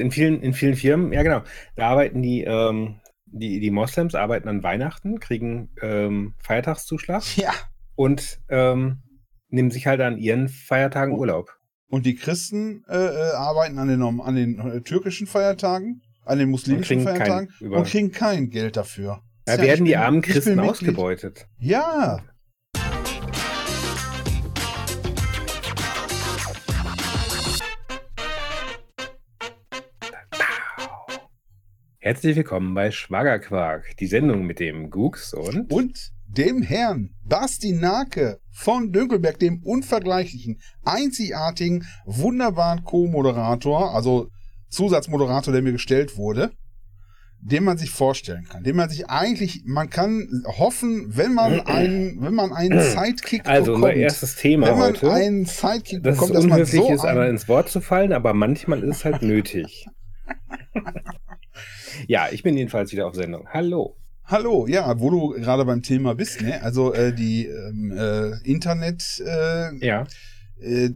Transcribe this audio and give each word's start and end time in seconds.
in 0.00 0.10
vielen, 0.10 0.42
in 0.42 0.52
vielen 0.52 0.74
Firmen, 0.74 1.12
ja 1.12 1.22
genau, 1.22 1.42
da 1.76 1.88
arbeiten 1.88 2.22
die, 2.22 2.42
ähm, 2.44 2.96
die, 3.26 3.60
die 3.60 3.70
Moslems 3.70 4.14
arbeiten 4.14 4.48
an 4.48 4.62
Weihnachten, 4.62 5.20
kriegen 5.20 5.70
ähm, 5.82 6.34
Feiertagszuschlag 6.42 7.22
Ja. 7.36 7.52
und 7.94 8.40
ähm, 8.48 9.02
nehmen 9.48 9.70
sich 9.70 9.86
halt 9.86 10.00
an 10.00 10.18
ihren 10.18 10.48
Feiertagen 10.48 11.14
Urlaub. 11.16 11.52
Und 11.88 12.06
die 12.06 12.14
Christen 12.14 12.84
äh, 12.88 12.96
äh, 12.96 13.32
arbeiten 13.34 13.78
an 13.78 13.88
den, 13.88 14.02
an 14.02 14.34
den 14.36 14.58
äh, 14.60 14.80
türkischen 14.80 15.26
Feiertagen, 15.26 16.02
an 16.24 16.38
den 16.38 16.48
muslimischen 16.50 17.04
kein- 17.04 17.16
Feiertagen 17.16 17.48
über- 17.60 17.78
und 17.78 17.86
kriegen 17.86 18.12
kein 18.12 18.50
Geld 18.50 18.76
dafür. 18.76 19.22
Da 19.44 19.56
Tja, 19.56 19.64
werden 19.64 19.84
die 19.84 19.96
armen 19.96 20.22
Christen 20.22 20.60
ausgebeutet. 20.60 21.48
Ja, 21.58 22.20
Herzlich 32.02 32.34
willkommen 32.34 32.72
bei 32.72 32.90
Schwagerquark, 32.90 33.94
die 33.98 34.06
Sendung 34.06 34.46
mit 34.46 34.58
dem 34.58 34.88
Gux 34.88 35.34
und 35.34 35.70
und 35.70 36.12
dem 36.28 36.62
Herrn 36.62 37.10
Basti 37.26 37.72
Nake 37.72 38.40
von 38.50 38.90
Dönkelberg, 38.90 39.38
dem 39.38 39.62
unvergleichlichen, 39.62 40.62
einzigartigen, 40.82 41.84
wunderbaren 42.06 42.84
Co-Moderator, 42.84 43.94
also 43.94 44.30
Zusatzmoderator, 44.70 45.52
der 45.52 45.60
mir 45.60 45.72
gestellt 45.72 46.16
wurde, 46.16 46.52
den 47.38 47.64
man 47.64 47.76
sich 47.76 47.90
vorstellen 47.90 48.46
kann, 48.50 48.64
den 48.64 48.76
man 48.76 48.88
sich 48.88 49.10
eigentlich, 49.10 49.64
man 49.66 49.90
kann 49.90 50.26
hoffen, 50.46 51.14
wenn 51.14 51.34
man 51.34 51.60
einen, 51.66 52.22
wenn 52.22 52.32
man 52.32 52.54
einen 52.54 52.80
Sidekick 52.80 53.46
also 53.46 53.74
unser 53.74 53.88
bekommt, 53.88 54.02
erstes 54.02 54.36
Thema 54.36 54.68
wenn 54.68 54.78
man 54.78 54.94
heute, 54.94 55.12
einen 55.12 55.44
Sidekick 55.44 56.02
dass 56.02 56.14
es 56.14 56.20
bekommt, 56.20 56.34
dass 56.34 56.46
man 56.46 56.64
so 56.64 56.92
ist, 56.94 57.04
aber 57.04 57.28
ins 57.28 57.46
Wort 57.46 57.68
zu 57.68 57.82
fallen, 57.82 58.14
aber 58.14 58.32
manchmal 58.32 58.82
ist 58.84 58.96
es 58.96 59.04
halt 59.04 59.20
nötig. 59.20 59.86
ja, 62.08 62.28
ich 62.30 62.42
bin 62.42 62.56
jedenfalls 62.56 62.92
wieder 62.92 63.06
auf 63.06 63.14
Sendung. 63.14 63.46
Hallo. 63.52 63.96
Hallo, 64.24 64.66
ja, 64.68 65.00
wo 65.00 65.10
du 65.10 65.28
gerade 65.40 65.64
beim 65.64 65.82
Thema 65.82 66.14
bist, 66.14 66.40
ne? 66.40 66.62
Also 66.62 66.94
äh, 66.94 67.12
die 67.12 67.46
ähm, 67.46 67.92
äh, 67.96 68.30
Internet, 68.48 69.02
äh, 69.26 69.74
Ja, 69.84 70.06
äh, 70.60 70.90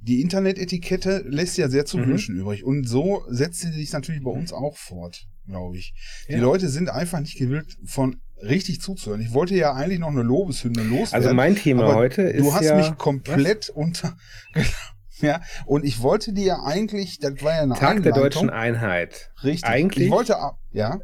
die 0.00 0.20
Internetetikette 0.22 1.24
lässt 1.26 1.58
ja 1.58 1.68
sehr 1.68 1.84
zu 1.84 1.98
Mhm. 1.98 2.06
wünschen 2.08 2.36
übrig. 2.36 2.64
Und 2.64 2.88
so 2.88 3.24
setzt 3.28 3.60
sie 3.60 3.72
sich 3.72 3.92
natürlich 3.92 4.22
bei 4.22 4.30
uns 4.30 4.52
auch 4.52 4.76
fort, 4.76 5.26
glaube 5.46 5.76
ich. 5.76 5.92
Die 6.28 6.34
Ja. 6.34 6.38
Leute 6.38 6.68
sind 6.68 6.88
einfach 6.88 7.18
nicht 7.20 7.36
gewillt, 7.36 7.76
von 7.84 8.20
richtig 8.40 8.80
zuzuhören. 8.80 9.20
Ich 9.20 9.34
wollte 9.34 9.56
ja 9.56 9.74
eigentlich 9.74 9.98
noch 9.98 10.08
eine 10.12 10.22
Lobeshymne 10.22 10.82
loswerden. 10.84 11.14
also 11.14 11.34
mein 11.34 11.56
Thema 11.56 11.94
heute 11.96 12.22
ist 12.22 12.44
du 12.46 12.54
hast 12.54 12.64
ja 12.64 12.76
mich 12.76 12.96
komplett 12.96 13.70
unter. 13.70 14.16
ja, 15.20 15.40
und 15.66 15.84
ich 15.84 16.00
wollte 16.02 16.32
dir 16.32 16.44
ja 16.44 16.62
eigentlich, 16.64 17.18
das 17.18 17.42
war 17.42 17.54
ja 17.54 17.62
eine 17.62 17.74
Tag 17.74 17.80
der 18.02 18.12
Einleitung. 18.14 18.22
deutschen 18.22 18.50
Einheit. 18.50 19.30
Richtig. 19.42 19.68
Eigentlich- 19.68 20.06
Ich 20.06 20.10
wollte, 20.12 20.36
ja, 20.72 20.98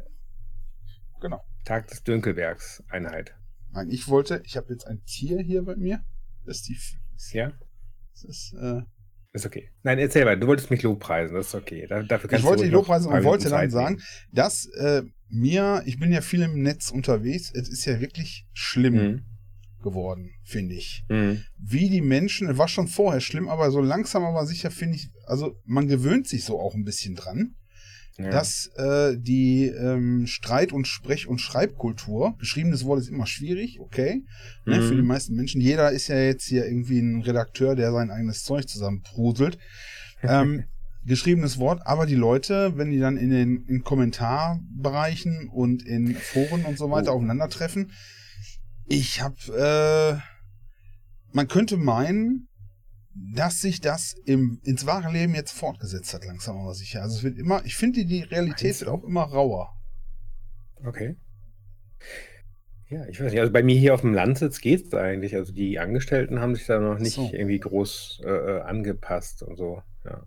genau. 1.21 1.41
Tag 1.65 1.87
des 1.87 2.03
Dünkelbergs 2.03 2.83
Einheit. 2.89 3.33
Nein, 3.71 3.89
ich 3.89 4.07
wollte, 4.07 4.41
ich 4.45 4.55
habe 4.57 4.71
jetzt 4.71 4.85
ein 4.87 5.03
Tier 5.05 5.39
hier 5.41 5.63
bei 5.63 5.75
mir. 5.75 6.01
Das 6.45 6.57
ist 6.57 6.67
die. 6.69 6.77
Ja, 7.37 7.51
Das 8.13 8.23
ist, 8.23 8.53
äh, 8.53 8.81
ist 9.33 9.45
okay. 9.45 9.69
Nein, 9.83 9.99
erzähl 9.99 10.23
mal, 10.25 10.39
du 10.39 10.47
wolltest 10.47 10.69
mich 10.71 10.83
lobpreisen, 10.83 11.35
das 11.35 11.47
ist 11.47 11.55
okay. 11.55 11.87
Da, 11.87 12.03
dafür 12.03 12.29
kannst 12.29 12.43
ich 12.43 12.49
wollte 12.49 12.65
noch 12.65 12.71
Lobpreisen 12.71 13.11
und 13.11 13.23
wollte 13.23 13.49
dann 13.49 13.69
sagen, 13.69 14.01
dass 14.31 14.65
äh, 14.77 15.01
mir, 15.27 15.81
ich 15.85 15.99
bin 15.99 16.11
ja 16.11 16.21
viel 16.21 16.41
im 16.43 16.61
Netz 16.61 16.91
unterwegs, 16.91 17.51
es 17.53 17.67
ist 17.67 17.83
ja 17.85 17.99
wirklich 17.99 18.47
schlimm 18.53 18.93
Mhm. 18.93 19.25
Geworden, 19.85 20.31
finde 20.43 20.75
ich. 20.75 21.05
Mhm. 21.09 21.43
Wie 21.57 21.89
die 21.89 22.01
Menschen, 22.01 22.57
war 22.57 22.67
schon 22.67 22.87
vorher 22.89 23.21
schlimm, 23.21 23.47
aber 23.47 23.71
so 23.71 23.79
langsam 23.79 24.23
aber 24.25 24.45
sicher 24.45 24.71
finde 24.71 24.97
ich, 24.97 25.09
also 25.25 25.55
man 25.65 25.87
gewöhnt 25.87 26.27
sich 26.27 26.43
so 26.43 26.59
auch 26.59 26.75
ein 26.75 26.83
bisschen 26.83 27.15
dran, 27.15 27.55
Ja. 28.17 28.29
dass 28.31 28.67
äh, 28.77 29.15
die 29.17 29.65
ähm, 29.67 30.25
Streit- 30.27 30.71
und 30.73 30.87
Sprech- 30.87 31.27
und 31.27 31.39
Schreibkultur, 31.39 32.35
geschriebenes 32.39 32.83
Wort 32.85 32.99
ist 33.01 33.09
immer 33.09 33.27
schwierig, 33.27 33.79
okay, 33.81 34.23
ne, 34.65 34.79
Mhm. 34.79 34.87
für 34.87 34.95
die 34.95 35.01
meisten 35.13 35.35
Menschen. 35.35 35.59
Jeder 35.61 35.91
ist 35.91 36.07
ja 36.07 36.17
jetzt 36.19 36.45
hier 36.45 36.65
irgendwie 36.65 36.99
ein 36.99 37.21
Redakteur, 37.21 37.75
der 37.75 37.91
sein 37.91 38.11
eigenes 38.11 38.43
Zeug 38.43 38.67
zusammenpruselt. 38.69 39.57
ähm, 40.23 40.63
geschriebenes 41.05 41.59
Wort, 41.59 41.81
aber 41.85 42.05
die 42.07 42.15
Leute, 42.15 42.77
wenn 42.77 42.89
die 42.89 42.99
dann 42.99 43.17
in 43.17 43.29
den 43.29 43.65
in 43.67 43.83
Kommentarbereichen 43.83 45.49
und 45.49 45.85
in 45.85 46.15
Foren 46.15 46.65
und 46.65 46.77
so 46.77 46.89
weiter 46.89 47.11
Oh. 47.13 47.17
aufeinandertreffen, 47.17 47.91
ich 48.87 49.21
habe, 49.21 50.21
äh, 50.21 51.33
man 51.33 51.47
könnte 51.47 51.77
meinen, 51.77 52.47
dass 53.13 53.61
sich 53.61 53.79
das 53.81 54.13
im, 54.25 54.59
ins 54.63 54.85
wahre 54.85 55.11
Leben 55.11 55.35
jetzt 55.35 55.51
fortgesetzt 55.51 56.13
hat, 56.13 56.25
langsam 56.25 56.57
aber 56.57 56.73
sicher. 56.73 57.01
Also 57.01 57.17
es 57.17 57.23
wird 57.23 57.37
immer, 57.37 57.63
ich 57.65 57.75
finde, 57.75 58.05
die 58.05 58.23
Realität 58.23 58.79
wird 58.81 58.89
auch 58.89 59.03
immer 59.03 59.23
rauer. 59.23 59.73
Okay. 60.83 61.15
Ja, 62.89 63.05
ich 63.07 63.19
weiß 63.19 63.31
nicht. 63.31 63.39
Also 63.39 63.51
bei 63.51 63.63
mir 63.63 63.77
hier 63.77 63.93
auf 63.93 64.01
dem 64.01 64.13
Landsitz 64.13 64.59
geht's 64.59 64.93
eigentlich. 64.93 65.35
Also 65.35 65.53
die 65.53 65.79
Angestellten 65.79 66.39
haben 66.39 66.55
sich 66.55 66.65
da 66.65 66.79
noch 66.79 66.99
nicht 66.99 67.15
so. 67.15 67.29
irgendwie 67.31 67.59
groß 67.59 68.21
äh, 68.23 68.29
äh, 68.29 68.61
angepasst 68.61 69.41
und 69.41 69.55
so. 69.55 69.81
Ja. 70.03 70.23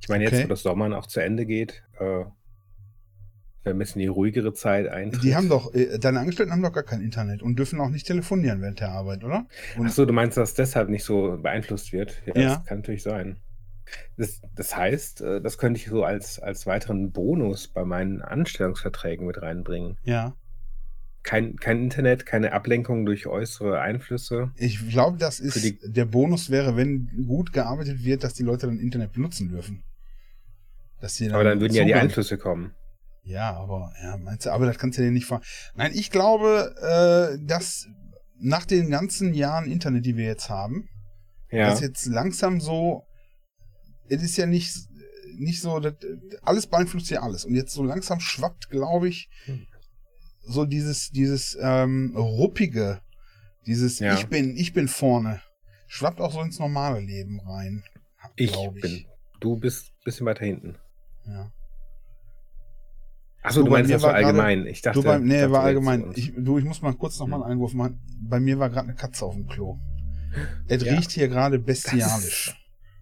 Ich 0.00 0.08
meine, 0.08 0.24
jetzt, 0.24 0.34
Okay. 0.34 0.44
wo 0.44 0.48
das 0.48 0.62
Sommern 0.62 0.92
auch 0.92 1.06
zu 1.06 1.20
Ende 1.20 1.46
geht, 1.46 1.82
äh, 1.98 2.24
ein 3.64 3.78
bisschen 3.78 4.00
die 4.00 4.06
ruhigere 4.08 4.52
Zeit 4.54 4.88
eintritt. 4.88 5.22
Die 5.22 5.36
haben 5.36 5.48
doch, 5.48 5.72
äh, 5.74 5.98
deine 5.98 6.20
Angestellten 6.20 6.52
haben 6.52 6.62
doch 6.62 6.72
gar 6.72 6.82
kein 6.82 7.00
Internet 7.00 7.42
und 7.42 7.56
dürfen 7.58 7.80
auch 7.80 7.90
nicht 7.90 8.06
telefonieren 8.06 8.60
während 8.60 8.80
der 8.80 8.90
Arbeit, 8.90 9.22
oder? 9.24 9.46
Und 9.78 9.86
Ach 9.86 9.92
so, 9.92 10.04
du 10.04 10.12
meinst, 10.12 10.36
dass 10.36 10.54
deshalb 10.54 10.88
nicht 10.88 11.04
so 11.04 11.38
beeinflusst 11.40 11.92
wird? 11.92 12.20
Ja, 12.26 12.40
Ja. 12.40 12.48
das 12.56 12.64
kann 12.64 12.78
natürlich 12.78 13.02
sein. 13.02 13.36
Das, 14.16 14.40
das 14.56 14.76
heißt, 14.76 15.20
äh, 15.20 15.40
das 15.40 15.58
könnte 15.58 15.78
ich 15.80 15.86
so 15.86 16.02
als, 16.04 16.38
als 16.40 16.66
weiteren 16.66 17.12
Bonus 17.12 17.68
bei 17.68 17.84
meinen 17.84 18.22
Anstellungsverträgen 18.22 19.26
mit 19.26 19.40
reinbringen. 19.42 19.96
ja, 20.04 20.34
Kein, 21.24 21.54
kein 21.56 21.84
Internet, 21.84 22.26
keine 22.26 22.52
Ablenkung 22.52 23.04
durch 23.06 23.26
äußere 23.28 23.80
Einflüsse. 23.80 24.50
ich 24.56 24.88
glaube, 24.88 25.18
das 25.18 25.38
ist, 25.38 25.62
die- 25.64 25.78
der 25.84 26.04
Bonus 26.06 26.50
wäre, 26.50 26.76
wenn 26.76 27.08
gut 27.28 27.52
gearbeitet 27.52 28.02
wird, 28.02 28.24
dass 28.24 28.34
die 28.34 28.42
Leute 28.42 28.66
dann 28.66 28.78
Internet 28.78 29.12
benutzen 29.12 29.48
dürfen. 29.50 29.84
Dass 31.00 31.14
die 31.14 31.30
Aber 31.30 31.44
dann 31.44 31.60
würden 31.60 31.74
ja 31.74 31.84
die 31.84 31.94
Einflüsse 31.94 32.38
kommen. 32.38 32.72
Ja, 33.24 33.54
aber, 33.56 33.92
ja, 34.02 34.16
meinst 34.16 34.46
du, 34.46 34.50
aber 34.50 34.66
das 34.66 34.78
kannst 34.78 34.98
du 34.98 35.02
dir 35.02 35.10
nicht 35.10 35.26
ver... 35.26 35.40
Nein, 35.74 35.92
ich 35.94 36.10
glaube, 36.10 36.74
äh, 37.38 37.44
dass 37.46 37.86
nach 38.38 38.66
den 38.66 38.90
ganzen 38.90 39.32
Jahren 39.34 39.70
Internet, 39.70 40.04
die 40.04 40.16
wir 40.16 40.24
jetzt 40.26 40.48
haben, 40.50 40.88
Ja. 41.50 41.68
dass 41.68 41.80
jetzt 41.80 42.06
langsam 42.06 42.60
so, 42.60 43.04
es 44.08 44.22
ist 44.22 44.36
ja 44.36 44.46
nicht, 44.46 44.74
nicht 45.36 45.60
so, 45.60 45.78
das, 45.78 45.94
alles 46.42 46.66
beeinflusst 46.66 47.10
ja 47.10 47.22
alles. 47.22 47.44
Und 47.44 47.54
jetzt 47.54 47.72
so 47.72 47.84
langsam 47.84 48.18
schwappt, 48.18 48.70
glaube 48.70 49.08
ich, 49.08 49.28
Hm. 49.44 49.66
so 50.44 50.64
dieses, 50.64 51.10
dieses 51.10 51.56
ähm, 51.60 52.14
ruppige, 52.16 53.00
dieses 53.66 54.00
Ja. 54.00 54.14
Ich 54.14 54.26
bin, 54.26 54.56
ich 54.56 54.72
bin 54.72 54.88
vorne, 54.88 55.40
schwappt 55.86 56.20
auch 56.20 56.32
so 56.32 56.40
ins 56.40 56.58
normale 56.58 56.98
Leben 56.98 57.40
rein. 57.40 57.84
Ich 58.34 58.50
glaub 58.50 58.74
bin. 58.74 59.06
Du 59.38 59.56
bist 59.56 59.86
ein 59.90 60.04
bisschen 60.04 60.26
weiter 60.26 60.44
hinten. 60.44 60.76
Ja. 61.26 61.52
Achso, 63.42 63.60
Du, 63.60 63.64
du, 63.66 63.70
bei 63.72 63.78
meinst 63.78 63.92
das 63.92 64.02
war 64.02 64.14
allgemein. 64.14 64.66
ich 64.66 64.82
dachte, 64.82 65.00
Du 65.00 65.04
beim, 65.04 65.24
nee, 65.24 65.40
dachte 65.40 65.50
war 65.52 65.62
allgemein. 65.64 66.12
Ich, 66.14 66.32
du, 66.36 66.58
ich 66.58 66.64
muss 66.64 66.80
mal 66.82 66.94
kurz 66.94 67.18
noch 67.18 67.26
mal 67.26 67.36
Hm. 67.36 67.42
einen 67.42 67.52
Einwurf 67.52 67.74
machen. 67.74 67.98
Bei 68.20 68.38
mir 68.40 68.58
war 68.58 68.70
gerade 68.70 68.88
eine 68.88 68.96
Katze 68.96 69.24
auf 69.26 69.34
dem 69.34 69.46
Klo. 69.48 69.78
Es 70.68 70.82
Ja. 70.84 70.94
riecht 70.94 71.10
hier 71.10 71.28
gerade 71.28 71.58
bestialisch. 71.58 72.54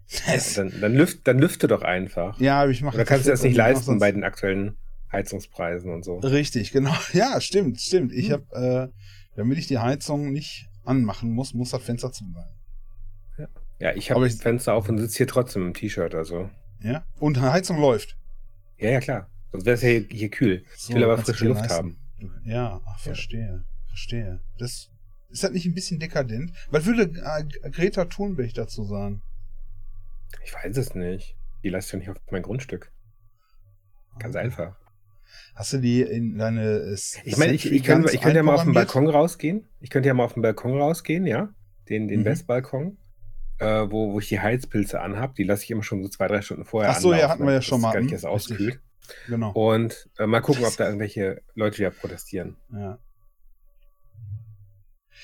ja, 0.07 0.33
Es- 0.33 0.55
dann, 0.55 0.73
dann, 0.81 0.93
lüft, 0.95 1.27
dann 1.27 1.37
lüfte 1.39 1.67
doch 1.67 1.83
einfach. 1.83 2.39
Ja, 2.39 2.61
aber 2.61 2.71
ich 2.71 2.81
mache 2.81 2.95
Oder 2.95 3.05
kannst 3.05 3.27
du 3.27 3.31
das 3.31 3.43
nicht 3.43 3.55
leisten 3.55 3.99
bei 3.99 4.11
den 4.11 4.23
aktuellen 4.23 4.75
Heizungspreisen 5.11 5.93
und 5.93 6.03
so? 6.03 6.17
Richtig, 6.17 6.71
genau. 6.71 6.93
Ja, 7.13 7.39
stimmt, 7.39 7.79
stimmt. 7.79 8.11
Ich 8.11 8.31
Hm. 8.31 8.33
habe, 8.51 8.91
äh, 8.91 9.37
damit 9.37 9.57
ich 9.59 9.67
die 9.67 9.77
Heizung 9.79 10.31
nicht 10.33 10.67
anmachen 10.83 11.31
muss, 11.31 11.53
muss 11.53 11.69
das 11.69 11.83
Fenster 11.83 12.11
zu 12.11 12.25
bleiben. 12.25 12.49
Ja, 13.79 13.95
ich 13.95 14.11
Aber 14.11 14.19
habe 14.19 14.27
ich- 14.27 14.33
das 14.33 14.41
Fenster 14.43 14.73
auf 14.73 14.89
und 14.89 14.97
sitze 14.99 15.17
hier 15.17 15.27
trotzdem 15.27 15.67
im 15.67 15.73
T-Shirt. 15.73 16.13
Also. 16.13 16.49
Ja. 16.81 17.03
Und 17.19 17.37
die 17.37 17.41
Heizung 17.41 17.79
läuft. 17.79 18.15
Ja, 18.77 18.89
ja, 18.89 18.99
klar. 18.99 19.27
Sonst 19.51 19.65
wäre 19.65 19.75
es 19.75 19.81
ja 19.81 19.89
hier, 19.89 20.05
hier 20.09 20.29
kühl. 20.29 20.63
Ich 20.75 20.81
So, 20.81 20.93
will 20.93 21.03
aber 21.03 21.17
frische 21.17 21.45
Luft 21.47 21.61
leisten. 21.61 21.75
haben. 21.77 21.97
Ja, 22.45 22.81
ach, 22.85 22.99
verstehe, 22.99 23.63
verstehe. 23.87 24.39
Das 24.57 24.89
ist 25.29 25.43
das 25.43 25.51
nicht 25.51 25.65
ein 25.65 25.73
bisschen 25.73 25.99
dekadent? 25.99 26.51
Was 26.69 26.85
würde 26.85 27.03
äh, 27.03 27.69
Greta 27.69 28.05
Thunberg 28.05 28.53
dazu 28.53 28.83
sagen? 28.85 29.21
Ich 30.45 30.53
weiß 30.53 30.77
es 30.77 30.93
nicht. 30.95 31.35
Die 31.63 31.69
lässt 31.69 31.91
ja 31.91 31.99
nicht 31.99 32.09
auf 32.09 32.17
mein 32.31 32.41
Grundstück. 32.41 32.91
Ganz 34.19 34.35
einfach. 34.35 34.75
Hast 35.55 35.73
du 35.73 35.77
die 35.79 36.01
in 36.01 36.37
deine 36.37 36.61
äh, 36.79 36.97
Ich 37.23 37.37
meine, 37.37 37.53
ich, 37.53 37.71
ich, 37.71 37.83
könnte, 37.83 38.13
ich 38.13 38.21
könnte 38.21 38.37
ja 38.37 38.43
mal 38.43 38.55
auf 38.55 38.63
den 38.63 38.73
Balkon 38.73 39.07
rausgehen. 39.07 39.67
Ich 39.79 39.89
könnte 39.89 40.07
ja 40.07 40.13
mal 40.13 40.25
auf 40.25 40.33
den 40.33 40.41
Balkon 40.41 40.77
rausgehen, 40.79 41.25
ja. 41.25 41.49
Den, 41.89 42.07
den 42.07 42.21
Mhm. 42.21 42.25
Westbalkon. 42.25 42.97
Äh, 43.59 43.65
wo, 43.91 44.11
wo 44.13 44.19
ich 44.19 44.27
die 44.27 44.39
Heizpilze 44.39 45.01
anhab. 45.01 45.35
Die 45.35 45.43
lasse 45.43 45.63
ich 45.63 45.71
immer 45.71 45.83
schon 45.83 46.01
so 46.03 46.09
zwei, 46.09 46.27
drei 46.27 46.41
Stunden 46.41 46.65
vorher 46.65 46.91
Ach 46.91 46.99
so, 46.99 47.09
ja, 47.13 47.17
anlaufen, 47.19 47.31
hatten 47.31 47.45
wir 47.45 47.53
ja 47.53 47.61
schon 47.61 47.81
mal. 47.81 47.91
gar 47.93 47.99
nicht 48.01 48.09
Hm, 48.09 48.13
erst 48.15 48.25
auskühlt. 48.25 48.79
Genau. 49.27 49.51
Und 49.51 50.09
äh, 50.17 50.25
mal 50.27 50.41
gucken, 50.41 50.65
ob 50.65 50.75
da 50.77 50.85
irgendwelche 50.85 51.41
Leute 51.55 51.77
wieder 51.79 51.91
protestieren. 51.91 52.57
Ja. 52.73 52.97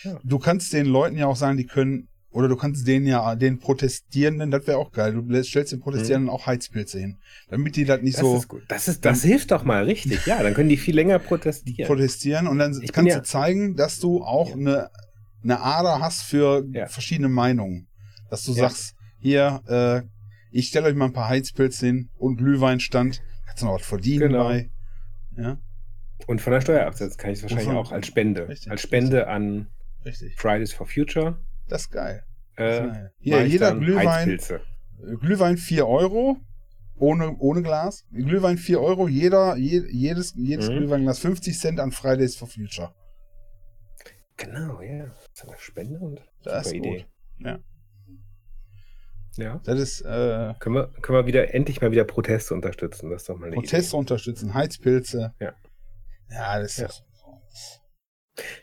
Ja. 0.03 0.19
Du 0.23 0.37
kannst 0.39 0.73
den 0.73 0.85
Leuten 0.85 1.17
ja 1.17 1.25
auch 1.27 1.35
sagen, 1.35 1.57
die 1.57 1.65
können 1.65 2.07
Oder 2.29 2.49
du 2.49 2.55
kannst 2.57 2.85
den 2.87 3.07
ja, 3.07 3.35
den 3.35 3.57
Protestierenden, 3.57 4.51
das 4.51 4.67
wäre 4.67 4.77
auch 4.77 4.91
geil. 4.91 5.13
Du 5.13 5.43
stellst 5.43 5.71
den 5.71 5.79
Protestierenden 5.79 6.29
auch 6.29 6.45
Heizpilze 6.45 6.99
hin. 6.99 7.17
Damit 7.49 7.75
die 7.77 7.85
das 7.85 8.01
nicht 8.01 8.17
Mhm. 8.17 8.21
Das 8.21 8.31
so 8.31 8.37
ist 8.37 8.47
gut. 8.47 8.63
Das, 8.67 8.87
ist, 8.87 9.05
das 9.05 9.23
hilft 9.23 9.49
doch 9.51 9.63
mal 9.63 9.85
richtig. 9.85 10.25
Ja, 10.27 10.43
dann 10.43 10.53
können 10.53 10.69
die 10.69 10.77
viel 10.77 10.93
länger 10.93 11.17
protestieren. 11.19 11.87
protestieren 11.87 12.47
und 12.47 12.59
dann 12.59 12.79
Ich 12.83 12.91
kannst 12.91 13.09
ja- 13.09 13.17
du 13.19 13.23
zeigen, 13.23 13.75
dass 13.75 13.99
du 13.99 14.23
auch 14.23 14.51
eine, 14.53 14.91
eine 15.41 15.61
Ader 15.61 15.99
hast 15.99 16.23
für 16.23 16.63
Ja. 16.73 16.85
verschiedene 16.87 17.29
Meinungen. 17.29 17.87
Dass 18.29 18.43
du 18.43 18.51
Ja. 18.51 18.69
sagst, 18.69 18.93
hier, 19.19 19.61
äh, 19.67 20.01
ich 20.51 20.67
stelle 20.67 20.87
euch 20.87 20.95
mal 20.95 21.05
ein 21.05 21.13
paar 21.13 21.29
Heizpilze 21.29 21.85
hin 21.87 22.09
und 22.17 22.37
Glühweinstand. 22.37 23.21
Kannst 23.57 23.61
du 23.63 23.65
noch 23.65 23.79
was 23.79 23.87
verdienen 23.87 24.19
Genau. 24.29 24.43
bei. 24.43 24.69
Ja, 25.35 25.57
Und 26.27 26.41
von 26.41 26.53
der 26.53 26.61
Steuer 26.61 26.85
absetzen 26.85 27.17
kann 27.17 27.31
ich 27.31 27.37
es 27.39 27.43
wahrscheinlich 27.43 27.67
von- 27.67 27.77
auch 27.77 27.91
als 27.91 28.05
Spende. 28.05 28.47
Richtig, 28.47 28.69
als 28.71 28.81
Spende 28.81 29.27
an 29.27 29.67
richtig. 30.05 30.35
Fridays 30.39 30.73
for 30.73 30.85
Future. 30.85 31.39
Das 31.67 31.81
ist 31.83 31.91
geil. 31.91 32.23
Äh, 32.55 32.79
Geil. 32.87 33.11
Hier, 33.19 33.35
mache 33.37 33.45
ich 33.45 33.51
jeder 33.53 33.69
dann 33.69 33.79
Glühwein, 33.79 34.07
Heizpilze. 34.09 34.61
Glühwein 35.21 35.57
4 35.57 35.87
Euro. 35.87 36.37
Ohne, 36.99 37.35
ohne 37.39 37.61
Glas. 37.63 38.05
Glühwein 38.11 38.57
4 38.57 38.79
Euro. 38.81 39.07
Jeder, 39.07 39.55
je, 39.57 39.83
jedes, 39.91 40.33
jedes 40.35 40.69
Mhm. 40.69 40.73
Glühweinglas 40.77 41.19
50 41.19 41.59
Cent 41.59 41.79
an 41.79 41.91
Fridays 41.91 42.35
for 42.35 42.47
Future. 42.47 42.93
Genau, 44.37 44.81
ja. 44.81 45.05
Das 45.05 45.43
ist 45.43 45.47
eine 45.49 45.57
Spende 45.59 45.99
und 45.99 46.21
Das 46.43 46.67
ist 46.67 46.73
Idee. 46.73 46.89
gut. 46.99 47.07
Ja. 47.39 47.59
Ja. 49.37 49.61
Das 49.63 49.79
ist 49.79 50.01
äh, 50.01 50.53
Können 50.59 50.75
wir, 50.75 50.87
können 51.01 51.17
wir 51.19 51.25
wieder 51.27 51.53
endlich 51.53 51.81
mal 51.81 51.91
wieder 51.91 52.03
Proteste 52.03 52.53
unterstützen. 52.53 53.09
Das 53.09 53.25
doch 53.25 53.37
mal 53.37 53.51
Proteste 53.51 53.95
unterstützen, 53.95 54.53
Heizpilze. 54.53 55.33
Ja. 55.39 55.53
Ja, 56.29 56.59
das 56.59 56.71
ist 56.71 56.77
Ja. 56.79 56.85
Idee. 56.85 57.03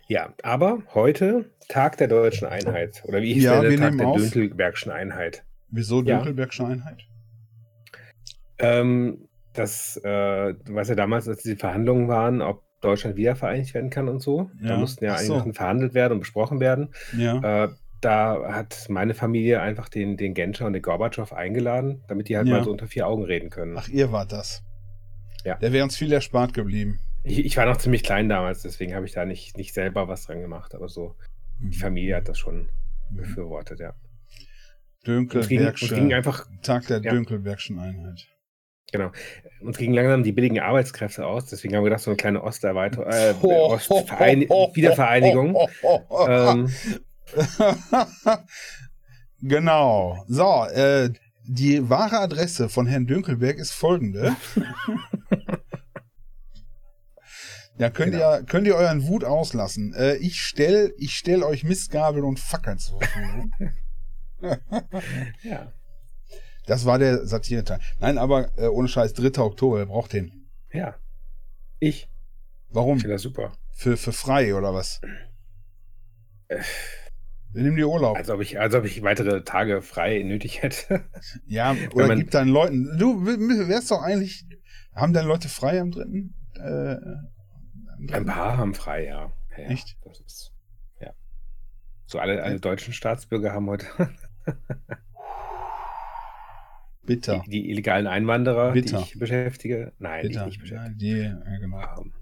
Ja, 0.08 0.34
aber 0.42 0.82
heute 0.94 1.50
Tag 1.68 1.96
der 1.96 2.08
deutschen 2.08 2.46
Einheit. 2.46 3.02
Oder 3.06 3.22
wie 3.22 3.32
ich 3.32 3.42
Ja, 3.42 3.56
nenne, 3.56 3.70
wir 3.70 3.78
Tag 3.78 3.96
der 3.98 4.06
auf. 4.06 4.18
Dünkelbergschen 4.18 4.92
Einheit. 4.92 5.44
Wieso 5.70 6.02
Ja. 6.02 6.16
Dunkelbergsche 6.16 6.64
Einheit? 6.64 7.02
Ähm, 8.58 9.28
das, 9.54 9.96
äh, 9.96 10.54
du 10.54 10.74
weißt 10.74 10.90
ja 10.90 10.96
damals, 10.96 11.28
als 11.28 11.42
diese 11.42 11.56
Verhandlungen 11.56 12.08
waren, 12.08 12.40
ob 12.42 12.62
Deutschland 12.80 13.16
wiedervereinigt 13.16 13.74
werden 13.74 13.90
kann 13.90 14.08
und 14.08 14.20
so. 14.20 14.50
Ja. 14.60 14.68
Da 14.68 14.76
mussten 14.76 15.04
ja 15.04 15.12
Ach 15.12 15.18
einige 15.18 15.32
so. 15.32 15.38
Sachen 15.38 15.54
verhandelt 15.54 15.94
werden 15.94 16.12
und 16.14 16.18
besprochen 16.20 16.60
werden. 16.60 16.94
Ja. 17.16 17.64
Äh, 17.64 17.68
da 18.04 18.52
hat 18.52 18.86
meine 18.88 19.14
Familie 19.14 19.60
einfach 19.60 19.88
den, 19.88 20.16
den 20.16 20.34
Genscher 20.34 20.66
und 20.66 20.72
den 20.74 20.82
Gorbatschow 20.82 21.32
eingeladen, 21.32 22.02
damit 22.08 22.28
die 22.28 22.36
halt 22.36 22.46
Ja. 22.48 22.56
mal 22.58 22.64
so 22.64 22.70
unter 22.70 22.86
vier 22.86 23.06
Augen 23.06 23.24
reden 23.24 23.50
können. 23.50 23.76
Ach, 23.78 23.88
ihr 23.88 24.12
wart 24.12 24.32
das. 24.32 24.62
Ja. 25.44 25.56
Der 25.56 25.72
wäre 25.72 25.84
uns 25.84 25.96
viel 25.96 26.12
erspart 26.12 26.54
geblieben. 26.54 27.00
Ich, 27.22 27.44
ich 27.44 27.56
war 27.56 27.66
noch 27.66 27.78
ziemlich 27.78 28.02
klein 28.02 28.28
damals, 28.28 28.62
deswegen 28.62 28.94
habe 28.94 29.06
ich 29.06 29.12
da 29.12 29.24
nicht, 29.24 29.56
nicht 29.56 29.72
selber 29.74 30.08
was 30.08 30.26
dran 30.26 30.40
gemacht, 30.40 30.74
aber 30.74 30.88
so, 30.88 31.14
die 31.60 31.76
Familie 31.76 32.16
hat 32.16 32.28
das 32.28 32.38
schon 32.38 32.68
Mhm. 33.10 33.16
befürwortet, 33.16 33.80
ja. 33.80 33.92
Dünkelbergsche, 35.06 35.94
einfach, 35.96 36.46
Tag 36.62 36.86
der 36.86 37.00
Ja. 37.02 37.10
Dünkelbergschen 37.12 37.78
Einheit. 37.78 38.26
uns 39.60 39.76
gingen 39.76 39.92
langsam 39.94 40.22
die 40.22 40.32
billigen 40.32 40.60
Arbeitskräfte 40.60 41.26
aus, 41.26 41.46
deswegen 41.46 41.74
haben 41.74 41.82
wir 41.82 41.90
gedacht, 41.90 42.02
so 42.02 42.10
eine 42.10 42.16
kleine 42.16 42.42
Osterweiterung, 42.42 43.06
äh, 43.10 43.34
Ostverein 43.42 44.42
Wiedervereinigung. 44.42 45.56
Ähm, 46.28 46.70
genau. 49.40 50.24
So, 50.28 50.64
äh, 50.66 51.10
die 51.46 51.88
wahre 51.90 52.18
Adresse 52.20 52.68
von 52.68 52.86
Herrn 52.86 53.06
Dünkelberg 53.06 53.58
ist 53.58 53.72
folgende. 53.72 54.34
Da 57.76 57.90
könnt, 57.90 58.12
Genau. 58.12 58.36
ihr, 58.36 58.44
könnt 58.44 58.68
ihr 58.68 58.76
euren 58.76 59.08
Wut 59.08 59.24
auslassen. 59.24 59.94
Äh, 59.94 60.14
ich 60.18 60.40
stell, 60.40 60.94
ich 60.96 61.16
stell 61.16 61.42
euch 61.42 61.64
Mistgabeln 61.64 62.24
und 62.24 62.38
Fackeln 62.38 62.78
zur 62.78 63.00
Verfügung. 63.00 63.52
ja, 65.42 65.72
Das 66.66 66.84
war 66.86 67.00
der 67.00 67.26
Satireteil. 67.26 67.80
Nein, 67.98 68.16
aber 68.18 68.56
äh, 68.58 68.68
ohne 68.68 68.86
Scheiß, 68.86 69.12
3. 69.14 69.42
Oktober, 69.42 69.78
wer 69.78 69.86
braucht 69.86 70.12
den? 70.12 70.46
ja. 70.72 70.94
Ich 71.80 72.08
Warum? 72.70 73.00
finde 73.00 73.14
das 73.14 73.22
super. 73.22 73.52
Für, 73.72 73.96
für 73.96 74.12
frei 74.12 74.54
oder 74.54 74.72
was? 74.72 75.00
Wir 76.48 76.60
nehmen 77.62 77.76
dir 77.76 77.88
Urlaub. 77.88 78.16
Als 78.16 78.30
ob 78.30 78.40
ich, 78.40 78.58
als 78.58 78.74
ob 78.74 78.84
ich 78.84 79.02
weitere 79.02 79.42
Tage 79.44 79.80
frei 79.82 80.22
nötig 80.22 80.62
hätte. 80.62 81.04
ja, 81.46 81.74
oder 81.94 82.14
gib 82.16 82.30
deinen 82.30 82.48
Leuten. 82.50 82.98
Du 82.98 83.24
wärst 83.24 83.90
doch 83.90 84.02
eigentlich. 84.02 84.46
Haben 84.94 85.12
deine 85.12 85.28
Leute 85.28 85.48
frei 85.48 85.80
am 85.80 85.90
dritten? 85.90 86.34
Äh, 86.56 86.60
am 86.60 86.98
Ein 87.98 88.06
dritten? 88.06 88.26
paar 88.26 88.56
haben 88.56 88.74
frei, 88.74 89.06
ja. 89.06 89.32
ja 89.56 89.64
Echt? 89.64 89.96
Das 90.04 90.20
ist, 90.20 90.52
ja. 91.00 91.12
So 92.06 92.18
alle, 92.18 92.42
alle 92.42 92.60
deutschen 92.60 92.92
Staatsbürger 92.92 93.52
haben 93.52 93.68
heute 93.68 93.86
Bitter. 97.02 97.42
die, 97.46 97.50
die 97.50 97.70
illegalen 97.70 98.06
Einwanderer, 98.06 98.72
Bitter. 98.72 98.98
die 98.98 99.04
ich 99.04 99.18
beschäftige. 99.18 99.92
Nein, 99.98 100.22
die 100.22 100.28
ich 100.28 100.32
Bitter. 100.34 100.46
nicht 100.46 100.56
Ja, 100.58 100.62
beschäftige. 100.62 100.96
die, 100.96 101.18
ja, 101.20 101.58
genau. 101.58 101.80
Ähm, 102.00 102.12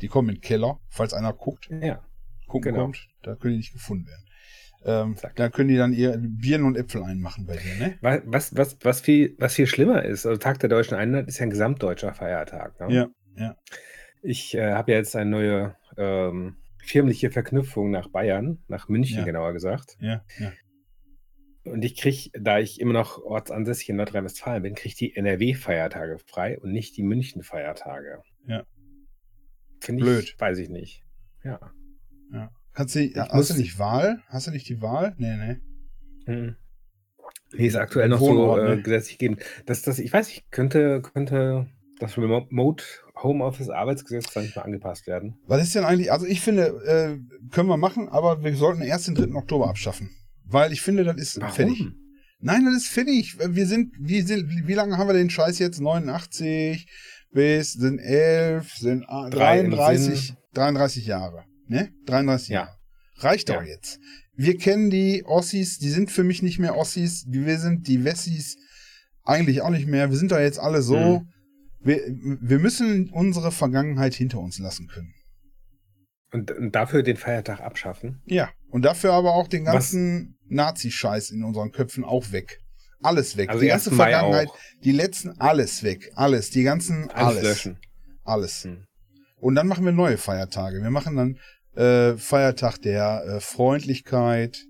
die 0.00 0.08
kommen 0.08 0.28
in 0.30 0.34
den 0.36 0.40
Keller, 0.40 0.80
falls 0.88 1.14
einer 1.14 1.32
guckt, 1.32 1.70
Ja, 1.70 2.02
gucken 2.46 2.72
Genau. 2.72 2.84
kommt, 2.84 3.08
da 3.22 3.34
können 3.36 3.52
die 3.54 3.58
nicht 3.58 3.72
gefunden 3.72 4.06
werden. 4.06 4.24
Ähm, 4.84 5.16
Zack. 5.16 5.36
da 5.36 5.48
können 5.48 5.68
die 5.68 5.76
dann 5.76 5.92
ihr 5.92 6.16
Birnen 6.18 6.64
und 6.64 6.76
Äpfel 6.76 7.02
einmachen 7.04 7.46
bei 7.46 7.56
dir, 7.56 7.74
ne? 7.78 7.98
Wa- 8.00 8.22
was, 8.24 8.56
was, 8.56 8.76
was, 8.82 9.00
viel, 9.00 9.36
was 9.38 9.54
viel 9.54 9.66
schlimmer 9.66 10.04
ist, 10.04 10.26
also 10.26 10.38
Tag 10.38 10.58
der 10.60 10.68
deutschen 10.68 10.96
Einheit 10.96 11.28
ist 11.28 11.38
ja 11.38 11.44
ein 11.44 11.50
gesamtdeutscher 11.50 12.14
Feiertag. 12.14 12.78
Ne? 12.80 12.94
Ja, 12.94 13.08
ja. 13.36 13.56
Ich 14.22 14.54
äh, 14.54 14.72
habe 14.72 14.92
ja 14.92 14.98
jetzt 14.98 15.14
eine 15.16 15.30
neue 15.30 15.76
ähm, 15.96 16.56
firmliche 16.84 17.30
Verknüpfung 17.30 17.90
nach 17.90 18.08
Bayern, 18.08 18.58
nach 18.68 18.88
München 18.88 19.18
Ja. 19.20 19.24
genauer 19.24 19.52
gesagt. 19.52 19.96
Ja, 20.00 20.24
ja. 20.38 20.52
Und 21.64 21.84
ich 21.84 21.96
kriege, 21.96 22.30
da 22.40 22.58
ich 22.58 22.80
immer 22.80 22.92
noch 22.92 23.18
ortsansässig 23.22 23.88
in 23.88 23.94
Nordrhein-Westfalen 23.96 24.64
bin, 24.64 24.74
kriege 24.74 24.88
ich 24.88 24.96
die 24.96 25.14
NRW-Feiertage 25.14 26.18
frei 26.18 26.58
und 26.58 26.72
nicht 26.72 26.96
die 26.96 27.04
München-Feiertage. 27.04 28.20
Ja. 28.48 28.64
Finde 29.80 30.00
ich, 30.00 30.04
Blöd. 30.10 30.34
weiß 30.40 30.58
ich 30.58 30.70
nicht. 30.70 31.04
Ja. 31.44 31.72
Kannst 32.74 32.94
du, 32.94 33.10
hast 33.16 33.34
muss- 33.34 33.48
du 33.48 33.54
nicht 33.54 33.78
Wahl? 33.78 34.22
Hast 34.28 34.46
du 34.46 34.50
nicht 34.50 34.68
die 34.68 34.80
Wahl? 34.80 35.14
Nee, 35.18 35.36
nee. 35.36 35.56
Hm. 36.26 36.56
Nee, 37.54 37.66
ist 37.66 37.76
aktuell 37.76 38.08
noch 38.08 38.20
Wohnort, 38.20 38.60
so 38.60 38.66
äh, 38.66 38.76
ne? 38.76 38.82
gesetzlich 38.82 39.18
gegeben. 39.18 39.38
Das, 39.66 39.82
das, 39.82 39.98
ich 39.98 40.12
weiß 40.12 40.28
nicht, 40.28 40.50
könnte, 40.50 41.02
könnte 41.02 41.66
das 41.98 42.16
Remote 42.16 42.84
Homeoffice 43.22 43.68
Arbeitsgesetz 43.68 44.32
dann 44.32 44.44
nicht 44.44 44.56
mal 44.56 44.62
angepasst 44.62 45.06
werden? 45.06 45.38
Was 45.46 45.62
ist 45.62 45.74
denn 45.74 45.84
eigentlich, 45.84 46.10
also 46.10 46.26
ich 46.26 46.40
finde, 46.40 46.66
äh, 46.86 47.50
können 47.50 47.68
wir 47.68 47.76
machen, 47.76 48.08
aber 48.08 48.42
wir 48.42 48.56
sollten 48.56 48.82
erst 48.82 49.08
den 49.08 49.14
3. 49.14 49.34
Oktober 49.34 49.68
abschaffen. 49.68 50.10
Weil 50.44 50.72
ich 50.72 50.80
finde, 50.80 51.04
das 51.04 51.16
ist 51.16 51.42
fertig. 51.52 51.86
Nein, 52.40 52.64
das 52.64 52.74
ist 52.74 52.88
fertig. 52.88 53.38
Wir 53.38 53.66
sind, 53.66 53.94
wie, 54.00 54.22
sind, 54.22 54.48
wie 54.66 54.74
lange 54.74 54.98
haben 54.98 55.06
wir 55.06 55.14
den 55.14 55.30
Scheiß 55.30 55.58
jetzt? 55.60 55.80
89 55.80 56.86
bis 57.30 57.74
sind 57.74 57.98
11, 57.98 58.74
sind 58.74 59.04
ah, 59.08 59.30
Drei 59.30 59.60
im 59.60 59.70
33, 59.70 60.26
Sinn. 60.28 60.36
33 60.54 61.06
Jahre. 61.06 61.44
Ne? 61.72 61.92
33 62.06 62.48
Ja. 62.50 62.60
Jahre. 62.60 62.76
Reicht 63.16 63.48
doch 63.48 63.62
Ja. 63.62 63.68
jetzt. 63.68 63.98
Wir 64.34 64.56
kennen 64.56 64.90
die 64.90 65.24
Ossis, 65.26 65.78
die 65.78 65.90
sind 65.90 66.10
für 66.10 66.24
mich 66.24 66.42
nicht 66.42 66.58
mehr 66.58 66.76
Ossis. 66.76 67.24
Wir 67.28 67.58
sind 67.58 67.86
die 67.88 68.04
Wessis 68.04 68.56
eigentlich 69.24 69.62
auch 69.62 69.70
nicht 69.70 69.86
mehr. 69.86 70.10
Wir 70.10 70.16
sind 70.16 70.32
da 70.32 70.40
jetzt 70.40 70.58
alle 70.58 70.82
so. 70.82 70.96
Mhm. 71.20 71.28
Wir, 71.80 72.00
wir 72.40 72.58
müssen 72.58 73.10
unsere 73.10 73.50
Vergangenheit 73.52 74.14
hinter 74.14 74.38
uns 74.38 74.58
lassen 74.58 74.86
können. 74.86 75.14
Und, 76.32 76.50
und 76.50 76.74
dafür 76.74 77.02
den 77.02 77.16
Feiertag 77.16 77.60
abschaffen? 77.60 78.22
Ja. 78.24 78.50
Und 78.70 78.82
dafür 78.84 79.12
aber 79.12 79.34
auch 79.34 79.48
den 79.48 79.64
ganzen 79.64 80.38
Nazi-Scheiß 80.48 81.30
in 81.30 81.42
unseren 81.44 81.72
Köpfen 81.72 82.04
auch 82.04 82.32
weg. 82.32 82.58
Alles 83.02 83.36
weg. 83.36 83.50
Also 83.50 83.62
die 83.62 83.68
ganze 83.68 83.90
1. 83.90 83.98
Mai 83.98 84.10
Vergangenheit, 84.12 84.48
die 84.84 84.92
letzten, 84.92 85.30
alles 85.40 85.82
weg. 85.82 86.10
Alles. 86.14 86.50
Die 86.50 86.62
ganzen, 86.62 87.10
Alles, 87.10 87.38
alles. 87.38 87.42
löschen. 87.42 87.78
Alles. 88.24 88.64
Hm. 88.64 88.84
Und 89.40 89.56
dann 89.56 89.66
machen 89.66 89.84
wir 89.84 89.92
neue 89.92 90.16
Feiertage. 90.18 90.80
Wir 90.82 90.90
machen 90.90 91.16
dann 91.16 91.38
äh, 91.74 92.14
Feiertag 92.16 92.78
der 92.82 93.24
äh, 93.26 93.40
Freundlichkeit, 93.40 94.64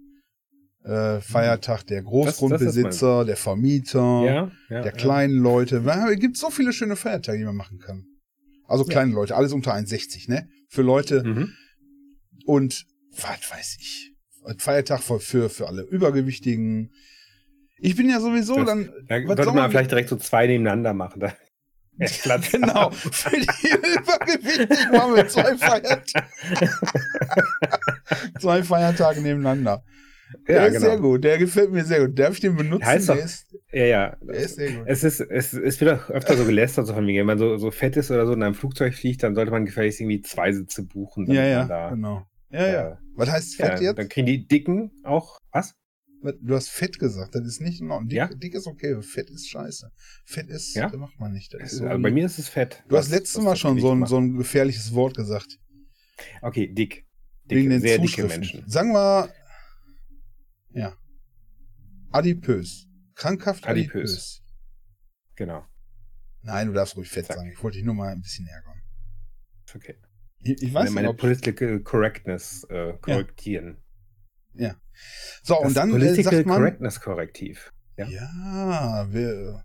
äh, 0.85 1.21
Feiertag 1.21 1.85
der 1.87 2.03
Großgrundbesitzer, 2.03 3.25
der 3.25 3.37
Vermieter, 3.37 4.23
Ja, 4.25 4.33
ja. 4.69 4.83
der 4.83 4.85
ja. 4.87 4.91
kleinen 4.93 5.39
Leute. 5.43 5.83
Es 6.13 6.21
gibt 6.21 6.37
so 6.37 6.51
viele 6.51 6.73
schöne 6.73 6.97
Feiertage, 6.97 7.39
die 7.39 7.45
man 7.45 7.57
machen 7.57 7.79
kann. 7.79 8.05
Also 8.67 8.85
Ja. 8.85 8.91
kleine 8.91 9.13
Leute, 9.13 9.37
alles 9.37 9.53
unter 9.53 9.75
1,60, 9.75 10.29
ne? 10.29 10.49
Für 10.69 10.83
Leute, 10.83 11.23
Mhm. 11.25 11.53
und 12.47 12.85
was 13.17 13.51
weiß 13.51 13.77
ich. 13.81 14.13
Feiertag 14.59 15.03
für, 15.03 15.21
für, 15.21 15.51
für 15.51 15.69
alle 15.69 15.83
Übergewichtigen. 15.83 16.91
Ich 17.79 17.95
bin 17.97 18.09
ja 18.09 18.19
sowieso 18.21 18.57
Das- 18.57 18.67
dann. 18.67 18.91
Da 19.09 19.17
was 19.19 19.27
sollte 19.27 19.45
soll 19.45 19.55
man 19.55 19.71
vielleicht 19.71 19.91
direkt 19.91 20.09
so 20.09 20.17
zwei 20.17 20.47
nebeneinander 20.47 20.95
machen. 20.95 21.21
Da 21.21 21.33
mehr 21.97 22.09
Platz 22.23 22.51
Genau, 22.51 22.91
für 22.91 23.31
die 23.31 23.69
Übergewichtigen 23.69 24.93
machen 24.93 25.15
wir 25.17 25.29
zwei 25.29 25.57
Feiertage. 25.57 26.03
zwei 28.41 28.63
Feiertage 28.63 29.21
nebeneinander. 29.21 29.85
Der 30.49 30.57
Ja, 30.63 30.67
ist 30.67 30.75
genau. 30.75 30.87
sehr 30.87 30.99
gut, 30.99 31.25
der 31.25 31.39
gefällt 31.39 31.71
mir 31.73 31.85
sehr 31.85 32.07
gut. 32.07 32.19
Darf 32.19 32.33
ich 32.35 32.41
den 32.41 32.57
benutzen? 32.57 32.87
Heißt 32.87 33.09
doch- 33.11 33.17
ist, 33.17 33.55
Ja, 33.71 33.85
ja. 33.85 34.17
der 34.23 34.35
ist 34.37 34.57
sehr 34.57 34.73
gut. 34.73 34.85
Es 34.87 35.05
ist, 35.05 35.21
es, 35.21 35.53
es 35.53 35.81
wird 35.81 35.91
auch 36.01 36.09
öfter 36.11 36.37
so 36.37 36.45
gelästert, 36.47 36.87
so 36.87 36.95
von 36.95 37.05
mir. 37.05 37.21
Wenn 37.21 37.27
man 37.27 37.39
so, 37.39 37.59
so 37.59 37.71
fett 37.71 37.97
ist 37.99 38.11
oder 38.11 38.27
so 38.27 38.33
in 38.33 38.43
einem 38.43 38.55
Flugzeug 38.55 38.95
fliegt, 38.95 39.23
dann 39.23 39.35
sollte 39.35 39.51
man 39.51 39.67
gefälligst 39.67 40.01
irgendwie 40.01 40.23
zwei 40.23 40.53
Sitze 40.53 40.85
buchen. 40.85 41.31
Ja, 41.31 41.45
ja, 41.45 41.65
da, 41.67 41.91
genau. 41.91 42.27
Ja, 42.51 42.67
ja. 42.67 42.89
äh, 42.93 42.97
Was 43.15 43.31
heißt 43.31 43.59
ja, 43.59 43.67
fett 43.67 43.81
jetzt? 43.83 43.99
Dann 43.99 44.09
kriegen 44.09 44.27
die 44.27 44.47
Dicken 44.47 44.91
auch, 45.05 45.39
was? 45.53 45.75
Du 46.41 46.55
hast 46.55 46.69
fett 46.69 46.99
gesagt, 46.99 47.35
das 47.35 47.45
ist 47.47 47.61
nicht 47.61 47.81
in 47.81 47.91
Ordnung. 47.91 48.09
Dick, 48.09 48.17
Ja? 48.17 48.29
dick 48.29 48.55
ist 48.55 48.67
okay, 48.67 49.01
fett 49.03 49.29
ist 49.31 49.49
scheiße. 49.49 49.91
Fett 50.25 50.49
ist, 50.51 50.75
Ja? 50.75 50.89
das 50.89 50.99
macht 50.99 51.19
man 51.19 51.33
nicht. 51.33 51.53
So 51.53 51.59
also 51.87 52.03
bei 52.03 52.11
mir 52.11 52.27
ist 52.27 52.39
es 52.39 52.49
fett. 52.49 52.85
du 52.89 52.97
hast 52.97 53.11
letztes 53.11 53.43
Mal 53.43 53.57
schon 53.57 53.81
so 53.81 53.93
ein, 53.93 54.07
so 54.07 54.19
ein 54.19 54.37
gefährliches 54.37 54.95
Wort 54.95 55.17
gesagt. 55.17 55.59
Okay, 56.41 56.73
dick. 56.73 57.05
wegen 57.47 57.63
Dicke, 57.63 57.69
den 57.71 57.81
sehr 57.81 57.99
dicke. 57.99 58.25
Menschen. 58.25 58.69
Sagen 58.69 58.93
wir, 58.93 59.33
ja. 60.75 60.97
Adipös. 62.13 62.87
Krankhaft 63.15 63.67
adipös. 63.67 63.93
Adipös. 64.13 64.43
Genau. 65.37 65.67
Nein, 66.43 66.69
du 66.69 66.73
darfst 66.73 66.97
ruhig 66.97 67.09
fett 67.11 67.27
Zack. 67.27 67.37
sagen. 67.37 67.51
Ich 67.53 67.63
wollte 67.63 67.79
dich 67.79 67.85
nur 67.85 67.95
mal 67.95 68.13
ein 68.13 68.21
bisschen 68.21 68.47
ärgern. 68.47 68.81
Okay. 69.75 69.97
Ich, 70.41 70.63
ich 70.63 70.73
weiß 70.73 70.73
meine 70.73 70.85
nicht, 70.85 70.95
meine 70.95 71.15
Political 71.15 71.81
Correctness 71.81 72.65
äh, 72.69 72.95
korrektieren. 73.01 73.82
So, 75.43 75.55
Das 75.57 75.67
und 75.69 75.77
dann 75.77 75.89
äh, 75.89 75.93
Political 75.93 76.33
sagt 76.35 76.47
man, 76.47 76.59
Correctness 76.59 77.01
Korrektiv. 77.01 77.73
Ja. 77.97 78.07
ja, 78.09 79.07
wir, 79.13 79.65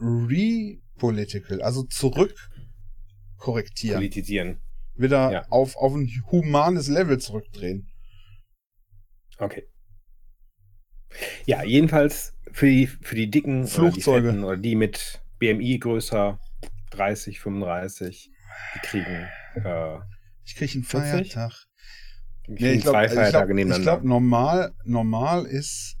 repolitical, 0.00 1.62
also 1.62 1.82
zurück 1.84 2.34
korrektieren. 3.36 3.96
Politisieren. 3.98 4.60
Wieder 4.96 5.30
Ja. 5.30 5.46
auf, 5.48 5.76
auf 5.76 5.94
ein 5.94 6.08
humanes 6.30 6.88
Level 6.88 7.18
zurückdrehen. 7.18 7.88
Okay. 9.38 9.68
Ja, 11.46 11.62
jedenfalls 11.62 12.34
für 12.52 12.66
die, 12.66 12.86
für 12.86 13.14
die 13.14 13.30
dicken 13.30 13.66
Flugzeuge. 13.66 14.30
oder 14.30 14.32
die, 14.32 14.44
oder 14.44 14.56
die 14.56 14.74
mit 14.74 15.22
BMI 15.38 15.78
größer 15.78 16.40
30, 16.90 17.38
35, 17.40 18.30
die 18.74 18.78
kriegen, 18.80 19.28
äh, 19.54 19.98
Ich 20.44 20.56
kriege 20.56 20.72
einen 20.72 20.84
40? 20.84 21.32
Feiertag. 21.32 21.67
Nee, 22.48 22.72
ich 22.72 22.82
glaube, 22.82 22.96
zwei 22.98 23.04
ich 23.06 23.12
Feiertage 23.12 23.54
glaub, 23.82 24.04
normal, 24.04 24.72
normal 24.84 25.44
ist, 25.46 25.96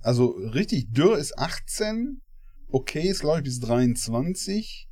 also 0.00 0.28
richtig 0.30 0.90
dürr 0.92 1.18
ist 1.18 1.38
18, 1.38 2.20
okay 2.68 3.02
ist, 3.02 3.20
glaube 3.20 3.38
ich, 3.38 3.44
bis 3.44 3.60
23. 3.60 4.88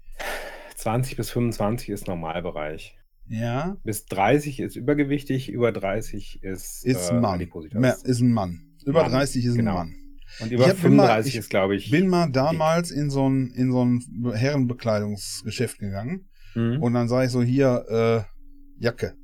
20 0.76 1.16
bis 1.16 1.30
25 1.30 1.88
ist 1.90 2.06
Normalbereich. 2.06 2.96
Ja, 3.28 3.76
Bis 3.84 4.06
30 4.06 4.58
ist 4.60 4.76
übergewichtig, 4.76 5.50
über 5.50 5.70
30 5.72 6.42
ist, 6.42 6.84
ist 6.84 7.10
äh, 7.10 7.14
ein 7.14 7.20
Mann. 7.20 7.40
Ist 7.40 8.20
ein 8.20 8.32
Mann. 8.32 8.62
Über 8.84 9.02
Mann, 9.02 9.12
30 9.12 9.44
ist 9.44 9.52
ein 9.52 9.58
genau. 9.58 9.74
Mann. 9.74 9.94
Und 10.40 10.50
über 10.52 10.64
Ich 10.64 10.70
hab- 10.70 10.82
bin 10.82 10.96
mal- 10.96 11.02
35 11.06 11.32
ich 11.34 11.38
ist, 11.38 11.50
glaube 11.50 11.76
ich. 11.76 11.90
Bin 11.90 12.08
mal 12.08 12.30
damals 12.30 12.90
in 12.90 13.08
so 13.10 13.28
ein, 13.28 13.52
in 13.52 13.70
so 13.72 13.84
ein 13.84 14.02
Herrenbekleidungsgeschäft 14.34 15.78
gegangen 15.78 16.28
Mhm. 16.54 16.82
und 16.82 16.94
dann 16.94 17.08
sage 17.08 17.26
ich 17.26 17.32
so, 17.32 17.42
hier, 17.42 17.84
äh, 17.88 18.82
Jacke. 18.82 19.14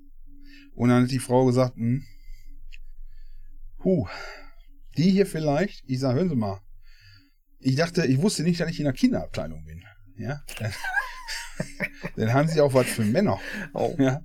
Und 0.77 0.91
dann 0.91 1.05
hat 1.05 1.11
die 1.11 1.19
Frau 1.19 1.47
gesagt, 1.47 1.77
hm, 1.77 2.05
huh, 3.83 4.07
die 4.97 5.11
hier 5.11 5.27
vielleicht? 5.27 5.83
Ich 5.89 6.01
sage, 6.01 6.19
hören 6.19 6.29
Sie 6.29 6.37
mal. 6.37 6.61
Ich 7.59 7.77
dachte, 7.77 8.07
ich 8.07 8.21
wusste 8.21 8.43
nicht, 8.43 8.61
dass 8.61 8.71
ich 8.71 8.79
in 8.79 8.85
der 8.85 8.93
Kinderabteilung 8.93 9.65
bin. 9.65 9.83
Ja. 10.17 10.43
Dann 12.17 12.33
haben 12.33 12.49
sie 12.49 12.61
auch 12.61 12.75
was 12.75 12.87
für 12.87 13.03
Männer. 13.03 13.41
oh, 13.73 13.95
Ja, 13.99 14.21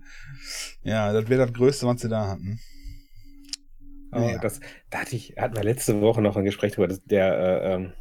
ja 0.84 1.14
das 1.14 1.30
wäre 1.30 1.46
das 1.46 1.54
Größte, 1.54 1.88
was 1.88 2.02
sie 2.02 2.10
da 2.10 2.28
hatten. 2.28 2.60
aber 4.12 4.34
Ja. 4.34 4.38
das, 4.40 4.60
da 4.90 5.00
hatte 5.00 5.16
ich, 5.16 5.36
hatten 5.38 5.56
wir 5.56 5.64
letzte 5.64 6.02
Woche 6.02 6.22
noch 6.22 6.36
ein 6.36 6.44
Gespräch 6.46 6.74
drüber, 6.74 6.88
dass 6.90 7.02
der, 7.04 7.34
äh, 7.40 7.74
ähm, 7.74 7.94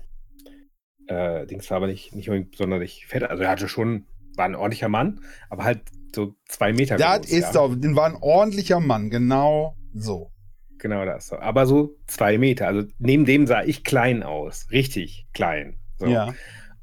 äh, 1.07 1.47
Dings 1.47 1.71
war 1.71 1.76
aber 1.78 1.87
nicht, 1.87 2.14
nicht 2.14 2.28
unbedingt 2.28 2.57
sonderlich 2.57 3.07
fett. 3.07 3.23
Also 3.23 3.45
er 3.45 3.50
hatte 3.50 3.69
schon, 3.69 4.07
war 4.37 4.45
ein 4.47 4.57
ordentlicher 4.57 4.88
Mann, 4.88 5.23
aber 5.49 5.64
halt 5.64 5.83
so 6.14 6.35
zwei 6.49 6.73
Meter 6.73 6.97
Das 6.97 7.23
groß. 7.23 7.31
ist 7.31 7.40
ja. 7.40 7.52
doch, 7.52 7.75
den 7.75 7.97
war 7.97 8.07
ein 8.07 8.17
ordentlicher 8.21 8.81
Mann, 8.81 9.11
genau 9.11 9.76
so. 9.95 10.31
Genau 10.79 11.05
das. 11.05 11.33
Aber 11.33 11.67
so 11.67 11.97
zwei 12.07 12.38
Meter. 12.38 12.67
Also 12.67 12.88
neben 12.99 13.25
dem 13.26 13.47
sah 13.47 13.62
ich 13.62 13.85
klein 13.85 14.23
aus. 14.23 14.67
Richtig 14.71 15.26
klein. 15.35 15.79
So. 15.99 16.07
Ja. 16.07 16.33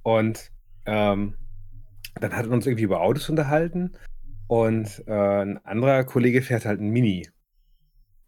Und 0.04 0.52
ähm, 0.86 1.36
dann 2.20 2.34
hat 2.36 2.46
wir 2.46 2.52
uns 2.52 2.66
irgendwie 2.68 2.84
über 2.84 3.02
Autos 3.02 3.30
unterhalten 3.30 3.94
und 4.48 5.04
äh, 5.08 5.42
ein 5.42 5.58
anderer 5.66 6.04
Kollege 6.04 6.42
fährt 6.42 6.66
halt 6.66 6.80
ein 6.80 6.90
Mini. 6.90 7.28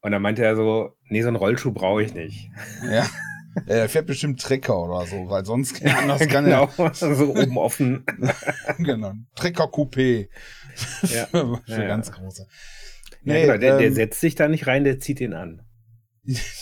Und 0.02 0.12
dann 0.12 0.22
meinte 0.22 0.44
er 0.44 0.56
so, 0.56 0.96
nee, 1.10 1.22
so 1.22 1.28
einen 1.28 1.38
Rollschuh 1.38 1.72
brauche 1.72 2.04
ich 2.04 2.14
nicht. 2.14 2.50
Ja. 2.90 3.08
Er 3.66 3.90
fährt 3.90 4.06
bestimmt 4.08 4.40
Trecker 4.42 4.78
oder 4.84 5.06
so, 5.08 5.30
weil 5.30 5.44
sonst 5.46 5.84
anders 5.86 6.20
kann 6.28 6.46
er. 6.46 6.68
genau, 6.68 6.90
so 6.94 7.08
oben 7.36 7.58
offen. 7.58 8.04
genau. 8.78 9.14
Trecker 9.36 9.66
Coupé. 9.66 10.30
Ja. 11.04 11.26
Für 11.26 11.60
Ja, 11.66 11.80
ja. 11.82 11.88
ganz 11.88 12.12
große. 12.12 12.44
Ja, 13.24 13.34
Nee, 13.34 13.42
genau, 13.42 13.58
der, 13.58 13.78
der 13.80 13.88
ähm, 13.88 13.94
setzt 13.94 14.22
sich 14.22 14.36
da 14.36 14.48
nicht 14.48 14.68
rein, 14.68 14.84
der 14.86 15.00
zieht 15.00 15.20
ihn 15.20 15.34
an. 15.34 15.62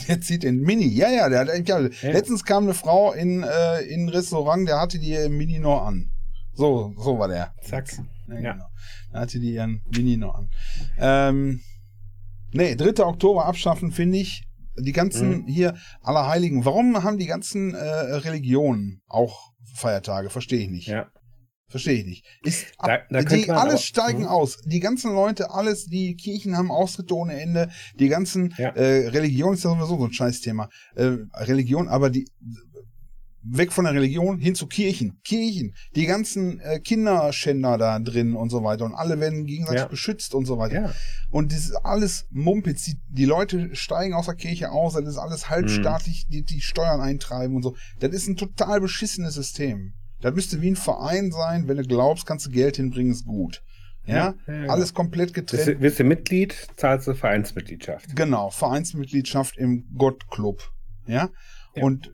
Der 0.07 0.21
zieht 0.21 0.43
den 0.43 0.61
Mini. 0.61 0.87
Ja, 0.87 1.09
ja, 1.09 1.29
der 1.29 1.39
hat, 1.41 1.67
ja, 1.67 1.79
Ja. 1.79 2.11
letztens 2.11 2.45
kam 2.45 2.63
eine 2.63 2.73
Frau 2.73 3.11
in, 3.11 3.43
äh, 3.43 3.81
in 3.81 4.05
ein 4.05 4.09
Restaurant, 4.09 4.67
der 4.67 4.79
hatte 4.79 4.97
die 4.97 5.27
Mini 5.29 5.59
noch 5.59 5.85
an. 5.85 6.09
So, 6.53 6.93
so 6.97 7.19
war 7.19 7.27
der. 7.27 7.53
Zack. 7.61 7.91
Ja, 8.29 8.39
Ja. 8.39 8.53
Genau. 8.53 8.65
Da 9.11 9.19
hatte 9.19 9.39
die 9.39 9.53
ihren 9.53 9.83
Mini 9.93 10.17
noch 10.17 10.35
an. 10.35 10.49
Ähm, 10.97 11.61
nee, 12.53 12.75
3. 12.75 13.03
Oktober 13.05 13.45
abschaffen, 13.45 13.91
finde 13.91 14.17
ich. 14.17 14.46
Die 14.79 14.91
ganzen 14.91 15.41
Mhm. 15.41 15.47
hier 15.47 15.75
Allerheiligen. 16.01 16.65
Warum 16.65 17.03
haben 17.03 17.17
die 17.17 17.25
ganzen 17.27 17.73
äh, 17.73 17.83
Religionen 17.83 19.01
auch 19.07 19.51
Feiertage? 19.75 20.29
Verstehe 20.29 20.59
ich 20.59 20.69
nicht. 20.69 20.87
Ja. 20.87 21.07
Verstehe 21.69 21.95
ich 21.99 22.05
nicht. 22.05 22.25
Ist 22.43 22.65
Da- 22.81 22.99
da 23.09 23.21
die 23.23 23.49
alles 23.51 23.73
aber- 23.73 23.77
steigen 23.77 24.21
Mhm. 24.21 24.27
aus. 24.27 24.61
Die 24.65 24.79
ganzen 24.79 25.11
Leute, 25.13 25.51
alles, 25.51 25.85
die 25.87 26.15
Kirchen 26.15 26.55
haben 26.55 26.71
Austritte 26.71 27.13
ohne 27.13 27.39
Ende. 27.41 27.69
Die 27.99 28.07
ganzen 28.07 28.53
Ja. 28.57 28.69
äh, 28.69 29.07
Religion 29.09 29.53
ist 29.53 29.65
ja 29.65 29.71
sowieso 29.71 29.97
so 29.97 30.05
ein 30.05 30.13
Scheißthema. 30.13 30.69
Äh, 30.95 31.17
Religion, 31.33 31.89
aber 31.89 32.09
die 32.09 32.25
weg 33.49 33.71
von 33.71 33.85
der 33.85 33.93
Religion 33.93 34.39
hin 34.39 34.55
zu 34.55 34.67
Kirchen. 34.67 35.19
Kirchen. 35.23 35.73
Die 35.95 36.05
ganzen 36.05 36.59
äh, 36.59 36.79
Kinderschänder 36.79 37.77
da 37.77 37.99
drin 37.99 38.35
und 38.35 38.49
so 38.49 38.63
weiter. 38.63 38.85
Und 38.85 38.93
alle 38.95 39.19
werden 39.19 39.45
gegenseitig 39.45 39.81
Ja. 39.81 39.87
beschützt 39.87 40.33
und 40.33 40.45
so 40.45 40.57
weiter. 40.57 40.81
Ja. 40.81 40.93
Und 41.29 41.51
das 41.51 41.59
ist 41.59 41.75
alles 41.75 42.25
Mumpitz. 42.31 42.83
Die, 42.85 42.97
die 43.09 43.25
Leute 43.25 43.75
steigen 43.75 44.13
aus 44.13 44.25
der 44.25 44.35
Kirche 44.35 44.71
aus. 44.71 44.93
Das 44.93 45.05
ist 45.05 45.17
alles 45.17 45.49
halbstaatlich, 45.49 46.27
die, 46.29 46.43
die 46.43 46.61
Steuern 46.61 47.01
eintreiben 47.01 47.55
und 47.55 47.63
so. 47.63 47.75
Das 47.99 48.11
ist 48.11 48.27
ein 48.27 48.37
total 48.37 48.81
beschissenes 48.81 49.33
System. 49.35 49.93
Das 50.21 50.33
müsste 50.33 50.61
wie 50.61 50.71
ein 50.71 50.75
Verein 50.75 51.31
sein. 51.31 51.67
Wenn 51.67 51.77
du 51.77 51.83
glaubst, 51.83 52.25
kannst 52.25 52.45
du 52.47 52.49
Geld 52.49 52.77
hinbringen, 52.77 53.11
ist 53.11 53.25
gut. 53.25 53.61
Ja, 54.05 54.35
Ja, 54.47 54.53
ja, 54.53 54.69
alles 54.69 54.93
komplett 54.93 55.33
Bist 55.33 55.47
getrennt. 55.49 55.67
du, 55.67 55.75
bist 55.81 55.99
du 55.99 56.03
Mitglied, 56.05 56.55
zahlst 56.77 57.07
du 57.07 57.13
Vereinsmitgliedschaft. 57.13 58.15
Genau, 58.15 58.49
Vereinsmitgliedschaft 58.49 59.57
im 59.57 59.85
Gottclub. 59.97 60.71
Ja? 61.07 61.29
Ja. 61.75 61.83
Und 61.83 62.13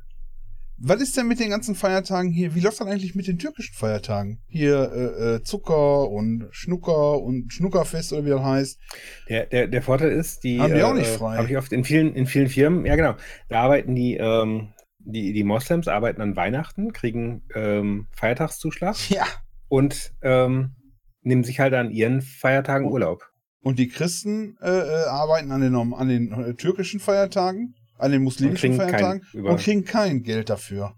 was 0.85 1.01
ist 1.01 1.15
denn 1.15 1.27
mit 1.27 1.39
den 1.39 1.49
ganzen 1.49 1.75
Feiertagen 1.75 2.29
hier? 2.29 2.55
Wie 2.55 2.59
läuft 2.59 2.81
das 2.81 2.87
eigentlich 2.87 3.15
mit 3.15 3.27
den 3.27 3.39
türkischen 3.39 3.73
Feiertagen? 3.73 4.41
Hier 4.47 4.91
äh, 4.93 5.35
äh, 5.35 5.43
Zucker 5.43 6.09
und 6.09 6.47
Schnucker 6.51 7.21
und 7.21 7.53
Schnuckerfest 7.53 8.11
oder 8.11 8.25
wie 8.25 8.29
das 8.29 8.43
heißt. 8.43 8.79
Der, 9.29 9.45
der, 9.45 9.67
der 9.67 9.81
Vorteil 9.81 10.11
ist, 10.11 10.43
die 10.43 10.59
Haben 10.59 10.73
die 10.73 10.83
auch 10.83 10.93
nicht 10.93 11.07
äh, 11.07 11.17
frei. 11.17 11.37
Habe 11.37 11.49
ich 11.49 11.57
oft 11.57 11.71
in 11.71 11.85
vielen, 11.85 12.13
in 12.13 12.25
vielen 12.25 12.49
Firmen, 12.49 12.85
ja 12.85 12.97
genau, 12.97 13.15
da 13.47 13.61
arbeiten 13.61 13.95
die, 13.95 14.17
ähm, 14.17 14.73
die, 14.99 15.31
die 15.31 15.43
Moslems 15.43 15.87
arbeiten 15.87 16.21
an 16.21 16.35
Weihnachten, 16.35 16.91
kriegen 16.91 17.43
ähm, 17.55 18.07
Feiertagszuschlag 18.11 18.97
Ja. 19.09 19.25
und 19.69 20.13
ähm, 20.21 20.75
nehmen 21.21 21.45
sich 21.45 21.61
halt 21.61 21.73
an 21.73 21.91
ihren 21.91 22.21
Feiertagen 22.21 22.91
Urlaub. 22.91 23.23
Und 23.61 23.79
die 23.79 23.87
Christen 23.87 24.57
äh, 24.61 24.69
äh, 24.69 25.05
arbeiten 25.05 25.51
an 25.53 25.61
den, 25.61 25.75
an 25.75 26.09
den 26.09 26.33
äh, 26.33 26.53
türkischen 26.55 26.99
Feiertagen, 26.99 27.75
an 28.03 28.11
den 28.11 28.21
muslimischen 28.23 28.75
Feiertagen 28.75 29.21
und 29.33 29.57
kriegen 29.59 29.83
kein 29.85 30.21
Geld 30.23 30.49
dafür. 30.49 30.95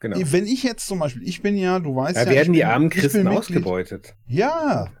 Genau. 0.00 0.16
Wenn 0.20 0.46
ich 0.46 0.62
jetzt 0.62 0.86
zum 0.86 1.00
Beispiel, 1.00 1.26
ich 1.26 1.42
bin 1.42 1.56
ja, 1.56 1.80
du 1.80 1.96
weißt 1.96 2.16
ja, 2.16 2.24
Da 2.24 2.30
werden 2.30 2.54
ich 2.54 2.58
die 2.60 2.64
armen 2.64 2.86
ich 2.86 2.92
Christen 2.98 3.26
ausgebeutet. 3.26 4.14
Ja. 4.28 4.92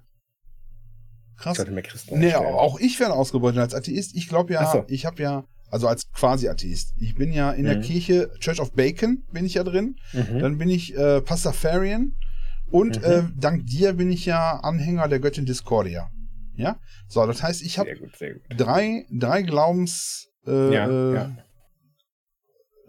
Ich 1.36 1.42
Krass. 1.42 1.56
sollte 1.56 1.70
mehr 1.70 1.84
Christen 1.84 2.18
Nee, 2.18 2.32
einstellen. 2.32 2.54
auch 2.54 2.80
ich 2.80 2.98
werde 2.98 3.14
ausgebeutet 3.14 3.60
als 3.60 3.74
Atheist. 3.74 4.16
Ich 4.16 4.28
glaube 4.28 4.52
ja, 4.54 4.68
so. 4.72 4.84
ich 4.88 5.06
habe 5.06 5.22
ja, 5.22 5.44
also 5.70 5.86
als 5.86 6.10
quasi 6.10 6.48
Atheist. 6.48 6.94
Ich 6.98 7.14
bin 7.14 7.32
ja 7.32 7.52
in 7.52 7.64
der 7.66 7.76
Mhm. 7.76 7.82
Kirche 7.82 8.32
Church 8.40 8.58
of 8.60 8.72
Bacon, 8.72 9.22
bin 9.32 9.46
ich 9.46 9.54
ja 9.54 9.62
drin. 9.62 9.94
Mhm. 10.12 10.40
Dann 10.40 10.58
bin 10.58 10.68
ich 10.68 10.96
äh, 10.96 11.20
Pastafarian. 11.20 12.16
Und 12.72 12.98
Mhm. 12.98 13.04
äh, 13.04 13.22
dank 13.36 13.66
dir 13.66 13.92
bin 13.92 14.10
ich 14.10 14.26
ja 14.26 14.58
Anhänger 14.64 15.06
der 15.06 15.20
Göttin 15.20 15.46
Discordia. 15.46 16.10
Ja? 16.56 16.80
So, 17.06 17.24
das 17.24 17.40
heißt, 17.40 17.62
ich 17.62 17.78
habe 17.78 17.88
drei, 18.56 19.06
drei 19.12 19.42
Glaubens 19.42 20.27
äh, 20.46 20.74
Ja, 20.74 20.88
äh, 20.88 21.14
ja. 21.14 21.36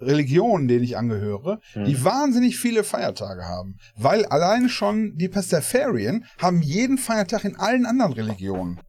Religionen, 0.01 0.67
denen 0.69 0.83
ich 0.83 0.95
angehöre, 0.97 1.59
Mhm. 1.75 1.85
die 1.85 2.03
wahnsinnig 2.05 2.57
viele 2.57 2.83
Feiertage 2.85 3.43
haben. 3.43 3.77
Weil 3.97 4.25
alleine 4.25 4.69
schon 4.69 5.17
die 5.17 5.27
Pastafarian 5.27 6.23
haben 6.37 6.61
jeden 6.61 6.97
Feiertag 6.97 7.43
in 7.43 7.57
allen 7.57 7.85
anderen 7.85 8.13
Religionen. 8.13 8.79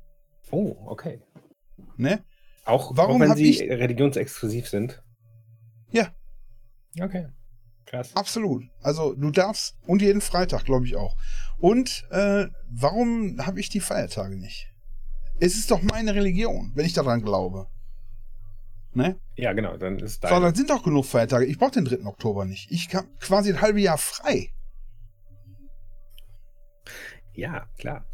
Oh, 0.53 0.77
okay. 0.87 1.21
Ne? 1.97 2.23
Auch, 2.65 2.97
Warum 2.97 3.17
auch 3.23 3.27
wenn 3.29 3.37
sie 3.37 3.51
ich- 3.51 3.61
religionsexklusiv 3.61 4.69
sind. 4.69 5.03
Ja. 5.91 6.09
Okay. 7.01 7.27
Krass. 7.87 8.15
Absolut. 8.15 8.63
Also 8.83 9.15
du 9.15 9.33
darfst 9.33 9.75
und 9.89 10.01
jeden 10.03 10.21
Freitag, 10.21 10.65
glaube 10.65 10.87
ich 10.87 10.95
auch. 10.95 11.17
Und 11.59 12.05
äh, 12.11 12.47
warum 12.71 13.45
habe 13.45 13.59
ich 13.59 13.69
die 13.69 13.81
Feiertage 13.81 14.37
nicht? 14.39 14.69
Es 15.41 15.57
ist 15.57 15.73
doch 15.73 15.83
meine 15.83 16.15
Religion, 16.15 16.71
wenn 16.77 16.87
ich 16.87 16.93
daran 16.93 17.23
glaube. 17.23 17.67
Ne? 18.93 19.21
Ja, 19.37 19.53
genau, 19.53 19.77
dann 19.77 19.99
ist 20.01 20.23
So, 20.23 20.41
dann 20.41 20.55
sind 20.55 20.69
doch 20.69 20.83
genug 20.83 21.05
Feiertage. 21.05 21.45
Ich 21.47 21.59
brauche 21.59 21.71
den 21.71 21.85
3. 21.85 22.05
Oktober 22.07 22.45
nicht. 22.45 22.71
Ich 22.71 22.93
habe 22.95 23.07
quasi 23.21 23.51
ein 23.51 23.61
halbes 23.61 23.83
Jahr 23.83 23.99
frei. 23.99 24.51
Ja, 27.33 27.67
klar. 27.79 28.05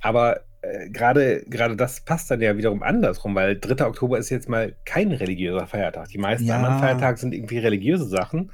Aber 0.00 0.40
äh, 0.62 0.90
gerade 0.90 1.76
das 1.76 2.04
passt 2.04 2.30
dann 2.30 2.40
ja 2.40 2.56
wiederum 2.56 2.82
andersrum, 2.82 3.34
weil 3.34 3.58
3. 3.58 3.86
Oktober 3.86 4.18
ist 4.18 4.30
jetzt 4.30 4.48
mal 4.48 4.76
kein 4.84 5.12
religiöser 5.12 5.66
Feiertag. 5.66 6.08
Die 6.08 6.18
meisten 6.18 6.46
Ja. 6.46 6.56
anderen 6.56 6.78
Feiertage 6.78 7.18
sind 7.18 7.32
irgendwie 7.32 7.58
religiöse 7.58 8.06
Sachen, 8.06 8.50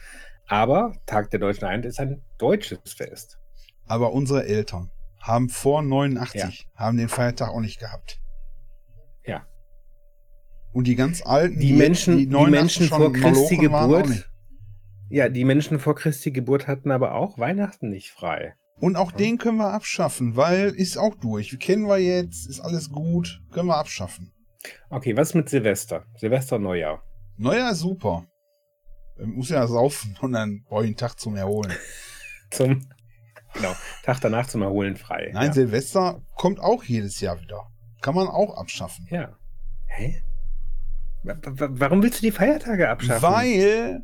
aber 0.47 0.95
Tag 1.07 1.31
der 1.31 1.41
Deutschen 1.41 1.65
Einheit 1.65 1.87
ist 1.87 2.01
ein 2.01 2.23
deutsches 2.39 2.81
Fest. 2.95 3.39
Aber 3.87 4.13
unsere 4.13 4.45
Eltern 4.45 4.91
haben 5.21 5.49
vor 5.49 5.83
89, 5.83 6.69
haben 6.75 6.97
den 6.99 7.09
Feiertag 7.09 7.51
auch 7.51 7.61
nicht 7.61 7.79
gehabt. 7.81 8.21
Und 10.73 10.87
die 10.87 10.97
ganz 10.97 11.23
alten, 11.25 11.59
Die 11.59 11.73
Menschen, 11.73 12.17
die 12.17 12.27
89 12.27 12.81
Menschen 12.81 12.97
vor 12.97 13.13
Christi 13.13 13.69
Malochen 13.69 14.03
Geburt, 14.03 14.31
ja, 15.11 15.29
die 15.29 15.45
Menschen 15.45 15.79
vor 15.79 15.95
Christi 15.95 16.31
Geburt 16.33 16.67
hatten 16.67 16.91
aber 16.91 17.15
auch 17.15 17.39
Weihnachten 17.39 17.91
nicht 17.91 18.11
frei. 18.11 18.55
Und 18.81 18.97
auch 18.97 19.13
den 19.13 19.37
können 19.39 19.59
wir 19.59 19.73
abschaffen, 19.73 20.37
weil 20.37 20.71
ist 20.71 20.97
auch 20.97 21.15
durch. 21.15 21.59
Kennen 21.61 21.87
wir 21.87 21.99
jetzt, 21.99 22.49
ist 22.49 22.61
alles 22.61 22.91
gut, 22.91 23.43
können 23.53 23.69
wir 23.69 23.77
abschaffen. 23.77 24.33
Okay, 24.91 25.17
was 25.17 25.35
mit 25.35 25.49
Silvester? 25.51 26.05
Silvester 26.17 26.59
Neujahr. 26.59 27.03
Neujahr 27.37 27.73
ist 27.73 27.81
super. 27.81 28.27
Man 29.19 29.35
muss 29.35 29.51
ja 29.51 29.67
saufen 29.67 30.17
und 30.23 30.33
dann 30.33 30.65
brauche 30.65 30.85
ich 30.85 30.89
einen 30.89 30.97
Tag 30.97 31.21
zum 31.21 31.37
Erholen. 31.37 31.73
Zum 32.51 32.87
genau, 33.55 33.75
Tag 34.03 34.21
danach 34.21 34.47
zum 34.47 34.61
Erholen 34.61 34.97
frei. 34.97 35.31
Nein, 35.33 35.47
ja. 35.47 35.53
Silvester 35.55 36.21
kommt 36.37 36.61
auch 36.61 36.85
jedes 36.85 37.19
Jahr 37.21 37.41
wieder. 37.41 37.71
Kann 38.03 38.15
man 38.15 38.29
auch 38.29 38.59
abschaffen. 38.59 39.07
ja. 39.11 39.37
Hä? 39.87 40.23
Wa- 41.23 41.37
wa- 41.45 41.69
Warum 41.71 42.03
willst 42.03 42.19
du 42.19 42.27
die 42.27 42.33
Feiertage 42.33 42.89
abschaffen? 42.89 43.23
Weil 43.23 44.03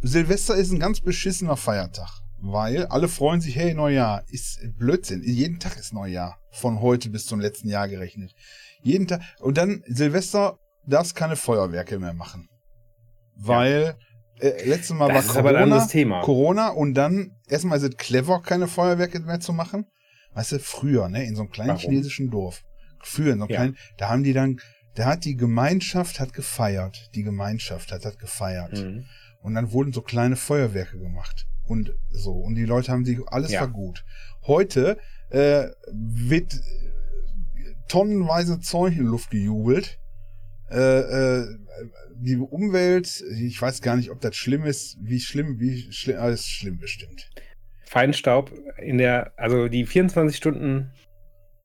Silvester 0.00 0.54
ist 0.54 0.70
ein 0.72 0.78
ganz 0.80 1.00
beschissener 1.00 1.56
Feiertag. 1.56 2.10
Weil 2.40 2.86
alle 2.86 3.08
freuen 3.08 3.40
sich, 3.40 3.56
hey, 3.56 3.74
Neujahr. 3.74 4.22
Ist 4.28 4.60
Blödsinn. 4.76 5.22
Jeden 5.24 5.58
Tag 5.58 5.76
ist 5.76 5.92
Neujahr. 5.92 6.38
Von 6.52 6.80
heute 6.80 7.10
bis 7.10 7.26
zum 7.26 7.40
letzten 7.40 7.68
Jahr 7.68 7.88
gerechnet. 7.88 8.32
Jeden 8.82 9.08
Tag. 9.08 9.22
Und 9.40 9.58
dann 9.58 9.82
Silvester 9.86 10.56
darfst 10.86 11.16
keine 11.16 11.34
Feuerwerke 11.36 11.98
mehr 11.98 12.14
machen. 12.14 12.48
Weil 13.36 13.96
äh, 14.40 14.68
letztes 14.68 14.96
Mal 14.96 15.08
Das 15.12 15.26
war 15.26 15.30
ist 15.32 15.36
aber 15.36 15.48
ein 15.48 15.54
Corona. 15.56 15.62
anderes 15.74 15.88
Thema. 15.88 16.20
Corona 16.22 16.68
und 16.68 16.94
dann 16.94 17.32
erstmal 17.48 17.78
ist 17.78 17.84
es 17.84 17.96
clever, 17.96 18.40
keine 18.40 18.68
Feuerwerke 18.68 19.18
mehr 19.20 19.40
zu 19.40 19.52
machen. 19.52 19.86
Weißt 20.34 20.52
du, 20.52 20.58
früher, 20.60 21.08
ne, 21.08 21.24
in 21.24 21.34
so 21.34 21.42
einem 21.42 21.50
kleinen 21.50 21.70
Warum? 21.70 21.80
chinesischen 21.80 22.30
Dorf. 22.30 22.62
Früher 23.02 23.32
in 23.32 23.38
so 23.40 23.44
einem 23.46 23.50
Ja. 23.50 23.56
kleinen, 23.56 23.76
da 23.96 24.08
haben 24.10 24.22
die 24.22 24.32
dann, 24.32 24.60
da 24.98 25.04
hat 25.06 25.24
die 25.24 25.36
Gemeinschaft 25.36 26.18
hat 26.18 26.32
gefeiert. 26.32 27.10
Die 27.14 27.22
Gemeinschaft 27.22 27.92
hat 27.92 28.04
hat 28.04 28.18
gefeiert. 28.18 28.72
Mhm. 28.72 29.04
Und 29.40 29.54
dann 29.54 29.70
wurden 29.70 29.92
so 29.92 30.02
kleine 30.02 30.34
Feuerwerke 30.34 30.98
gemacht. 30.98 31.46
Und 31.64 31.94
so. 32.10 32.32
Und 32.32 32.56
die 32.56 32.64
Leute 32.64 32.90
haben 32.90 33.04
sich, 33.04 33.20
alles 33.26 33.52
Ja. 33.52 33.60
war 33.60 33.68
gut. 33.68 34.04
Heute 34.46 34.98
äh, 35.30 35.68
wird 35.92 36.54
äh, 36.54 37.74
tonnenweise 37.86 38.58
Zeug 38.58 38.96
in 38.96 39.04
Luft 39.04 39.30
gejubelt. 39.30 40.00
Äh, 40.68 40.78
äh, 40.80 41.46
die 42.16 42.36
Umwelt, 42.36 43.22
ich 43.38 43.62
weiß 43.62 43.80
gar 43.80 43.94
nicht, 43.94 44.10
ob 44.10 44.20
das 44.20 44.34
schlimm 44.34 44.64
ist, 44.64 44.98
wie 45.00 45.20
schlimm, 45.20 45.60
wie 45.60 45.92
schlimm, 45.92 46.18
alles 46.18 46.44
schlimm 46.46 46.78
bestimmt. 46.78 47.30
Feinstaub 47.84 48.52
in 48.78 48.98
der, 48.98 49.32
also 49.36 49.68
die 49.68 49.86
24 49.86 50.36
Stunden 50.36 50.92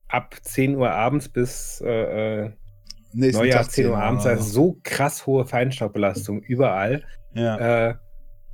ab 0.06 0.36
10 0.40 0.76
Uhr 0.76 0.92
abends 0.92 1.28
bis 1.28 1.82
äh, 1.84 2.44
äh, 2.44 2.52
Nächsten 3.14 3.42
Neujahr 3.42 3.62
Tag 3.62 3.70
10 3.70 3.86
Uhr 3.86 3.98
abends, 3.98 4.26
ist 4.26 4.52
so 4.52 4.78
krass 4.82 5.26
hohe 5.26 5.46
Feinstaubbelastung 5.46 6.42
überall. 6.42 7.04
Ja. 7.34 7.88
Äh, 7.90 7.94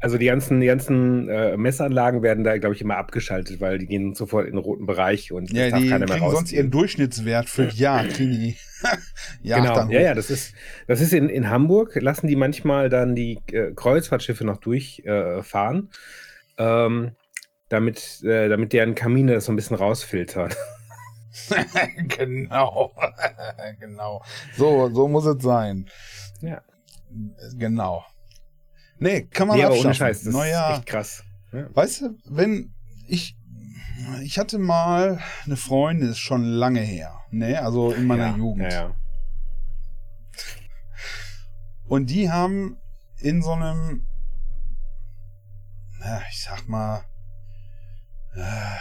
also 0.00 0.16
die 0.16 0.26
ganzen, 0.26 0.60
die 0.60 0.66
ganzen 0.66 1.28
äh, 1.28 1.56
Messanlagen 1.58 2.22
werden 2.22 2.42
da, 2.42 2.56
glaube 2.56 2.74
ich, 2.74 2.80
immer 2.80 2.96
abgeschaltet, 2.96 3.60
weil 3.60 3.78
die 3.78 3.86
gehen 3.86 4.14
sofort 4.14 4.46
in 4.46 4.52
den 4.52 4.58
roten 4.58 4.86
Bereich 4.86 5.30
und 5.30 5.52
ja, 5.52 5.66
die 5.66 5.90
keiner 5.90 6.06
mehr 6.06 6.18
kriegen 6.18 6.30
sonst 6.30 6.52
ihren. 6.52 6.70
Durchschnittswert 6.70 7.50
für 7.50 7.68
Jahr, 7.68 8.04
kriegen 8.04 8.32
die 8.32 8.56
Jagd 9.42 9.62
Genau, 9.62 9.90
ja, 9.90 10.00
ja, 10.00 10.14
das 10.14 10.30
ist, 10.30 10.54
das 10.86 11.02
ist 11.02 11.12
in, 11.12 11.28
in 11.28 11.50
Hamburg, 11.50 11.96
lassen 12.00 12.28
die 12.28 12.36
manchmal 12.36 12.88
dann 12.88 13.14
die 13.14 13.38
äh, 13.52 13.72
Kreuzfahrtschiffe 13.74 14.44
noch 14.44 14.56
durchfahren, 14.56 15.90
äh, 16.56 16.62
ähm, 16.86 17.10
damit, 17.68 18.22
äh, 18.24 18.48
damit 18.48 18.72
deren 18.72 18.94
Kamine 18.94 19.34
das 19.34 19.44
so 19.44 19.52
ein 19.52 19.56
bisschen 19.56 19.76
rausfiltern. 19.76 20.50
genau. 22.16 22.92
genau. 23.80 24.22
So, 24.56 24.90
so 24.92 25.08
muss 25.08 25.26
es 25.26 25.42
sein. 25.42 25.88
Ja. 26.40 26.62
Genau. 27.56 28.04
Nee, 28.98 29.22
kann 29.22 29.48
man 29.48 29.56
Nee, 29.56 29.64
abschaffen. 29.64 29.86
ohne 29.86 29.94
Scheiß, 29.94 30.24
das 30.24 30.32
Neujahr, 30.32 30.72
ist 30.72 30.78
echt 30.78 30.86
krass. 30.86 31.24
Ja. 31.52 31.74
Weißt 31.74 32.02
du, 32.02 32.16
wenn 32.26 32.74
ich 33.08 33.36
ich 34.22 34.38
hatte 34.38 34.58
mal 34.58 35.20
eine 35.44 35.56
Freundin, 35.56 36.08
ist 36.08 36.18
schon 36.18 36.42
lange 36.44 36.80
her, 36.80 37.20
ne, 37.30 37.60
also 37.60 37.92
in 37.92 38.06
meiner 38.06 38.28
ja, 38.28 38.36
Jugend. 38.36 38.72
Ja, 38.72 38.88
ja. 38.88 38.96
Und 41.86 42.08
die 42.08 42.30
haben 42.30 42.78
in 43.18 43.42
so 43.42 43.52
einem, 43.52 44.06
na, 45.98 46.22
ich 46.30 46.42
sag 46.42 46.68
mal, 46.68 47.04
äh, 48.34 48.76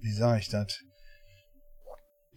wie 0.00 0.12
sage 0.12 0.40
ich 0.40 0.48
das? 0.48 0.80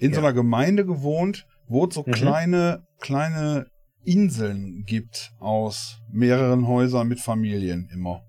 In 0.01 0.13
so 0.13 0.19
Ja. 0.21 0.27
einer 0.27 0.33
Gemeinde 0.33 0.85
gewohnt, 0.85 1.45
wo 1.67 1.85
es 1.85 1.93
so 1.95 2.03
Mhm. 2.05 2.11
kleine, 2.11 2.83
kleine 2.99 3.67
Inseln 4.03 4.83
gibt 4.85 5.31
aus 5.39 5.99
mehreren 6.11 6.67
Häusern 6.67 7.07
mit 7.07 7.19
Familien 7.19 7.87
immer. 7.93 8.23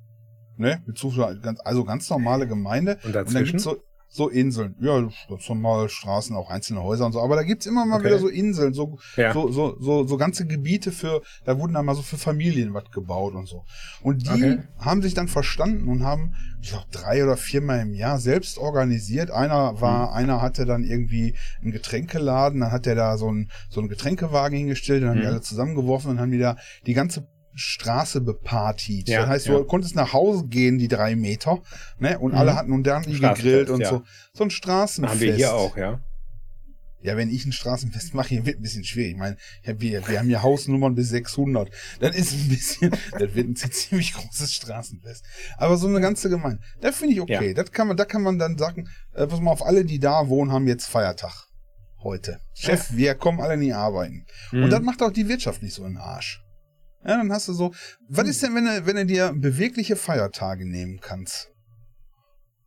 Ne? 0.58 0.82
Mit 0.87 0.98
Zuschauern, 0.98 1.40
ganz, 1.42 1.61
also 1.64 1.82
ganz 1.85 2.08
normale 2.11 2.46
Gemeinde. 2.46 2.96
Und 2.96 3.06
Und 3.06 3.14
dann 3.14 3.24
dazwischen? 3.24 3.44
gibt's 3.52 3.64
so, 3.64 3.76
so 4.14 4.29
Inseln. 4.29 4.77
Ja, 4.81 5.01
ganz 5.29 5.48
normale 5.48 5.88
Straßen, 5.88 6.37
auch 6.37 6.51
einzelne 6.51 6.83
Häuser 6.83 7.07
und 7.07 7.12
so. 7.12 7.20
Aber 7.22 7.35
da 7.35 7.42
gibt's 7.42 7.64
immer 7.66 7.87
mal 7.87 7.96
Okay. 7.96 8.07
wieder 8.09 8.18
so 8.18 8.29
Inseln, 8.29 8.75
so, 8.75 8.98
ja. 9.16 9.33
so, 9.33 9.51
so, 9.51 9.77
so, 9.81 10.07
so 10.07 10.16
ganze 10.18 10.46
Gebiete 10.46 10.92
für, 10.92 11.22
da 11.44 11.59
wurden 11.59 11.72
dann 11.72 11.87
mal 11.87 11.94
so 11.94 12.03
für 12.03 12.18
Familien 12.18 12.75
was 12.75 12.90
gebaut 12.90 13.35
und 13.35 13.46
so. 13.46 13.64
Und 14.03 14.27
die 14.29 14.33
Okay. 14.33 14.59
haben 14.79 15.01
sich 15.01 15.14
dann 15.14 15.29
verstanden 15.29 15.88
und 15.88 16.05
haben, 16.05 16.35
ich 16.61 16.68
glaube, 16.68 16.85
drei 16.92 17.25
oder 17.25 17.37
viermal 17.38 17.81
im 17.81 17.94
Jahr 17.94 18.18
selbst 18.18 18.59
organisiert. 18.59 19.31
Einer 19.31 19.81
war, 19.81 20.09
Mhm. 20.11 20.14
einer 20.16 20.42
hatte 20.42 20.66
dann 20.66 20.85
irgendwie 20.85 21.35
einen 21.62 21.72
Getränkeladen, 21.72 22.61
dann 22.61 22.70
hat 22.70 22.85
der 22.87 22.94
da 22.94 23.16
so 23.16 23.29
einen, 23.29 23.51
so 23.70 23.81
einen 23.81 23.88
Getränkewagen 23.88 24.57
hingestellt, 24.59 25.03
dann 25.03 25.11
haben 25.11 25.16
die 25.20 25.22
Mhm. 25.27 25.33
alle 25.33 25.40
zusammengeworfen 25.40 26.11
und 26.11 26.20
haben 26.20 26.31
die 26.31 26.38
da 26.38 26.57
die 26.87 26.92
ganze 26.94 27.27
Straße 27.54 28.20
bepartied. 28.20 29.08
Ja, 29.08 29.20
das 29.20 29.28
heißt, 29.28 29.46
ja. 29.46 29.54
du 29.54 29.64
konntest 29.64 29.94
nach 29.94 30.12
Hause 30.12 30.46
gehen, 30.46 30.78
die 30.78 30.88
drei 30.88 31.16
Meter, 31.16 31.60
ne? 31.98 32.18
Und 32.18 32.32
Mhm. 32.32 32.38
alle 32.38 32.54
hatten 32.54 32.72
und 32.72 32.84
dann 32.84 33.02
gegrillt 33.02 33.70
und 33.70 33.80
ja. 33.80 33.90
so. 33.90 34.02
So 34.32 34.44
ein 34.44 34.50
Straßenfest. 34.50 35.12
Haben 35.14 35.20
wir 35.20 35.34
hier 35.34 35.54
auch, 35.54 35.76
ja. 35.76 36.00
Ja, 37.02 37.16
wenn 37.16 37.30
ich 37.30 37.44
ein 37.44 37.52
Straßenfest 37.52 38.14
mache, 38.14 38.28
hier 38.28 38.46
wird 38.46 38.60
ein 38.60 38.62
bisschen 38.62 38.84
schwierig. 38.84 39.12
Ich 39.12 39.18
meine, 39.18 39.36
ja, 39.64 39.80
wir, 39.80 40.06
wir 40.08 40.18
haben 40.18 40.30
ja 40.30 40.42
Hausnummern 40.42 40.94
bis 40.94 41.08
600. 41.08 41.68
Dann 42.00 42.12
ist 42.12 42.32
ein 42.32 42.48
bisschen, 42.48 42.90
das 43.18 43.34
wird 43.34 43.48
ein 43.48 43.56
ziemlich 43.56 44.14
großes 44.14 44.54
Straßenfest. 44.54 45.24
Aber 45.58 45.76
so 45.76 45.88
eine 45.88 46.00
ganze 46.00 46.30
Gemeinde, 46.30 46.60
das 46.80 46.96
finde 46.96 47.14
ich 47.14 47.20
okay. 47.20 47.48
Ja. 47.48 47.54
Das 47.54 47.72
kann 47.72 47.88
man, 47.88 47.96
da 47.96 48.04
kann 48.04 48.22
man 48.22 48.38
dann 48.38 48.56
sagen, 48.56 48.88
äh, 49.14 49.26
pass 49.26 49.40
mal 49.40 49.50
auf, 49.50 49.64
alle, 49.66 49.84
die 49.84 49.98
da 49.98 50.28
wohnen, 50.28 50.52
haben 50.52 50.68
jetzt 50.68 50.86
Feiertag. 50.86 51.48
Heute. 52.02 52.40
Chef, 52.54 52.96
wir 52.96 53.14
kommen 53.14 53.40
alle 53.40 53.56
nie 53.56 53.72
arbeiten. 53.72 54.26
Mhm. 54.50 54.64
Und 54.64 54.70
das 54.70 54.82
macht 54.82 55.02
auch 55.02 55.12
die 55.12 55.28
Wirtschaft 55.28 55.62
nicht 55.62 55.74
so 55.74 55.84
in 55.84 55.92
den 55.92 55.98
Arsch. 55.98 56.41
Ja, 57.04 57.16
dann 57.16 57.32
hast 57.32 57.48
du 57.48 57.52
so, 57.52 57.72
was 58.08 58.28
ist 58.28 58.42
denn, 58.42 58.54
wenn 58.54 58.64
du, 58.64 58.86
wenn 58.86 58.96
du 58.96 59.06
dir 59.06 59.32
bewegliche 59.34 59.96
Feiertage 59.96 60.64
nehmen 60.68 61.00
kannst? 61.00 61.50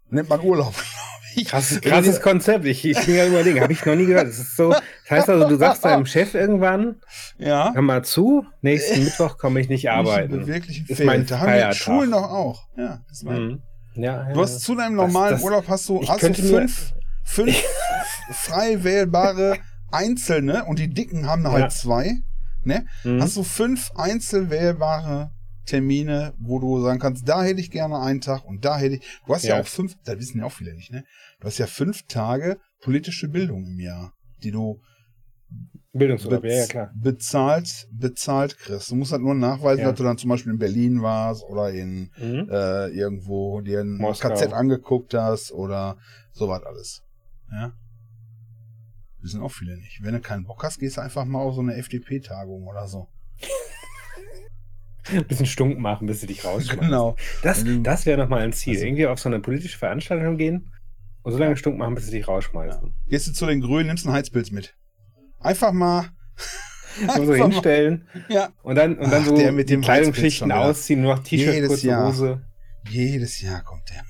Nennt 0.10 0.30
man 0.30 0.40
Urlaub, 0.42 0.74
glaube 1.46 1.64
ich. 1.72 1.82
Krasses, 1.82 2.22
Konzept. 2.22 2.66
Ich, 2.66 2.86
ich 2.86 3.06
bin 3.06 3.16
ja 3.16 3.28
überlegen, 3.28 3.60
habe 3.62 3.74
ich 3.74 3.86
noch 3.86 3.96
nie 3.96 4.06
gehört. 4.06 4.28
Das 4.28 4.40
ist 4.40 4.56
so, 4.56 4.70
das 4.72 4.82
heißt 5.10 5.30
also, 5.30 5.48
du 5.50 5.58
sagst 5.58 5.84
deinem 5.84 6.06
Chef 6.06 6.34
irgendwann, 6.34 7.02
Ja. 7.38 7.74
hör 7.74 7.82
mal 7.82 8.04
zu, 8.06 8.46
nächsten 8.62 9.04
Mittwoch 9.04 9.38
komme 9.38 9.60
ich 9.60 9.68
nicht 9.70 9.90
arbeiten. 9.90 10.32
Beweglichen 10.42 10.86
Ist 10.88 11.04
mein 11.04 11.26
Da 11.26 11.40
haben 11.40 11.48
die 11.48 11.52
Feiertag. 11.54 11.76
Schulen 11.76 12.12
doch 12.12 12.30
auch. 12.30 12.68
Ja, 12.78 13.00
ist 13.12 13.24
mein, 13.24 13.42
Mhm. 13.48 13.62
Ja, 13.96 14.32
Du 14.34 14.42
hast 14.42 14.60
zu 14.62 14.76
deinem 14.76 14.96
normalen 14.96 15.32
das- 15.36 15.42
Urlaub 15.44 15.68
hast 15.70 15.88
du, 15.90 16.06
hast 16.08 16.22
du 16.24 16.34
fünf, 16.34 16.94
fünf 17.24 17.64
frei 18.32 18.84
wählbare 18.84 19.58
einzelne 19.92 20.66
und 20.66 20.80
die 20.80 20.90
dicken 20.90 21.28
haben 21.28 21.48
halt 21.48 21.64
Ja. 21.64 21.70
zwei. 21.70 22.16
Ne? 22.66 22.86
Mhm. 23.04 23.22
Hast 23.22 23.38
du 23.38 23.44
fünf 23.44 23.92
einzeln 23.96 24.50
wählbare 24.50 25.32
Termine, 25.66 26.34
wo 26.40 26.60
du 26.60 26.82
sagen 26.82 27.00
kannst, 27.00 27.28
da 27.28 27.44
hätte 27.44 27.60
ich 27.60 27.72
gerne 27.72 28.00
einen 28.00 28.22
Tag 28.22 28.46
und 28.46 28.66
da 28.66 28.78
hätte 28.78 28.96
ich. 28.96 29.20
Du 29.26 29.34
hast 29.34 29.44
ja, 29.44 29.56
Ja. 29.56 29.62
auch 29.62 29.68
fünf, 29.68 29.96
das 30.04 30.18
wissen 30.20 30.40
ja 30.40 30.46
auch 30.46 30.52
viele 30.52 30.74
nicht, 30.76 30.92
ne? 30.92 31.04
Du 31.40 31.48
hast 31.48 31.58
ja 31.58 31.68
fünf 31.68 32.04
Tage 32.08 32.58
politische 32.82 33.28
Bildung 33.30 33.66
im 33.66 33.80
Jahr, 33.80 34.14
die 34.44 34.52
du 34.52 34.80
Bildungsurlaub, 35.94 36.42
bez- 36.42 36.54
ja, 36.54 36.60
ja, 36.62 36.68
klar. 36.68 36.92
bezahlt, 36.96 37.88
bezahlt 37.92 38.58
kriegst. 38.58 38.92
Du 38.92 38.96
musst 38.96 39.12
halt 39.14 39.22
nur 39.22 39.34
nachweisen, 39.34 39.82
Ja. 39.82 39.90
dass 39.92 39.98
du 39.98 40.04
dann 40.04 40.18
zum 40.18 40.30
Beispiel 40.30 40.52
in 40.52 40.60
Berlin 40.60 41.02
warst 41.02 41.44
oder 41.44 41.72
in 41.72 42.12
Mhm. 42.18 42.50
äh, 42.52 42.88
irgendwo 42.90 43.62
dir 43.62 43.80
ein 43.80 43.98
Moskau. 43.98 44.30
KZ 44.30 44.52
angeguckt 44.54 45.14
hast 45.14 45.52
oder 45.54 45.98
sowas 46.34 46.62
alles. 46.66 47.02
Ja. 47.52 47.72
Wissen 49.26 49.42
auch 49.42 49.52
viele 49.52 49.76
nicht. 49.78 50.02
Wenn 50.04 50.14
du 50.14 50.22
keinen 50.22 50.46
Bock 50.46 50.64
hast, 50.64 50.80
gehst 50.80 50.96
du 50.98 51.02
einfach 51.02 51.26
mal 51.26 51.40
auf 51.40 51.56
so 51.56 51.62
eine 51.62 51.76
FDP-Tagung 51.76 52.64
oder 52.68 52.88
so. 52.88 53.08
Ein 55.12 55.26
bisschen 55.26 55.46
stunk 55.46 55.78
machen, 55.78 56.08
bis 56.08 56.22
sie 56.22 56.28
dich 56.28 56.46
rausschmeißen. 56.46 56.80
Genau. 56.86 57.16
Das, 57.44 57.64
das 57.84 58.06
wäre 58.08 58.18
nochmal 58.20 58.42
ein 58.42 58.54
Ziel. 58.54 58.74
Also- 58.76 58.86
Irgendwie 58.86 59.06
auf 59.08 59.20
so 59.20 59.30
eine 59.30 59.40
politische 59.40 59.78
Veranstaltung 59.78 60.38
gehen 60.38 60.72
und 61.22 61.32
so 61.32 61.38
lange 61.38 61.58
stunk 61.58 61.78
machen, 61.78 61.94
bis 61.96 62.06
sie 62.08 62.18
dich 62.18 62.28
rausschmeißen. 62.28 62.94
Gehst 63.08 63.28
du 63.28 63.34
zu 63.34 63.46
den 63.46 63.62
Grünen, 63.62 63.88
nimmst 63.88 64.06
einen 64.06 64.16
Heizpilz 64.16 64.52
mit. 64.52 64.76
Einfach 65.40 65.72
mal. 65.74 66.10
So 66.98 67.08
einfach 67.12 67.26
mal- 67.28 67.42
hinstellen 67.52 68.08
Ja. 68.30 68.54
und 68.64 68.76
dann, 68.76 68.98
und 68.98 69.12
dann 69.12 69.24
Ach, 69.24 69.28
so 69.28 69.36
der 69.36 69.52
mit 69.52 69.70
die 69.70 69.76
Kleidungsschichten 69.78 70.50
ausziehen, 70.54 71.02
nur 71.02 71.16
noch 71.16 71.24
T-Shirt, 71.24 71.54
Jedes 71.56 71.68
kurze 71.68 71.88
Jahr. 71.88 72.08
Hose, 72.08 72.46
Jedes 72.88 73.42
Jahr 73.42 73.62
kommt 73.64 73.90
der. 73.90 74.02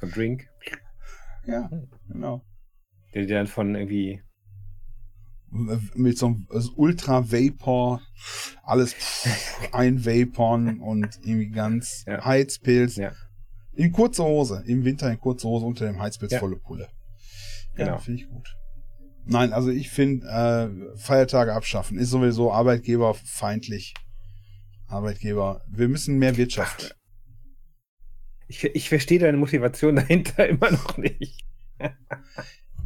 so 0.00 0.06
ein 0.06 0.12
Drink, 0.12 0.48
Ja, 1.46 1.68
genau. 2.08 2.42
der 3.12 3.26
dir 3.26 3.34
dann 3.34 3.46
von 3.46 3.74
irgendwie 3.74 4.22
Mit 5.52 6.16
so 6.16 6.26
einem 6.26 6.46
also 6.50 6.70
Ultra 6.76 7.32
Vapor, 7.32 8.00
alles 8.62 8.94
ein 9.72 10.04
Vaporn 10.04 10.80
und 10.80 11.18
irgendwie 11.22 11.50
ganz 11.50 12.04
Ja. 12.06 12.24
Heizpilz. 12.24 12.96
Ja. 12.96 13.12
In 13.72 13.92
kurzer 13.92 14.24
Hose, 14.24 14.62
im 14.66 14.84
Winter 14.84 15.10
in 15.10 15.18
kurzer 15.18 15.48
Hose 15.48 15.66
unter 15.66 15.86
dem 15.86 16.00
Heizpilz 16.00 16.32
Ja. 16.32 16.38
volle 16.38 16.56
Pulle. 16.56 16.88
Ja, 17.76 17.84
Genau. 17.86 17.98
finde 17.98 18.20
ich 18.22 18.28
gut. 18.28 18.56
Nein, 19.26 19.52
also 19.52 19.70
ich 19.70 19.90
finde, 19.90 20.26
äh, 20.26 20.98
Feiertage 20.98 21.52
abschaffen 21.52 21.98
ist 21.98 22.10
sowieso 22.10 22.52
arbeitgeberfeindlich. 22.52 23.94
Arbeitgeber, 24.86 25.62
wir 25.68 25.88
müssen 25.88 26.18
mehr 26.18 26.36
Wirtschaft. 26.36 26.96
Ich, 28.48 28.64
ich 28.64 28.88
verstehe 28.88 29.18
deine 29.20 29.36
Motivation 29.36 29.94
dahinter 29.96 30.48
immer 30.48 30.70
noch 30.70 30.96
nicht. 30.96 31.44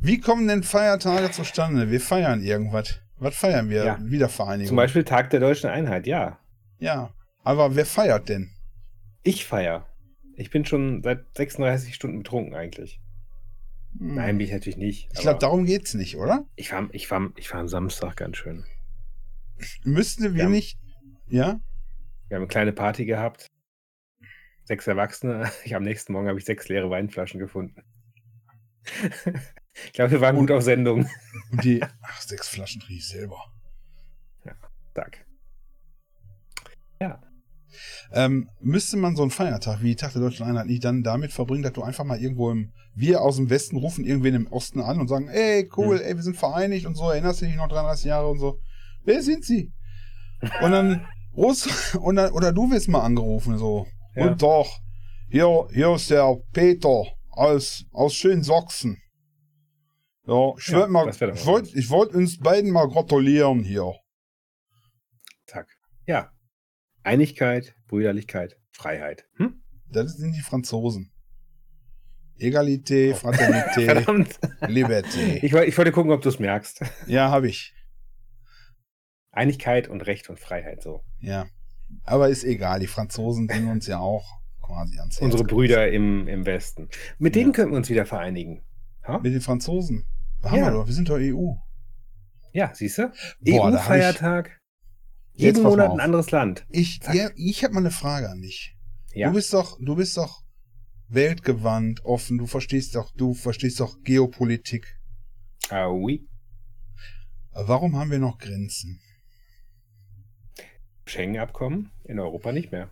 Wie 0.05 0.21
kommen 0.21 0.47
denn 0.49 0.63
Feiertage 0.63 1.31
zustande? 1.31 1.91
Wir 1.91 1.99
feiern 1.99 2.43
irgendwas. 2.43 3.01
Was 3.17 3.37
feiern 3.37 3.71
wir? 3.71 3.85
Ja. 3.87 3.99
Wiedervereinigung. 4.03 4.69
Zum 4.69 4.77
Beispiel 4.77 5.03
Tag 5.03 5.31
der 5.31 5.41
Deutschen 5.41 5.71
Einheit, 5.71 6.07
ja. 6.07 6.39
Ja. 6.79 7.15
Aber 7.43 7.75
wer 7.75 7.87
feiert 7.87 8.29
denn? 8.29 8.51
Ich 9.23 9.47
feier. 9.47 9.87
Ich 10.37 10.51
bin 10.51 10.67
schon 10.67 11.03
seit 11.03 11.25
36 11.39 11.95
Stunden 11.95 12.19
betrunken 12.19 12.55
eigentlich. 12.55 13.01
Hm. 13.99 14.17
Nein, 14.17 14.37
bin 14.37 14.47
ich 14.47 14.53
natürlich 14.53 14.77
nicht. 14.77 15.09
Ich 15.15 15.21
glaube, 15.21 15.39
darum 15.39 15.65
geht's 15.65 15.95
nicht, 15.95 16.19
oder? 16.19 16.45
ich 16.55 16.71
war, 16.73 16.87
ich, 16.93 17.11
war, 17.11 17.31
ich 17.37 17.51
war 17.51 17.61
am 17.61 17.69
Samstag 17.69 18.17
ganz 18.17 18.37
schön. 18.37 18.67
Müssten 19.85 20.35
wir 20.35 20.43
Ja. 20.43 20.49
nicht. 20.51 20.79
Ja? 21.29 21.61
Wir 22.29 22.35
haben 22.37 22.43
eine 22.43 22.49
kleine 22.49 22.73
Party 22.75 23.07
gehabt. 23.07 23.51
Sechs 24.65 24.87
Erwachsene. 24.87 25.51
Ich, 25.65 25.75
am 25.75 25.83
nächsten 25.83 26.13
Morgen 26.13 26.29
habe 26.29 26.39
ich 26.39 26.45
sechs 26.45 26.69
leere 26.69 26.91
Weinflaschen 26.91 27.41
gefunden. 27.41 27.83
ich 29.87 29.93
glaube, 29.93 30.13
wir 30.13 30.21
waren 30.21 30.37
gut 30.37 30.51
auf 30.51 30.63
Sendung. 30.63 31.09
Und 31.51 31.65
die. 31.65 31.83
Ach, 32.03 32.21
sechs 32.21 32.49
Flaschen 32.49 32.81
trinke 32.81 32.99
ich 32.99 33.09
selber. 33.09 33.39
Tag. 34.95 35.25
Ähm, 38.13 38.49
müsste 38.61 38.97
man 38.97 39.17
so 39.17 39.23
einen 39.23 39.31
Feiertag 39.31 39.83
wie 39.83 39.97
Tag 39.97 40.13
der 40.13 40.23
Deutschen 40.23 40.47
Einheit 40.47 40.67
nicht 40.67 40.85
dann 40.85 41.03
damit 41.03 41.33
verbringen, 41.33 41.63
dass 41.63 41.73
du 41.73 41.83
einfach 41.83 42.05
mal 42.05 42.21
irgendwo 42.21 42.51
im. 42.51 42.73
Wir 42.95 43.23
aus 43.23 43.37
dem 43.37 43.51
Westen 43.51 43.77
rufen 43.77 44.05
irgendwen 44.05 44.35
im 44.35 44.47
Osten 44.53 44.81
an 44.81 45.01
und 45.01 45.09
sagen: 45.09 45.29
Ey, 45.29 45.69
cool, 45.77 45.99
Hm. 45.99 46.05
ey, 46.05 46.15
wir 46.15 46.23
sind 46.23 46.37
vereinigt 46.37 46.87
und 46.87 46.95
so, 46.95 47.11
erinnerst 47.11 47.43
du 47.43 47.47
dich 47.47 47.57
noch 47.57 47.69
33 47.69 48.07
Jahre 48.07 48.29
und 48.29 48.39
so. 48.39 48.61
Wer 49.05 49.23
sind 49.23 49.45
sie? 49.45 49.73
Und 50.63 50.71
dann. 50.71 51.07
Russ, 51.37 51.97
und 51.97 52.15
dann, 52.15 52.31
oder 52.31 52.53
du 52.53 52.71
wirst 52.71 52.87
mal 52.87 53.01
angerufen, 53.01 53.59
so. 53.59 53.89
Ja. 54.15 54.29
Guten 54.29 54.39
Tag. 54.39 54.67
Hier, 55.29 55.67
hier 55.73 55.93
ist 55.97 56.09
der 56.09 56.33
Peter 56.53 57.07
aus, 57.33 57.85
aus 57.93 58.15
Schönsachsen. 58.15 58.99
Ja, 60.27 60.53
ich 60.59 60.69
Ja, 60.69 60.79
wollte 60.79 60.91
mal, 60.91 61.09
ich 61.11 61.47
wollte, 61.47 61.89
wollte 61.91 62.17
uns 62.17 62.39
beiden 62.39 62.71
mal 62.71 62.89
gratulieren 62.89 63.63
hier. 63.63 63.93
Zack. 65.47 65.69
Ja. 66.07 66.31
Einigkeit, 67.03 67.75
Brüderlichkeit, 67.89 68.57
Freiheit. 68.73 69.27
Hm? 69.37 69.63
Das 69.91 70.17
sind 70.17 70.33
die 70.35 70.41
Franzosen. 70.41 71.11
Egalité, 72.39 73.15
Fraternité, 73.15 73.85
Verdammt. 73.85 74.41
Liberté. 74.63 75.37
Ich, 75.43 75.53
ich 75.53 75.79
wollte 75.79 75.93
gucken, 75.93 76.11
ob 76.11 76.23
du 76.23 76.29
es 76.31 76.39
merkst. 76.39 76.81
Ja, 77.07 77.31
habe 77.31 77.49
ich. 77.49 77.75
Einigkeit 79.31 79.89
und 79.89 80.01
Recht 80.07 80.31
und 80.31 80.41
Freiheit, 80.41 80.83
so. 80.83 81.05
Ja. 81.21 81.47
Aber 82.05 82.29
ist 82.29 82.45
egal, 82.45 82.81
die 82.81 82.87
Franzosen 82.87 83.49
sind 83.49 83.69
uns 83.69 83.87
ja 83.87 83.99
auch 83.99 84.25
quasi 84.63 84.99
ans 84.99 85.21
Herz 85.21 85.25
Unsere. 85.33 85.45
Brüder 85.45 85.93
im, 85.93 86.27
im 86.27 86.47
Westen. 86.47 86.89
Mit 87.19 87.35
denen 87.35 87.51
Ja. 87.51 87.57
könnten 87.57 87.73
wir 87.73 87.77
uns 87.79 87.91
wieder 87.91 88.07
vereinigen. 88.07 88.65
Ha? 89.07 89.19
Mit 89.19 89.35
den 89.35 89.41
Franzosen. 89.41 90.07
Haben 90.45 90.59
Ja. 90.59 90.65
wir 90.67 90.71
doch, 90.73 90.87
wir 90.87 90.95
sind 90.95 91.09
doch 91.09 91.17
EU. 91.19 91.55
Ja, 92.53 92.73
siehst 92.75 92.99
du? 92.99 93.13
EU-Feiertag. 93.49 94.61
Jeden 95.33 95.63
Monat 95.65 95.91
ein 95.91 96.01
anderes 96.01 96.31
Land. 96.31 96.65
Ich, 96.69 97.01
Zack. 97.01 97.15
ja, 97.15 97.31
ich 97.35 97.65
habe 97.65 97.75
mal 97.75 97.81
eine 97.81 97.91
Frage 97.91 98.31
an 98.31 98.41
dich. 98.41 98.77
Ja. 99.13 99.29
Du 99.29 99.35
bist 99.35 99.53
doch, 99.53 99.79
du 99.81 99.97
bist 99.97 100.17
doch 100.17 100.45
weltgewandt, 101.09 102.05
offen, 102.05 102.39
du 102.39 102.47
verstehst 102.47 102.95
doch, 102.95 103.11
du 103.17 103.35
verstehst 103.35 103.81
doch 103.81 104.01
Geopolitik. 104.03 105.01
Ah, 105.71 105.89
oui. 105.89 106.29
Warum 107.53 107.97
haben 107.97 108.11
wir 108.11 108.19
noch 108.19 108.39
Grenzen? 108.39 109.01
Schengen-Abkommen 111.07 111.91
in 112.05 112.19
Europa 112.19 112.53
nicht 112.53 112.73
mehr. 112.73 112.91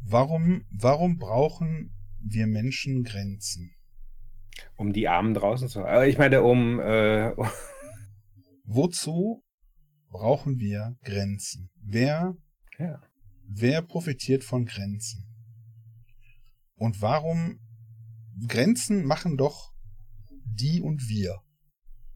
Warum, 0.00 0.64
warum 0.70 1.18
brauchen 1.18 1.94
wir 2.20 2.46
Menschen 2.46 3.02
Grenzen? 3.04 3.75
Um 4.76 4.92
die 4.92 5.08
Armen 5.08 5.34
draußen 5.34 5.68
zu. 5.68 5.80
Aber 5.80 6.06
ich 6.06 6.18
meine, 6.18 6.42
um. 6.42 6.80
Äh, 6.80 7.32
Wozu 8.64 9.44
brauchen 10.10 10.58
wir 10.58 10.96
Grenzen? 11.04 11.70
Wer, 11.80 12.36
ja. 12.78 13.00
wer 13.46 13.82
profitiert 13.82 14.42
von 14.42 14.66
Grenzen? 14.66 15.24
Und 16.74 17.00
warum 17.00 17.60
Grenzen 18.48 19.04
machen 19.04 19.36
doch 19.36 19.72
die 20.44 20.80
und 20.80 21.08
wir. 21.08 21.40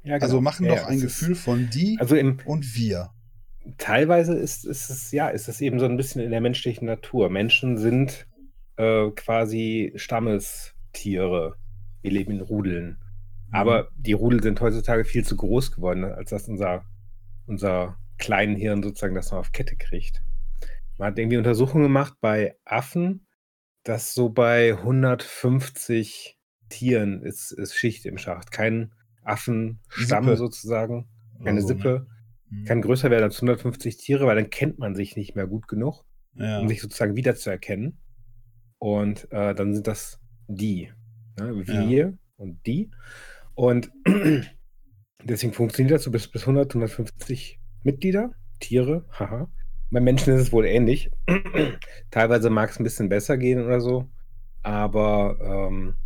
ja 0.03 0.15
genau. 0.15 0.25
Also 0.25 0.41
machen 0.41 0.67
ja, 0.67 0.75
doch 0.75 0.85
ein 0.87 1.01
Gefühl 1.01 1.33
Ist, 1.33 1.43
von 1.43 1.71
die 1.71 1.97
also 2.01 2.17
im, 2.17 2.39
und 2.45 2.75
wir. 2.75 3.11
teilweise 3.79 4.35
ist, 4.35 4.65
ist 4.65 4.91
es, 4.91 5.13
ja, 5.13 5.29
ist 5.29 5.49
es 5.49 5.61
eben 5.61 5.79
so 5.79 5.87
ein 5.87 5.97
bisschen 5.97 6.23
in 6.23 6.31
der 6.31 6.41
menschlichen 6.41 6.87
Natur. 6.87 7.31
Menschen 7.31 7.79
sind 7.79 8.27
äh, 8.77 9.11
quasi 9.11 9.93
Stammestiere. 9.95 11.57
Wir 12.03 12.11
leben 12.11 12.33
in 12.33 12.41
Rudeln. 12.41 12.99
Aber 13.53 13.89
die 13.97 14.13
Rudel 14.13 14.43
sind 14.43 14.61
heutzutage 14.61 15.05
viel 15.05 15.25
zu 15.25 15.37
groß 15.37 15.73
geworden, 15.73 16.05
als 16.05 16.31
dass 16.31 16.49
unser, 16.49 16.85
unser 17.47 17.97
kleinen 18.19 18.57
Hirn 18.57 18.83
sozusagen 18.83 19.15
das 19.15 19.33
noch 19.33 19.39
auf 19.39 19.53
Kette 19.53 19.77
kriegt. 19.77 20.23
Man 20.99 21.09
hat 21.09 21.19
irgendwie 21.19 21.39
Untersuchungen 21.39 21.85
gemacht 21.85 22.15
bei 22.21 22.57
Affen, 22.65 23.27
dass 23.83 24.15
so 24.15 24.29
bei 24.29 24.77
150 24.77 26.39
Tieren 26.69 27.23
ist, 27.23 27.51
ist 27.51 27.75
Schicht 27.75 28.07
im 28.07 28.19
Schacht. 28.19 28.53
Kein 28.53 28.93
Affenstamm 29.23 30.25
Sippe. 30.25 30.37
sozusagen, 30.37 31.09
keine 31.43 31.61
so, 31.63 31.69
ne? 31.69 31.75
Sippe. 31.75 32.07
Mhm. 32.51 32.65
Kann 32.65 32.83
größer 32.83 33.11
werden 33.11 33.25
als 33.25 33.37
150 33.37 33.97
Tiere, 33.97 34.27
weil 34.27 34.37
dann 34.37 34.51
kennt 34.51 34.79
man 34.79 34.95
sich 34.95 35.17
nicht 35.17 35.35
mehr 35.35 35.47
gut 35.47 35.69
genug, 35.69 36.05
ja. 36.35 36.61
um 36.61 36.69
sich 36.69 36.81
sozusagen 36.81 37.17
wiederzuerkennen. 37.17 37.99
Und 38.79 39.31
äh, 39.33 39.55
dann 39.55 39.75
sind 39.75 39.87
das 39.87 40.21
die. 40.49 40.91
Ne? 41.41 41.67
Wir 41.67 42.19
und 42.37 42.67
die. 42.67 42.91
Und 43.55 43.91
deswegen 45.25 45.53
funktioniert 45.53 45.95
das 45.95 46.05
so 46.05 46.11
bis, 46.11 46.29
bis 46.29 46.43
100, 46.43 46.71
150 46.75 47.61
Mitglieder, 47.83 48.35
Tiere, 48.61 49.07
haha. 49.19 49.51
Bei 49.91 50.01
Menschen 50.01 50.35
ist 50.35 50.41
es 50.43 50.53
wohl 50.53 50.67
ähnlich. 50.67 51.11
Teilweise 52.11 52.49
mag 52.51 52.71
es 52.71 52.79
ein 52.79 52.85
bisschen 52.85 53.09
besser 53.09 53.37
gehen 53.39 53.65
oder 53.65 53.81
so. 53.81 54.09
Aber 54.63 55.69
ähm, 55.71 55.97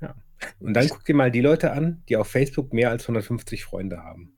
ja. 0.00 0.14
Und 0.60 0.74
dann 0.74 0.88
guck 0.88 1.04
dir 1.04 1.14
mal 1.14 1.30
die 1.30 1.40
Leute 1.40 1.72
an, 1.72 2.02
die 2.08 2.16
auf 2.16 2.28
Facebook 2.28 2.72
mehr 2.74 2.90
als 2.90 3.04
150 3.04 3.64
Freunde 3.64 3.98
haben. 4.02 4.36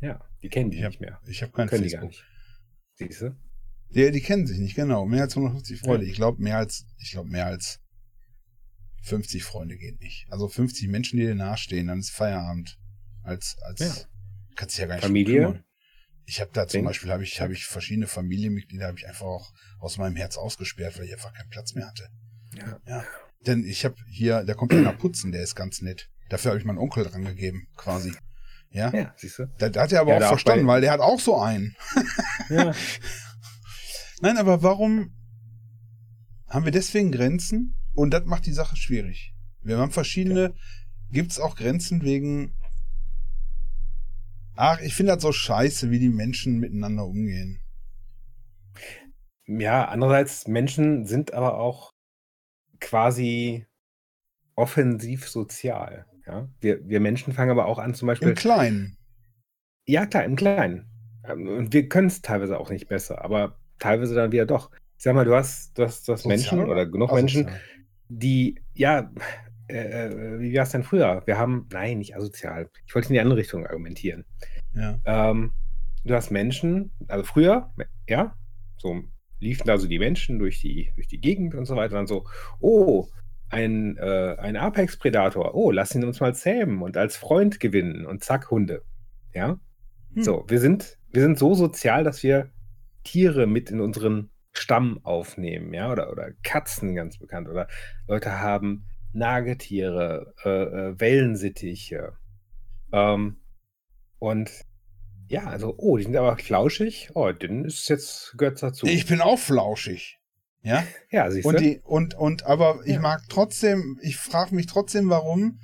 Ja, 0.00 0.20
die 0.42 0.48
kennen 0.48 0.70
die 0.70 0.78
Ich 0.78 0.84
hab- 0.84 0.90
nicht 0.90 1.00
mehr. 1.00 1.20
Ich 1.26 1.42
habe 1.42 1.52
kein 1.52 1.68
Können 1.68 1.84
die 1.84 1.90
gar 1.90 2.04
nicht. 2.04 2.24
Siehst 2.94 3.20
du? 3.22 3.36
Ja, 3.90 4.10
die 4.10 4.20
kennen 4.20 4.46
sich 4.46 4.58
nicht, 4.58 4.74
genau. 4.74 5.06
Mehr 5.06 5.22
als 5.22 5.36
150 5.36 5.80
Freunde. 5.80 6.04
Ja. 6.04 6.10
Ich 6.10 6.16
glaube, 6.16 6.42
mehr 6.42 6.58
als, 6.58 6.86
ich 6.98 7.12
glaube, 7.12 7.30
mehr 7.30 7.46
als 7.46 7.80
50 9.02 9.44
Freunde 9.44 9.76
geht 9.76 10.00
nicht. 10.00 10.26
Also 10.30 10.48
50 10.48 10.88
Menschen, 10.88 11.18
die 11.18 11.26
dir 11.26 11.34
nahestehen, 11.34 11.86
dann 11.88 12.00
ist 12.00 12.10
Feierabend. 12.10 12.78
Als, 13.22 13.56
als, 13.62 13.80
Ja. 13.80 13.94
kannst 14.56 14.74
dich 14.76 14.80
ja 14.80 14.86
gar 14.86 14.94
nicht 14.96 15.04
Familie? 15.04 15.40
kümmern. 15.42 15.64
Ich 16.28 16.40
habe 16.40 16.50
da 16.52 16.66
zum 16.66 16.78
Denk- 16.78 16.86
Beispiel, 16.88 17.10
habe 17.12 17.22
ich, 17.22 17.40
habe 17.40 17.52
ich 17.52 17.66
verschiedene 17.66 18.06
Familienmitglieder, 18.08 18.86
habe 18.88 18.98
ich 18.98 19.06
einfach 19.06 19.26
auch 19.26 19.52
aus 19.78 19.96
meinem 19.98 20.16
Herz 20.16 20.36
ausgesperrt, 20.36 20.98
weil 20.98 21.06
ich 21.06 21.12
einfach 21.12 21.32
keinen 21.32 21.50
Platz 21.50 21.74
mehr 21.74 21.86
hatte. 21.86 22.08
Ja. 22.56 22.80
Ja. 22.86 23.04
Denn 23.46 23.64
ich 23.64 23.84
habe 23.84 23.94
hier, 24.10 24.42
da 24.44 24.54
kommt 24.54 24.72
einer 24.72 24.92
putzen, 24.92 25.30
der 25.30 25.42
ist 25.42 25.54
ganz 25.54 25.82
nett. 25.82 26.08
Dafür 26.28 26.50
habe 26.50 26.58
ich 26.58 26.64
meinen 26.64 26.78
Onkel 26.78 27.04
dran 27.04 27.24
gegeben, 27.24 27.68
quasi. 27.76 28.12
Ja. 28.70 28.92
Ja, 28.92 29.14
siehst 29.16 29.38
du? 29.38 29.46
Da, 29.58 29.68
da 29.68 29.82
hat 29.82 29.92
er 29.92 30.00
aber 30.00 30.12
Ja, 30.12 30.18
auch 30.18 30.22
auch 30.24 30.28
verstanden, 30.30 30.66
bei- 30.66 30.74
weil 30.74 30.80
der 30.80 30.90
hat 30.92 31.00
auch 31.00 31.20
so 31.20 31.38
einen. 31.40 31.76
Ja. 32.50 32.74
Nein, 34.20 34.36
aber 34.38 34.62
warum 34.62 35.14
haben 36.48 36.64
wir 36.64 36.72
deswegen 36.72 37.12
Grenzen? 37.12 37.76
Und 37.96 38.10
das 38.12 38.24
macht 38.24 38.46
die 38.46 38.52
Sache 38.52 38.76
schwierig. 38.76 39.34
Wir 39.62 39.78
haben 39.78 39.90
verschiedene, 39.90 40.54
gibt's 41.10 41.40
auch 41.40 41.56
Grenzen 41.56 42.02
wegen. 42.02 42.54
Ach, 44.54 44.80
ich 44.80 44.94
finde 44.94 45.14
das 45.14 45.22
so 45.22 45.32
scheiße, 45.32 45.90
wie 45.90 45.98
die 45.98 46.08
Menschen 46.08 46.60
miteinander 46.60 47.04
umgehen. 47.04 47.60
Ja, 49.46 49.86
andererseits, 49.86 50.46
Menschen 50.46 51.06
sind 51.06 51.32
aber 51.34 51.58
auch 51.58 51.92
quasi 52.80 53.66
offensiv 54.54 55.28
sozial. 55.28 56.06
Ja? 56.26 56.48
Wir, 56.60 56.86
wir 56.88 57.00
Menschen 57.00 57.32
fangen 57.32 57.50
aber 57.50 57.66
auch 57.66 57.78
an, 57.78 57.94
zum 57.94 58.06
Beispiel. 58.06 58.28
Im 58.28 58.34
Kleinen. 58.34 58.98
Ja, 59.86 60.06
klar, 60.06 60.24
im 60.24 60.36
Kleinen. 60.36 60.86
Ähm, 61.24 61.48
und 61.48 61.72
wir 61.72 61.88
können 61.88 62.08
es 62.08 62.22
teilweise 62.22 62.58
auch 62.58 62.70
nicht 62.70 62.88
besser, 62.88 63.24
aber 63.24 63.58
teilweise 63.78 64.14
dann 64.14 64.32
wieder 64.32 64.46
doch. 64.46 64.70
Ich 64.96 65.04
sag 65.04 65.14
mal, 65.14 65.24
du 65.24 65.34
hast, 65.34 65.78
du 65.78 65.84
hast, 65.84 66.08
du 66.08 66.12
hast 66.12 66.26
Menschen 66.26 66.60
oder 66.60 66.86
genug 66.86 67.12
Menschen, 67.12 67.50
die, 68.08 68.60
ja, 68.74 69.10
äh, 69.68 70.06
äh 70.06 70.40
wie 70.40 70.54
war 70.54 70.62
es 70.62 70.70
denn 70.70 70.82
früher? 70.82 71.22
Wir 71.26 71.38
haben, 71.38 71.66
nein, 71.72 71.98
nicht 71.98 72.16
asozial. 72.16 72.70
Ich 72.86 72.94
wollte 72.94 73.08
in 73.08 73.14
die 73.14 73.20
andere 73.20 73.38
Richtung 73.38 73.66
argumentieren. 73.66 74.24
Ja. 74.74 74.98
Ähm, 75.04 75.52
du 76.04 76.14
hast 76.14 76.30
Menschen, 76.30 76.92
also 77.08 77.24
früher, 77.24 77.72
ja, 78.08 78.34
so 78.78 79.02
liefen 79.40 79.66
da 79.66 79.78
so 79.78 79.86
die 79.86 79.98
Menschen 79.98 80.38
durch 80.38 80.60
die, 80.60 80.92
durch 80.94 81.08
die 81.08 81.20
Gegend 81.20 81.54
und 81.54 81.66
so 81.66 81.76
weiter. 81.76 81.94
Und 81.94 82.00
dann 82.00 82.06
so, 82.06 82.24
oh, 82.60 83.08
ein, 83.48 83.96
äh, 83.98 84.36
ein 84.38 84.56
Apex-Predator. 84.56 85.54
Oh, 85.54 85.70
lass 85.70 85.94
ihn 85.94 86.04
uns 86.04 86.20
mal 86.20 86.34
zähmen 86.34 86.82
und 86.82 86.96
als 86.96 87.16
Freund 87.16 87.60
gewinnen. 87.60 88.06
Und 88.06 88.24
zack, 88.24 88.50
Hunde. 88.50 88.82
Ja. 89.34 89.58
Hm. 90.14 90.22
So, 90.22 90.44
wir 90.48 90.60
sind, 90.60 90.98
wir 91.12 91.22
sind 91.22 91.38
so 91.38 91.54
sozial, 91.54 92.04
dass 92.04 92.22
wir 92.22 92.50
Tiere 93.04 93.46
mit 93.46 93.70
in 93.70 93.80
unseren 93.80 94.30
Stamm 94.56 95.00
aufnehmen, 95.04 95.72
ja, 95.74 95.90
oder, 95.90 96.10
oder 96.10 96.32
Katzen 96.42 96.94
ganz 96.94 97.18
bekannt. 97.18 97.48
Oder 97.48 97.68
Leute 98.06 98.40
haben 98.40 98.86
Nagetiere, 99.12 100.34
äh, 100.44 100.48
äh, 100.48 101.00
Wellensittiche. 101.00 102.12
Ähm, 102.92 103.40
und 104.18 104.50
ja, 105.28 105.44
also, 105.44 105.74
oh, 105.76 105.96
die 105.96 106.04
sind 106.04 106.16
aber 106.16 106.36
flauschig. 106.38 107.10
Oh, 107.14 107.32
dann 107.32 107.64
ist 107.64 107.80
es 107.80 107.88
jetzt, 107.88 108.34
gehört 108.38 108.62
dazu. 108.62 108.86
Ich 108.86 109.06
bin 109.06 109.20
auch 109.20 109.38
flauschig. 109.38 110.18
Ja? 110.62 110.84
Ja, 111.10 111.30
siehst 111.30 111.44
du. 111.44 111.50
Und, 111.50 111.60
die, 111.60 111.80
und, 111.84 112.14
und 112.14 112.44
aber 112.44 112.80
ich 112.84 112.98
mag 112.98 113.22
trotzdem, 113.28 113.98
ich 114.02 114.16
frage 114.16 114.54
mich 114.54 114.66
trotzdem, 114.66 115.08
warum, 115.08 115.60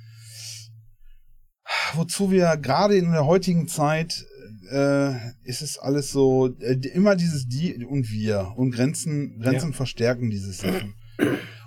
wozu 1.93 2.31
wir 2.31 2.57
gerade 2.57 2.97
in 2.97 3.11
der 3.11 3.25
heutigen 3.25 3.67
Zeit 3.67 4.25
äh, 4.71 5.13
ist 5.43 5.61
es 5.61 5.77
alles 5.77 6.11
so, 6.11 6.55
äh, 6.59 6.75
immer 6.93 7.15
dieses 7.15 7.47
Die 7.47 7.85
und 7.85 8.11
Wir 8.11 8.53
und 8.55 8.71
Grenzen, 8.71 9.39
Grenzen 9.39 9.71
ja. 9.71 9.75
verstärken 9.75 10.29
diese 10.29 10.51
Sachen. 10.53 10.95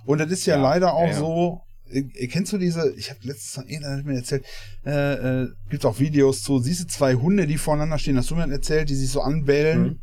Und 0.05 0.19
das 0.19 0.31
ist 0.31 0.47
ja, 0.47 0.57
ja 0.57 0.63
leider 0.63 0.95
auch 0.95 1.09
ja, 1.09 1.19
so, 1.19 1.61
äh, 1.91 2.03
kennst 2.29 2.53
du 2.53 2.59
diese, 2.59 2.95
ich 2.97 3.11
habe 3.11 3.21
letztens 3.23 3.67
einer 3.67 4.03
mir 4.03 4.17
erzählt, 4.17 4.45
äh, 4.85 5.43
äh, 5.43 5.49
gibt 5.69 5.85
auch 5.85 5.99
Videos 5.99 6.43
zu, 6.43 6.59
siehst 6.59 6.83
du 6.83 6.87
zwei 6.87 7.15
Hunde, 7.15 7.47
die 7.47 7.59
voreinander 7.59 7.99
stehen, 7.99 8.17
hast 8.17 8.31
du 8.31 8.37
mir 8.37 8.51
erzählt, 8.51 8.89
die 8.89 8.95
sich 8.95 9.11
so 9.11 9.21
anbellen 9.21 10.01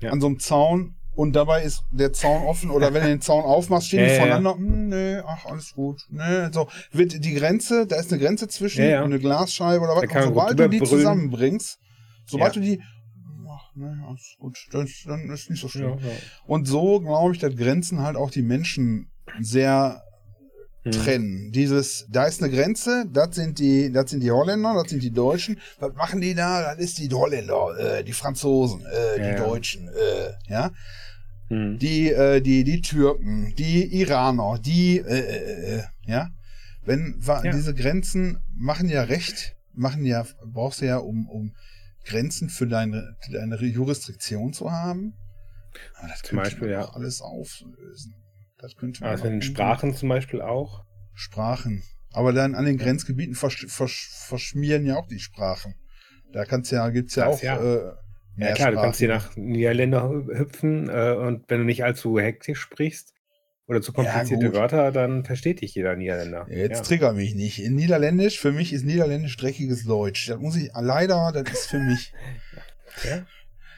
mhm. 0.00 0.08
an 0.08 0.20
so 0.20 0.26
einem 0.26 0.38
Zaun 0.38 0.96
und 1.14 1.34
dabei 1.34 1.62
ist 1.62 1.84
der 1.90 2.12
Zaun 2.12 2.44
offen 2.44 2.70
oder 2.70 2.92
wenn 2.92 3.02
du 3.02 3.08
den 3.08 3.20
Zaun 3.20 3.44
aufmachst, 3.44 3.88
stehen 3.88 4.08
die 4.08 4.14
voneinander. 4.14 4.54
Hm, 4.54 4.88
nee, 4.88 5.16
ach, 5.18 5.46
alles 5.46 5.72
gut, 5.74 6.02
nee, 6.10 6.48
so, 6.52 6.68
wird 6.92 7.24
die 7.24 7.34
Grenze, 7.34 7.86
da 7.86 7.96
ist 7.96 8.12
eine 8.12 8.20
Grenze 8.22 8.48
zwischen, 8.48 8.82
eine 8.82 9.18
Glasscheibe 9.18 9.84
oder 9.84 9.96
was, 9.96 10.02
und 10.02 10.22
sobald 10.22 10.58
du 10.58 10.68
die 10.68 10.82
zusammenbringst, 10.82 11.78
sobald 12.26 12.56
du 12.56 12.60
die, 12.60 12.80
ach, 13.48 13.70
nee, 13.74 13.86
alles 14.08 14.36
gut, 14.38 14.58
das, 14.72 14.90
dann 15.06 15.30
ist 15.30 15.50
nicht 15.50 15.60
so 15.60 15.68
schlimm. 15.68 15.98
Und 16.46 16.66
so, 16.66 17.00
glaube 17.00 17.34
ich, 17.34 17.40
dass 17.40 17.54
Grenzen 17.56 18.00
halt 18.02 18.16
auch 18.16 18.30
die 18.30 18.42
Menschen 18.42 19.10
sehr 19.40 20.02
hm. 20.84 20.92
trennen. 20.92 21.52
Dieses, 21.52 22.06
da 22.10 22.26
ist 22.26 22.42
eine 22.42 22.52
Grenze, 22.52 23.06
das 23.10 23.34
sind 23.34 23.58
die, 23.58 23.90
das 23.90 24.10
sind 24.10 24.22
die 24.22 24.30
Holländer, 24.30 24.74
das 24.74 24.90
sind 24.90 25.02
die 25.02 25.10
Deutschen. 25.10 25.58
Was 25.78 25.94
machen 25.94 26.20
die 26.20 26.34
da? 26.34 26.74
Das 26.74 26.78
ist 26.78 26.98
die 26.98 27.08
Holländer, 27.12 27.76
äh, 27.78 28.04
die 28.04 28.12
Franzosen, 28.12 28.84
äh, 28.84 29.18
die 29.18 29.28
ja, 29.28 29.36
Deutschen, 29.36 29.88
äh, 29.88 30.52
ja. 30.52 30.70
Hm. 31.48 31.78
Die, 31.78 32.10
äh, 32.10 32.40
die, 32.40 32.64
die 32.64 32.80
Türken, 32.80 33.54
die 33.56 34.00
Iraner, 34.00 34.58
die, 34.58 34.98
äh, 34.98 35.18
äh, 35.18 35.78
äh 35.78 35.82
ja. 36.06 36.30
Wenn 36.86 37.18
ja. 37.26 37.40
diese 37.42 37.74
Grenzen 37.74 38.40
machen 38.54 38.88
ja 38.88 39.04
recht, 39.04 39.56
machen 39.72 40.04
ja, 40.04 40.26
brauchst 40.44 40.82
du 40.82 40.86
ja, 40.86 40.98
um, 40.98 41.28
um 41.28 41.54
Grenzen 42.04 42.50
für 42.50 42.66
deine, 42.66 43.16
deine 43.32 43.56
Jurisdiktion 43.56 44.52
zu 44.52 44.70
haben. 44.70 45.14
Aber 45.98 46.08
das 46.08 46.22
Zum 46.22 46.38
Beispiel, 46.38 46.70
ja. 46.70 46.88
alles 46.90 47.20
auflösen. 47.20 48.14
Das 48.58 48.76
könnte 48.76 49.00
man. 49.00 49.10
Also 49.10 49.26
in 49.26 49.42
Sprachen 49.42 49.94
zum 49.94 50.08
Beispiel 50.08 50.40
auch. 50.40 50.84
Sprachen. 51.14 51.82
Aber 52.12 52.32
dann 52.32 52.54
an 52.54 52.64
den 52.64 52.78
Grenzgebieten 52.78 53.34
versch 53.34 53.66
versch 53.68 54.08
verschmieren 54.10 54.86
ja 54.86 54.96
auch 54.96 55.08
die 55.08 55.18
Sprachen. 55.18 55.74
Da 56.32 56.44
kann's 56.44 56.70
ja, 56.70 56.88
gibt's 56.90 57.16
ja 57.16 57.26
das, 57.26 57.36
auch. 57.36 57.42
Ja. 57.42 57.62
Äh, 57.62 57.92
ja 58.36 58.52
klar, 58.52 58.56
Sprachen. 58.56 58.74
du 58.74 58.80
kannst 58.80 58.98
hier 58.98 59.08
nach 59.08 59.36
Niederländer 59.36 60.08
hüpfen 60.08 60.88
äh, 60.88 61.12
und 61.12 61.44
wenn 61.48 61.58
du 61.58 61.64
nicht 61.64 61.84
allzu 61.84 62.18
hektisch 62.18 62.60
sprichst 62.60 63.14
oder 63.66 63.80
zu 63.80 63.92
komplizierte 63.92 64.46
ja, 64.46 64.52
Wörter, 64.52 64.92
dann 64.92 65.24
versteht 65.24 65.60
dich 65.60 65.74
jeder 65.74 65.96
Niederländer. 65.96 66.46
Jetzt 66.50 66.78
ja. 66.78 66.82
trigger 66.82 67.12
mich 67.12 67.34
nicht. 67.34 67.62
In 67.62 67.74
Niederländisch, 67.74 68.38
für 68.38 68.52
mich 68.52 68.72
ist 68.72 68.84
Niederländisch 68.84 69.36
dreckiges 69.36 69.84
Deutsch. 69.84 70.28
Das 70.28 70.38
muss 70.38 70.56
ich 70.56 70.70
leider, 70.74 71.32
das 71.32 71.50
ist 71.52 71.66
für 71.66 71.78
mich. 71.78 72.12
ja? 73.04 73.26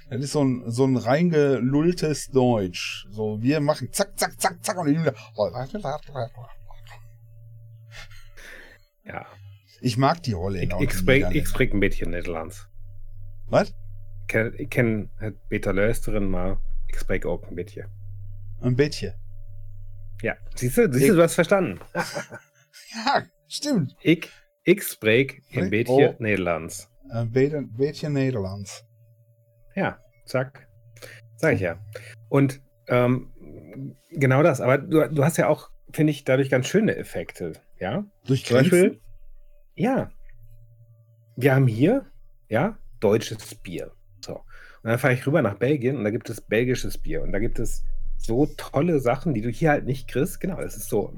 Das 0.09 0.21
ist 0.21 0.33
so 0.33 0.45
ein, 0.45 0.63
so 0.71 0.85
ein 0.85 0.97
reingelulltes 0.97 2.31
Deutsch. 2.31 3.07
So, 3.11 3.43
wir 3.43 3.61
machen 3.61 3.93
zack, 3.93 4.19
zack, 4.19 4.41
zack, 4.41 4.65
zack 4.65 4.79
und 4.79 4.87
die 4.87 4.93
Jünger. 4.93 5.15
Ja. 9.05 9.27
Ich 9.81 9.97
mag 9.97 10.23
die 10.23 10.35
Holländer. 10.35 10.79
Ich, 10.81 10.91
ich, 10.91 10.93
spreek, 10.95 11.27
ich 11.33 11.49
spreek 11.49 11.75
ein 11.75 11.81
bisschen 11.81 12.11
Nederlands. 12.11 12.69
Was? 13.49 13.75
Ich 14.27 14.33
ken, 14.33 14.59
ik 14.59 14.69
ken 14.69 15.11
het 15.15 15.35
beter 15.49 15.75
luisteren, 15.75 16.31
maar 16.31 16.57
ik 16.87 16.95
spreek 16.95 17.25
ook 17.25 17.47
een 17.47 17.55
beetje. 17.55 17.89
Ein 18.63 18.75
beetje? 18.75 19.15
Ja, 20.17 20.37
siehst 20.55 20.77
du, 20.77 20.93
siehst 20.93 21.15
du, 21.15 21.21
hast 21.21 21.35
verstanden. 21.35 21.79
ja, 22.95 23.27
stimmt. 23.47 23.95
Ich, 24.01 24.33
ich 24.63 24.83
spreek 24.83 25.43
een 25.51 25.69
beetje 25.69 26.09
oh. 26.09 26.19
Nederlands. 26.19 26.89
Een 27.09 27.31
beetje, 27.31 27.69
beetje 27.77 28.09
Nederlands. 28.09 28.85
Ja, 29.75 30.01
zack. 30.25 30.67
Sag 31.37 31.53
ich 31.53 31.61
ja. 31.61 31.79
Und 32.29 32.61
ähm, 32.89 33.31
genau 34.11 34.43
das. 34.43 34.61
Aber 34.61 34.79
du, 34.79 35.09
du 35.09 35.23
hast 35.23 35.37
ja 35.37 35.49
auch, 35.49 35.71
finde 35.93 36.11
ich, 36.11 36.25
dadurch 36.25 36.51
ganz 36.51 36.67
schöne 36.67 36.97
Effekte. 36.97 37.53
Ja? 37.79 38.05
Durch 38.25 38.45
Zum 38.45 38.57
Beispiel, 38.57 39.01
ja. 39.75 40.11
Wir 41.37 41.55
haben 41.55 41.69
hier, 41.69 42.07
ja, 42.49 42.77
deutsches 42.99 43.55
Bier. 43.55 43.96
Und 44.87 44.91
dann 44.91 45.01
fahre 45.01 45.15
ich 45.15 45.27
rüber 45.27 45.43
nach 45.43 45.57
Belgien 45.57 45.97
und 45.97 46.05
da 46.05 46.11
gibt 46.11 46.31
es 46.31 46.41
belgisches 46.41 46.97
Bier. 46.97 47.21
Und 47.21 47.33
da 47.33 47.41
gibt 47.41 47.59
es 47.59 47.83
so 48.19 48.47
tolle 48.57 49.01
Sachen, 49.01 49.35
die 49.35 49.41
du 49.41 49.49
hier 49.49 49.71
halt 49.71 49.85
nicht 49.85 50.07
kriegst. 50.07 50.39
Genau, 50.39 50.61
das 50.61 50.77
ist 50.77 50.89
so. 50.89 51.13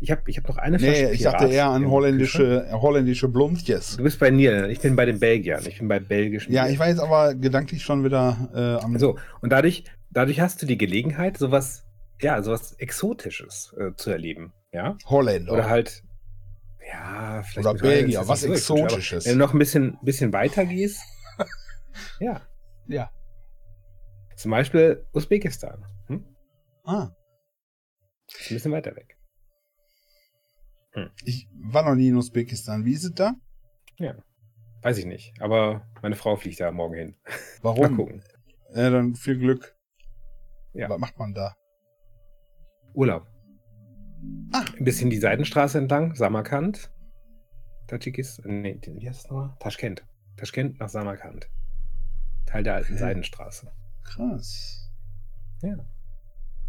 Ich 0.00 0.10
habe 0.10 0.20
ich 0.26 0.36
hab 0.36 0.46
noch 0.46 0.58
eine 0.58 0.78
Flasche. 0.78 1.04
Nee, 1.04 1.12
ich 1.12 1.22
dachte 1.22 1.46
eher 1.46 1.68
an 1.68 1.88
holländische, 1.88 2.68
holländische 2.72 3.28
Blondjes. 3.28 3.96
Du 3.96 4.02
bist 4.02 4.18
bei 4.18 4.28
Niederländern, 4.28 4.70
ich 4.70 4.80
bin 4.80 4.96
bei 4.96 5.06
den 5.06 5.18
Belgiern, 5.18 5.64
ich 5.66 5.78
bin 5.78 5.88
bei 5.88 5.98
belgischen. 5.98 6.52
Ja, 6.52 6.68
ich 6.68 6.78
war 6.78 6.88
jetzt 6.88 7.00
aber 7.00 7.34
gedanklich 7.34 7.82
schon 7.82 8.04
wieder 8.04 8.50
äh, 8.54 8.84
am. 8.84 8.98
So, 8.98 9.16
und 9.40 9.48
dadurch, 9.48 9.84
dadurch 10.10 10.40
hast 10.40 10.60
du 10.60 10.66
die 10.66 10.76
Gelegenheit, 10.76 11.38
sowas, 11.38 11.86
ja, 12.20 12.42
sowas 12.42 12.74
Exotisches 12.74 13.74
äh, 13.78 13.94
zu 13.96 14.10
erleben. 14.10 14.52
Ja? 14.72 14.98
Holländer. 15.06 15.54
Oder 15.54 15.70
halt. 15.70 16.02
Ja, 16.86 17.42
vielleicht. 17.44 17.66
Oder 17.66 17.80
Belgier, 17.80 18.28
was 18.28 18.44
Exotisches. 18.44 19.24
Wenn 19.24 19.38
du 19.38 19.38
noch 19.38 19.54
ein 19.54 19.58
bisschen, 19.58 19.96
bisschen 20.02 20.34
weiter 20.34 20.66
gehst. 20.66 21.00
ja. 22.20 22.42
Ja. 22.86 23.10
Zum 24.36 24.50
Beispiel 24.50 25.06
Usbekistan. 25.12 25.84
Hm? 26.08 26.24
Ah. 26.84 27.10
Ist 28.28 28.50
ein 28.50 28.54
bisschen 28.54 28.72
weiter 28.72 28.94
weg. 28.96 29.16
Hm. 30.92 31.10
Ich 31.24 31.48
war 31.52 31.84
noch 31.84 31.94
nie 31.94 32.08
in 32.08 32.16
Usbekistan. 32.16 32.84
Wie 32.84 32.92
ist 32.92 33.04
es 33.04 33.14
da? 33.14 33.34
Ja. 33.96 34.14
Weiß 34.82 34.98
ich 34.98 35.06
nicht. 35.06 35.40
Aber 35.40 35.86
meine 36.02 36.16
Frau 36.16 36.36
fliegt 36.36 36.60
da 36.60 36.70
morgen 36.70 36.94
hin. 36.94 37.16
Warum? 37.62 37.80
Mal 37.80 37.96
gucken. 37.96 38.24
Ja, 38.74 38.90
dann 38.90 39.14
viel 39.14 39.38
Glück. 39.38 39.76
Ja. 40.72 40.90
Was 40.90 40.98
macht 40.98 41.18
man 41.18 41.32
da? 41.32 41.54
Urlaub. 42.92 43.26
Ah. 44.52 44.64
Ein 44.76 44.84
bisschen 44.84 45.10
die 45.10 45.18
Seidenstraße 45.18 45.78
entlang, 45.78 46.14
Samarkand. 46.14 46.92
Tadschikistan. 47.86 48.62
Nee, 48.62 48.80
wie 48.82 49.08
heißt 49.08 49.24
es 49.24 49.30
nochmal? 49.30 49.56
Taschkent. 49.60 50.06
Taschkent 50.36 50.80
nach 50.80 50.88
Samarkand. 50.88 51.48
Teil 52.46 52.62
der 52.62 52.74
alten 52.74 52.94
okay. 52.94 53.00
Seidenstraße. 53.00 53.72
Krass. 54.04 54.90
Ja. 55.62 55.76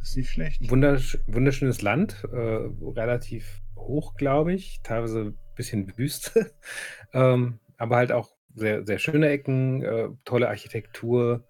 Ist 0.01 0.17
nicht 0.17 0.29
schlecht. 0.29 0.69
Wundersch 0.69 1.17
wunderschönes 1.27 1.81
Land, 1.81 2.23
äh, 2.31 2.37
relativ 2.37 3.61
hoch, 3.75 4.15
glaube 4.15 4.53
ich, 4.53 4.81
teilweise 4.83 5.21
ein 5.21 5.37
bisschen 5.55 5.97
Wüste, 5.97 6.51
ähm, 7.13 7.59
aber 7.77 7.97
halt 7.97 8.11
auch 8.11 8.29
sehr, 8.53 8.85
sehr 8.85 8.99
schöne 8.99 9.29
Ecken, 9.29 9.83
äh, 9.83 10.09
tolle 10.23 10.47
Architektur, 10.47 11.45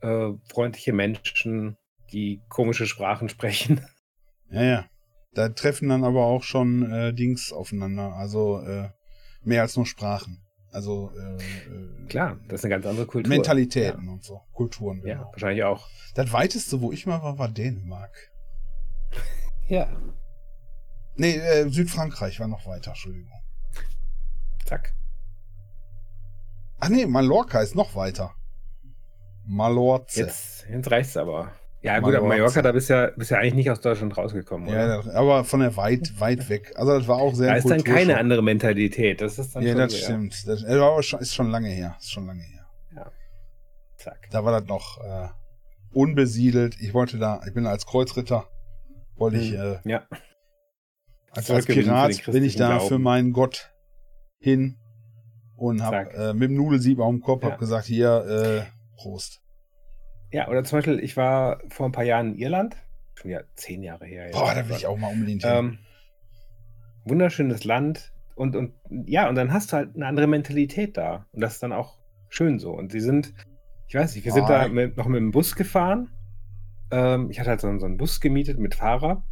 äh, 0.00 0.30
freundliche 0.48 0.92
Menschen, 0.92 1.76
die 2.12 2.40
komische 2.48 2.86
Sprachen 2.86 3.28
sprechen. 3.28 3.80
Ja, 4.50 4.62
ja. 4.62 4.90
Da 5.32 5.48
treffen 5.48 5.88
dann 5.88 6.02
aber 6.02 6.24
auch 6.24 6.42
schon 6.42 6.90
äh, 6.90 7.14
Dings 7.14 7.52
aufeinander, 7.52 8.14
also 8.14 8.60
äh, 8.60 8.88
mehr 9.44 9.62
als 9.62 9.76
nur 9.76 9.86
Sprachen. 9.86 10.42
Also 10.72 11.12
äh, 11.16 12.06
Klar, 12.06 12.38
das 12.48 12.60
ist 12.60 12.64
eine 12.64 12.74
ganz 12.74 12.86
andere 12.86 13.06
Kultur. 13.06 13.28
Mentalitäten 13.28 14.08
und 14.08 14.24
so. 14.24 14.40
Kulturen, 14.52 15.00
Ja, 15.02 15.06
ja 15.08 15.14
genau. 15.16 15.32
wahrscheinlich 15.32 15.64
auch. 15.64 15.88
Das 16.14 16.32
weiteste, 16.32 16.80
wo 16.80 16.92
ich 16.92 17.06
mal 17.06 17.22
war, 17.22 17.38
war 17.38 17.48
Dänemark. 17.48 18.30
Ja. 19.68 19.88
Nee, 21.14 21.36
äh, 21.36 21.68
Südfrankreich 21.68 22.40
war 22.40 22.48
noch 22.48 22.66
weiter, 22.66 22.90
Entschuldigung. 22.90 23.30
Zack. 24.64 24.92
Ach 26.80 26.88
nee, 26.88 27.06
Mallorca 27.06 27.60
ist 27.60 27.76
noch 27.76 27.94
weiter. 27.94 28.34
Malorze. 29.46 30.22
Jetzt, 30.22 30.66
jetzt 30.68 30.90
reicht's 30.90 31.16
aber. 31.16 31.52
Ja, 31.82 31.98
gut, 32.00 32.14
aber 32.14 32.28
Mallorca. 32.28 32.60
Da 32.60 32.72
bist 32.72 32.90
du 32.90 32.94
ja, 32.94 33.10
bist 33.16 33.30
ja 33.30 33.38
eigentlich 33.38 33.54
nicht 33.54 33.70
aus 33.70 33.80
Deutschland 33.80 34.14
rausgekommen, 34.16 34.68
oder? 34.68 35.02
Ja, 35.02 35.12
aber 35.14 35.44
von 35.44 35.60
der 35.60 35.76
weit, 35.76 36.12
weit 36.20 36.48
weg. 36.50 36.72
Also 36.76 36.98
das 36.98 37.08
war 37.08 37.16
auch 37.16 37.34
sehr 37.34 37.48
da 37.52 37.56
ist 37.56 37.70
dann 37.70 37.82
keine 37.82 38.18
andere 38.18 38.42
Mentalität. 38.42 39.20
Das 39.22 39.38
ist 39.38 39.56
dann 39.56 39.62
Ja, 39.62 39.74
das 39.74 39.92
so, 39.92 39.98
stimmt. 39.98 40.46
Das 40.46 40.62
äh, 40.62 40.78
war 40.78 40.92
aber 40.92 41.02
schon, 41.02 41.20
ist 41.20 41.34
schon 41.34 41.50
lange 41.50 41.68
her. 41.70 41.96
Ist 41.98 42.12
schon 42.12 42.26
lange 42.26 42.42
her. 42.42 42.66
Zack. 43.96 44.28
Da 44.30 44.44
war 44.44 44.58
das 44.60 44.68
noch 44.68 44.98
äh, 45.02 45.28
unbesiedelt. 45.92 46.76
Ich 46.80 46.92
wollte 46.94 47.18
da, 47.18 47.40
ich 47.46 47.54
bin 47.54 47.66
als 47.66 47.86
Kreuzritter, 47.86 48.46
wollte 49.16 49.38
ich, 49.38 49.52
Hm. 49.52 49.78
äh, 49.84 49.88
Ja. 49.90 50.02
als, 51.32 51.50
als 51.50 51.66
Pirat 51.66 52.24
bin 52.26 52.44
ich 52.44 52.56
da 52.56 52.68
Glauben. 52.76 52.88
für 52.88 52.98
meinen 52.98 53.32
Gott 53.32 53.72
hin 54.38 54.76
und 55.56 55.82
hab 55.82 55.92
Zack. 55.92 56.14
äh, 56.14 56.32
mit 56.34 56.50
dem 56.50 56.56
Nudelsieb 56.56 56.98
auf 56.98 57.10
dem 57.10 57.20
Kopf 57.20 57.42
Ja. 57.42 57.50
hab 57.52 57.58
gesagt, 57.58 57.86
hier, 57.86 58.66
äh, 58.66 58.96
Prost. 58.96 59.39
Ja, 60.32 60.48
oder 60.48 60.62
zum 60.64 60.78
Beispiel, 60.78 61.00
ich 61.00 61.16
war 61.16 61.60
vor 61.68 61.86
ein 61.86 61.92
paar 61.92 62.04
Jahren 62.04 62.34
in 62.34 62.38
Irland. 62.38 62.76
Schon 63.14 63.30
ja 63.30 63.40
zehn 63.56 63.82
Jahre 63.82 64.06
her. 64.06 64.24
jetzt. 64.26 64.34
Boah, 64.34 64.54
da 64.54 64.68
will 64.68 64.76
ich 64.76 64.86
auch 64.86 64.96
mal 64.96 65.08
unbedingt 65.12 65.42
hin. 65.42 65.50
Ähm, 65.52 65.78
wunderschönes 67.04 67.64
Land. 67.64 68.12
Und, 68.34 68.56
und 68.56 68.72
ja, 69.06 69.28
und 69.28 69.34
dann 69.34 69.52
hast 69.52 69.72
du 69.72 69.76
halt 69.76 69.94
eine 69.94 70.06
andere 70.06 70.26
Mentalität 70.26 70.96
da. 70.96 71.26
Und 71.32 71.40
das 71.42 71.54
ist 71.54 71.62
dann 71.62 71.72
auch 71.72 71.98
schön 72.28 72.58
so. 72.58 72.72
Und 72.72 72.92
sie 72.92 73.00
sind, 73.00 73.34
ich 73.88 73.94
weiß 73.94 74.14
nicht, 74.14 74.24
wir 74.24 74.32
sind 74.32 74.48
da 74.48 74.68
mit, 74.68 74.96
noch 74.96 75.06
mit 75.06 75.18
dem 75.18 75.30
Bus 75.30 75.56
gefahren. 75.56 76.08
Ähm, 76.90 77.30
ich 77.30 77.38
hatte 77.40 77.50
halt 77.50 77.60
so, 77.60 77.68
einen- 77.68 77.80
so 77.80 77.86
einen 77.86 77.96
Bus 77.98 78.20
gemietet 78.20 78.58
mit 78.58 78.74
Fahrer. 78.74 79.24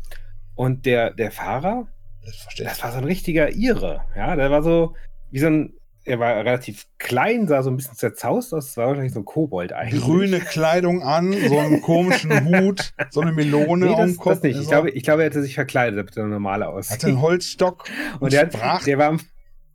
Und 0.55 0.85
der, 0.87 1.13
der 1.13 1.31
Fahrer, 1.31 1.89
Das 2.25 2.47
das 2.59 2.83
war 2.83 2.93
so 2.93 2.99
ein 2.99 3.05
richtiger 3.05 3.51
Ire. 3.53 4.05
Ja, 4.17 4.37
der 4.37 4.51
war 4.51 4.63
so 4.63 4.95
wie 5.31 5.39
so 5.39 5.47
ein, 5.47 5.73
er 6.09 6.19
war 6.19 6.37
relativ 6.37 6.87
klein, 6.99 7.47
sah 7.47 7.63
so 7.63 7.71
ein 7.71 7.77
bisschen 7.77 7.97
zerzaust 7.97 8.55
aus. 8.55 8.77
War 8.77 8.89
wahrscheinlich 8.89 9.13
so 9.13 9.21
ein 9.21 9.25
Kobold 9.25 9.73
eigentlich. 9.73 10.03
Grüne 10.03 10.41
Kleidung 10.41 11.03
an, 11.03 11.33
so 11.33 11.59
einen 11.59 11.83
komischen 11.83 12.33
Hut, 12.45 12.95
so 13.11 13.21
eine 13.21 13.33
Melone 13.33 13.87
Nee, 13.87 13.97
das, 13.97 14.11
dem 14.13 14.17
Kopf. 14.17 14.35
das 14.35 14.43
nicht. 14.43 14.61
Ich 14.61 14.69
glaube, 14.69 14.91
ich 14.91 15.03
glaube, 15.03 15.23
er 15.23 15.27
hätte 15.27 15.43
sich 15.43 15.55
verkleidet, 15.55 15.99
damit 15.99 16.17
er 16.17 16.27
normal 16.27 16.63
aussieht. 16.63 16.97
hatte 16.97 17.07
einen 17.09 17.21
Holzstock 17.21 17.85
und, 18.15 18.23
und 18.23 18.33
der, 18.33 18.51
hat, 18.51 18.87
der 18.87 18.99
war 18.99 19.09
am 19.09 19.21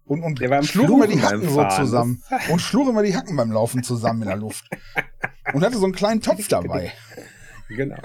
und, 0.05 0.21
und 0.21 0.41
der 0.41 0.49
war 0.49 0.57
am 0.57 0.65
schlug 0.65 0.89
immer 0.89 1.07
die 1.07 1.17
Fluchen 1.17 1.29
Hacken 1.29 1.55
beim 1.55 1.69
so 1.69 1.77
zusammen. 1.77 2.23
Und 2.51 2.59
schlug 2.59 2.89
immer 2.89 3.03
die 3.03 3.15
Hacken 3.15 3.37
beim 3.37 3.53
Laufen 3.53 3.83
zusammen 3.83 4.23
in 4.23 4.27
der 4.27 4.37
Luft. 4.37 4.65
Und 5.53 5.63
hatte 5.63 5.77
so 5.77 5.85
einen 5.85 5.93
kleinen 5.93 6.19
Topf 6.19 6.49
dabei. 6.49 6.91
Genau. 7.69 7.95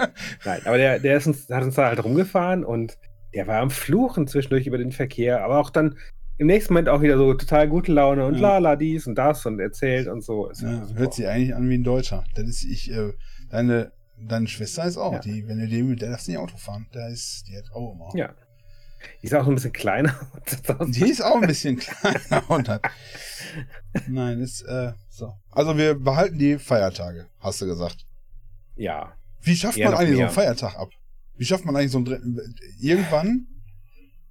Nein, 0.45 0.61
aber 0.65 0.79
der, 0.79 1.01
der 1.01 1.17
ist 1.17 1.27
uns, 1.27 1.49
hat 1.51 1.65
uns 1.65 1.75
da 1.75 1.87
halt 1.87 2.05
rumgefahren 2.05 2.65
und 2.65 2.97
der 3.35 3.49
war 3.49 3.59
am 3.59 3.71
Fluchen 3.71 4.29
zwischendurch 4.29 4.69
über 4.69 4.79
den 4.79 4.93
Verkehr, 4.93 5.43
aber 5.43 5.59
auch 5.59 5.71
dann 5.71 5.99
im 6.39 6.47
nächsten 6.47 6.73
Moment 6.73 6.89
auch 6.89 7.03
wieder 7.03 7.17
so 7.19 7.35
total 7.35 7.69
gute 7.69 7.93
Laune 7.93 8.25
und 8.27 8.35
Ja. 8.37 8.41
lala 8.59 8.77
dies 8.77 9.07
und 9.07 9.17
das 9.17 9.45
und 9.47 9.61
erzählt 9.61 10.09
und 10.09 10.23
so. 10.25 10.51
Ja, 10.53 10.87
hört 10.95 11.15
sich 11.15 11.27
eigentlich 11.27 11.55
an 11.55 11.69
wie 11.69 11.75
ein 11.79 11.85
Deutscher. 11.85 12.25
Das 12.35 12.45
ist 12.47 12.65
ich, 12.65 12.91
äh, 12.91 13.13
deine, 13.51 13.93
deine 14.19 14.47
Schwester 14.49 14.85
ist 14.85 14.97
auch, 14.97 15.13
Ja. 15.15 15.19
die, 15.21 15.47
wenn 15.49 15.59
du 15.59 15.67
die 15.67 15.83
mit 15.83 16.01
der 16.01 16.11
darfst 16.11 16.27
du 16.29 16.33
nicht 16.33 16.41
Auto 16.41 16.57
fahren. 16.57 16.87
Da 16.93 17.09
ist, 17.09 17.45
die 17.49 17.57
hat 17.57 17.71
auch 17.73 17.93
immer. 17.93 18.09
Ja. 18.17 18.35
Die 19.23 19.27
ist 19.27 19.35
auch 19.35 19.45
so 19.45 19.51
ein 19.51 19.55
bisschen 19.55 19.73
kleiner. 19.73 20.13
Die 20.89 21.09
ist 21.09 21.23
auch 21.23 21.41
ein 21.41 21.47
bisschen 21.47 21.77
kleiner 21.77 22.43
und 22.51 22.69
hat. 22.69 22.83
Nein, 24.09 24.41
ist, 24.41 24.63
äh, 24.63 24.93
so. 25.09 25.35
Also 25.53 25.77
wir 25.77 25.95
behalten 25.95 26.37
die 26.37 26.59
Feiertage, 26.59 27.27
hast 27.39 27.61
du 27.61 27.67
gesagt. 27.67 28.05
ja. 28.77 29.13
Wie 29.41 29.55
schafft 29.55 29.79
man 29.79 29.95
eigentlich 29.95 30.11
so 30.11 30.17
mehr. 30.17 30.27
einen 30.27 30.35
Feiertag 30.35 30.77
ab? 30.77 30.91
Wie 31.37 31.45
schafft 31.45 31.65
man 31.65 31.77
eigentlich 31.77 31.93
so 31.93 31.99
einen 31.99 32.07
dritten? 32.07 32.55
Irgendwann 32.81 33.47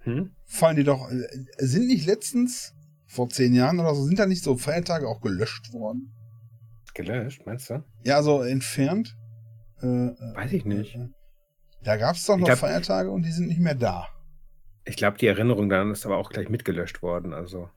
Hm? 0.07 0.31
fallen 0.45 0.77
die 0.77 0.83
doch. 0.83 1.09
äh, 1.11 1.27
Sind 1.57 1.87
nicht 1.87 2.05
letztens, 2.07 2.73
vor 3.07 3.27
zehn 3.29 3.53
Jahren 3.53 3.79
oder 3.79 3.93
so, 3.93 4.03
sind 4.05 4.17
da 4.19 4.25
nicht 4.25 4.43
so 4.43 4.57
Feiertage 4.57 5.07
auch 5.07 5.21
gelöscht 5.21 5.73
worden? 5.73 6.13
Gelöscht, 6.93 7.45
meinst 7.45 7.69
du? 7.69 7.83
Ja, 8.03 8.23
so 8.23 8.41
entfernt? 8.41 9.15
Äh, 9.81 9.85
äh, 9.85 10.35
Weiß 10.35 10.51
ich 10.53 10.65
nicht. 10.65 10.95
äh, 10.95 11.09
Da 11.83 11.97
gab 11.97 12.15
es 12.15 12.25
doch 12.25 12.37
noch 12.37 12.45
glaub- 12.45 12.57
Feiertage 12.59 13.11
und 13.11 13.23
die 13.23 13.31
sind 13.31 13.47
nicht 13.47 13.59
mehr 13.59 13.75
da. 13.75 14.07
Ich 14.85 14.95
glaube, 14.95 15.17
die 15.17 15.27
Erinnerung 15.27 15.67
daran 15.69 15.91
ist 15.91 16.05
aber 16.05 16.17
auch 16.17 16.29
gleich 16.29 16.47
mitgelöscht 16.49 17.01
worden. 17.01 17.33
Also, 17.33 17.69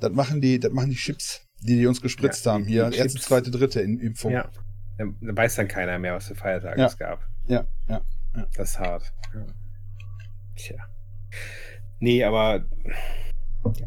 Das 0.00 0.10
machen 0.12 0.40
die, 0.40 0.58
das 0.58 0.72
machen 0.72 0.90
die 0.90 0.96
Chips, 0.96 1.46
die 1.60 1.76
die 1.76 1.86
uns 1.86 2.00
gespritzt 2.02 2.44
Ja, 2.44 2.52
haben. 2.54 2.64
Hier, 2.66 2.92
erste, 2.92 3.20
zweite, 3.20 3.50
dritte 3.52 3.80
in 3.80 4.00
Impfung. 4.00 4.32
ja. 4.32 4.50
Dann 4.98 5.16
dann 5.20 5.36
weiß 5.36 5.54
dann 5.54 5.68
keiner 5.68 5.98
mehr, 6.00 6.14
was 6.14 6.26
für 6.26 6.34
Feiertage 6.34 6.80
Ja. 6.80 6.86
es 6.88 6.98
gab. 6.98 7.20
ja, 7.46 7.64
ja. 7.88 8.02
Das 8.56 8.70
ist 8.70 8.78
hart. 8.80 9.12
Ja. 9.34 9.46
Tja. 10.56 10.76
Nee, 12.00 12.24
aber 12.24 12.64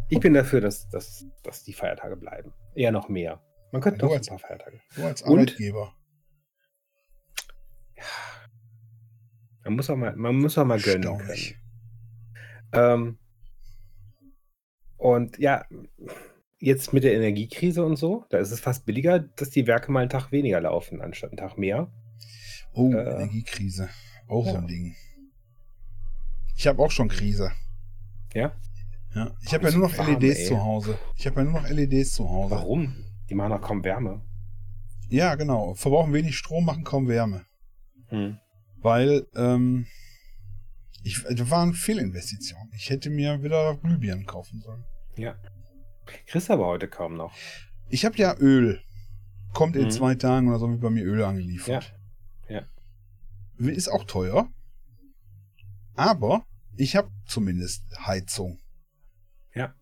ich 0.10 0.20
bin 0.20 0.34
dafür, 0.34 0.62
dass, 0.62 0.88
dass, 0.90 1.26
dass 1.44 1.64
die 1.64 1.74
Feiertage 1.74 2.16
bleiben. 2.16 2.54
Eher 2.76 2.92
noch 2.92 3.10
mehr. 3.10 3.42
Man 3.72 3.82
könnte 3.82 4.00
Du 4.00 4.06
noch 4.06 4.14
ein 4.14 4.18
als- 4.20 4.28
paar 4.30 4.40
Feiertage. 4.40 4.80
Du 4.96 5.04
als 5.04 5.22
Und? 5.22 5.32
Arbeitgeber. 5.40 5.94
Man 9.64 9.76
muss 9.76 9.90
auch 9.90 9.96
mal, 9.96 10.16
man 10.16 10.36
muss 10.36 10.58
auch 10.58 10.66
mal 10.66 10.80
gönnen 10.80 11.18
können. 11.18 11.56
Ähm, 12.74 13.18
und 14.98 15.38
ja, 15.40 15.66
jetzt 16.60 16.94
mit 16.94 17.04
der 17.04 17.14
Energiekrise 17.16 17.84
und 17.84 17.96
so, 17.96 18.26
da 18.30 18.38
ist 18.38 18.52
es 18.52 18.60
fast 18.60 18.86
billiger, 18.86 19.20
dass 19.20 19.50
die 19.50 19.66
Werke 19.68 19.92
mal 19.92 20.02
einen 20.02 20.10
Tag 20.10 20.32
weniger 20.32 20.62
laufen, 20.62 21.02
anstatt 21.02 21.32
einen 21.32 21.38
Tag 21.38 21.58
mehr. 21.58 21.92
Oh, 22.74 22.92
Äh, 22.92 23.12
Energiekrise. 23.12 23.90
Auch 24.28 24.46
so 24.46 24.54
ja. 24.54 24.60
ein 24.60 24.68
Ding. 24.68 24.96
Ich 26.56 26.68
habe 26.68 26.82
auch 26.82 26.92
schon 26.92 27.10
Krise. 27.10 27.52
Ja? 28.34 28.54
Ja. 29.14 29.32
Ich 29.42 29.54
habe 29.54 29.66
ja 29.66 29.72
nur 29.72 29.88
noch 29.90 29.98
warm, 29.98 30.20
LEDs 30.20 30.40
ey. 30.40 30.48
zu 30.48 30.62
Hause. 30.64 30.98
Ich 31.18 31.26
habe 31.26 31.40
ja 31.42 31.44
nur 31.46 31.62
noch 31.62 31.70
LEDs 31.70 32.14
zu 32.14 32.30
Hause. 32.30 32.52
Warum? 32.56 32.96
Die 33.30 33.36
machen 33.36 33.52
doch 33.52 33.62
kaum 33.62 33.84
Wärme. 33.84 34.22
Ja, 35.10 35.36
genau. 35.36 35.74
Verbrauchen 35.76 36.14
wenig 36.14 36.36
Strom, 36.38 36.66
machen 36.66 36.84
kaum 36.84 37.08
Wärme. 37.08 37.46
Hm. 38.08 38.38
Weil, 38.82 39.26
ähm, 39.36 39.86
ich, 41.04 41.24
das 41.24 41.50
waren 41.50 41.74
Fehlinvestitionen. 41.74 42.72
Ich 42.76 42.90
hätte 42.90 43.10
mir 43.10 43.42
wieder 43.44 43.76
Glühbirnen 43.78 44.26
kaufen 44.26 44.62
sollen. 44.62 44.84
Ja. 45.18 45.36
Kriegst 46.28 46.52
aber 46.52 46.66
heute 46.66 46.88
kaum 46.88 47.16
noch. 47.16 47.34
Ich 47.90 48.06
habe 48.06 48.18
ja 48.18 48.36
Öl. 48.38 48.82
Kommt 49.54 49.76
in 49.76 49.86
Mhm. 49.86 49.92
zwei 49.92 50.16
Tagen 50.16 50.50
oder 50.50 50.60
so 50.60 50.70
wird 50.70 50.82
bei 50.82 50.90
mir 50.90 51.04
Öl 51.06 51.24
angeliefert. 51.24 51.96
Ja. 52.50 52.64
Ist 53.58 53.88
auch 53.88 54.04
teuer. 54.04 54.50
Aber 55.96 56.46
ich 56.76 56.96
habe 56.96 57.10
zumindest 57.28 57.84
Heizung. 58.06 58.60
Ja. 59.54 59.74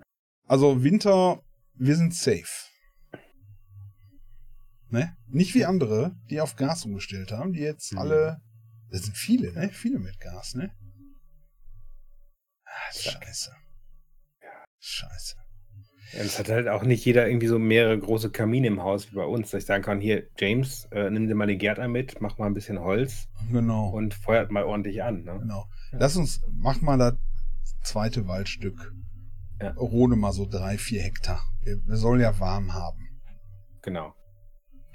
Also 0.48 0.84
Winter, 0.84 1.42
wir 1.74 1.96
sind 1.96 2.14
safe. 2.14 2.46
Ne? 4.90 5.16
Nicht 5.28 5.56
wie 5.56 5.66
andere, 5.66 6.16
die 6.30 6.40
auf 6.40 6.56
Gas 6.56 6.86
umgestellt 6.86 7.32
haben, 7.32 7.54
die 7.54 7.62
jetzt 7.62 7.94
Mhm. 7.94 7.98
alle. 8.00 8.42
Das 8.92 9.02
sind 9.04 9.18
viele, 9.18 9.52
ne? 9.54 9.70
Viele 9.70 9.98
mit 9.98 10.20
Gas, 10.20 10.54
ne? 10.54 10.72
Ah, 12.66 12.94
scheiße. 12.94 13.56
Scheiße. 14.80 15.36
Ja, 16.12 16.20
es 16.20 16.38
hat 16.38 16.50
halt 16.50 16.68
auch 16.68 16.84
nicht 16.84 17.04
jeder 17.06 17.28
irgendwie 17.28 17.48
so 17.48 17.58
mehrere 17.58 17.98
große 17.98 18.30
Kamine 18.30 18.68
im 18.68 18.84
Haus 18.84 19.12
wie 19.12 19.16
bei 19.16 19.26
uns, 19.26 19.50
dass 19.50 19.64
ich 19.64 19.66
sagen 19.66 19.82
kann, 19.84 20.00
hier, 20.00 20.28
James, 20.38 20.86
äh, 20.92 21.10
nimm 21.10 21.28
dir 21.28 21.34
mal 21.34 21.48
den 21.48 21.58
Gärtner 21.58 21.88
mit, 21.88 22.22
mach 22.22 22.38
mal 22.38 22.46
ein 22.46 22.54
bisschen 22.54 22.80
Holz 22.80 23.30
Genau. 23.52 23.90
und 23.90 24.14
feuert 24.14 24.52
mal 24.52 24.64
ordentlich 24.64 25.02
an. 25.02 25.24
Ne? 25.24 25.40
Genau. 25.40 25.66
Ja. 25.94 26.00
Lass 26.00 26.18
uns, 26.18 26.42
mach 26.52 26.82
mal 26.82 26.98
das 26.98 27.16
zweite 27.84 28.28
Waldstück. 28.28 28.94
Ja. 29.62 29.72
Rode 29.74 30.16
mal 30.16 30.34
so 30.34 30.46
drei, 30.46 30.78
vier 30.78 31.02
Hektar. 31.02 31.42
Wir, 31.64 31.80
sollen 31.96 32.20
ja 32.20 32.40
warm 32.40 32.74
haben. 32.74 33.22
Genau. 33.82 34.14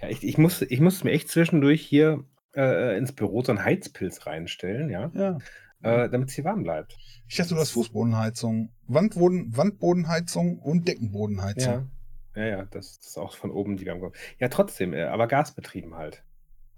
Ja, 0.01 0.09
ich, 0.09 0.23
ich, 0.25 0.37
muss, 0.39 0.63
ich 0.63 0.81
muss 0.81 1.05
mir 1.05 1.13
echt 1.13 1.29
zwischendurch 1.29 1.83
hier 1.83 2.25
äh, 2.55 2.97
ins 2.99 3.13
Büro 3.13 3.43
so 3.43 3.53
einen 3.53 3.65
Heizpilz 3.65 4.27
reinstellen, 4.27 4.91
ja, 4.91 5.11
Ja. 5.15 5.39
äh, 5.83 6.11
damit 6.11 6.29
es 6.29 6.35
hier 6.35 6.45
warm 6.45 6.63
bleibt. 6.63 6.97
Ich 7.29 7.37
dachte, 7.37 7.55
du 7.55 7.61
hast 7.61 7.71
Fußbodenheizung, 7.71 8.71
Wandboden, 8.87 9.57
Wandbodenheizung 9.57 10.59
und 10.59 10.87
Deckenbodenheizung. 10.87 11.91
Ja, 12.35 12.43
ja, 12.43 12.47
ja, 12.59 12.65
das, 12.67 12.99
das 12.99 13.09
ist 13.09 13.19
auch 13.19 13.37
von 13.37 13.51
oben 13.51 13.77
die 13.77 13.87
Wärme. 13.87 14.13
Ja, 14.39 14.49
trotzdem, 14.49 14.93
äh, 14.93 15.05
aber 15.05 15.27
gasbetrieben 15.27 15.95
halt. 15.95 16.23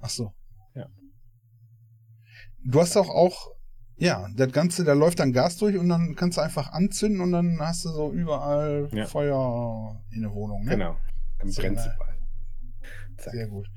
Ach 0.00 0.08
so. 0.10 0.32
Ja. 0.74 0.88
Du 2.64 2.80
hast 2.80 2.96
doch 2.96 3.08
auch, 3.08 3.52
ja, 4.00 4.28
das 4.34 4.50
Ganze, 4.52 4.82
da 4.84 4.94
läuft 4.94 5.20
dann 5.20 5.32
Gas 5.32 5.58
durch 5.58 5.76
und 5.76 5.88
dann 5.88 6.16
kannst 6.16 6.38
du 6.38 6.42
einfach 6.42 6.72
anzünden 6.72 7.20
und 7.20 7.32
dann 7.32 7.58
hast 7.60 7.84
du 7.84 7.90
so 7.90 8.12
überall 8.12 8.88
Ja. 8.92 9.06
Feuer 9.06 10.02
in 10.10 10.22
der 10.22 10.32
Wohnung. 10.32 10.64
Ne? 10.64 10.70
Genau. 10.70 10.96
Dann 11.38 11.50
Sehr 11.50 11.62
brennt 11.64 11.80
sie 11.80 11.90
bald. 11.98 12.18
Sehr 13.18 13.46
gut. 13.48 13.68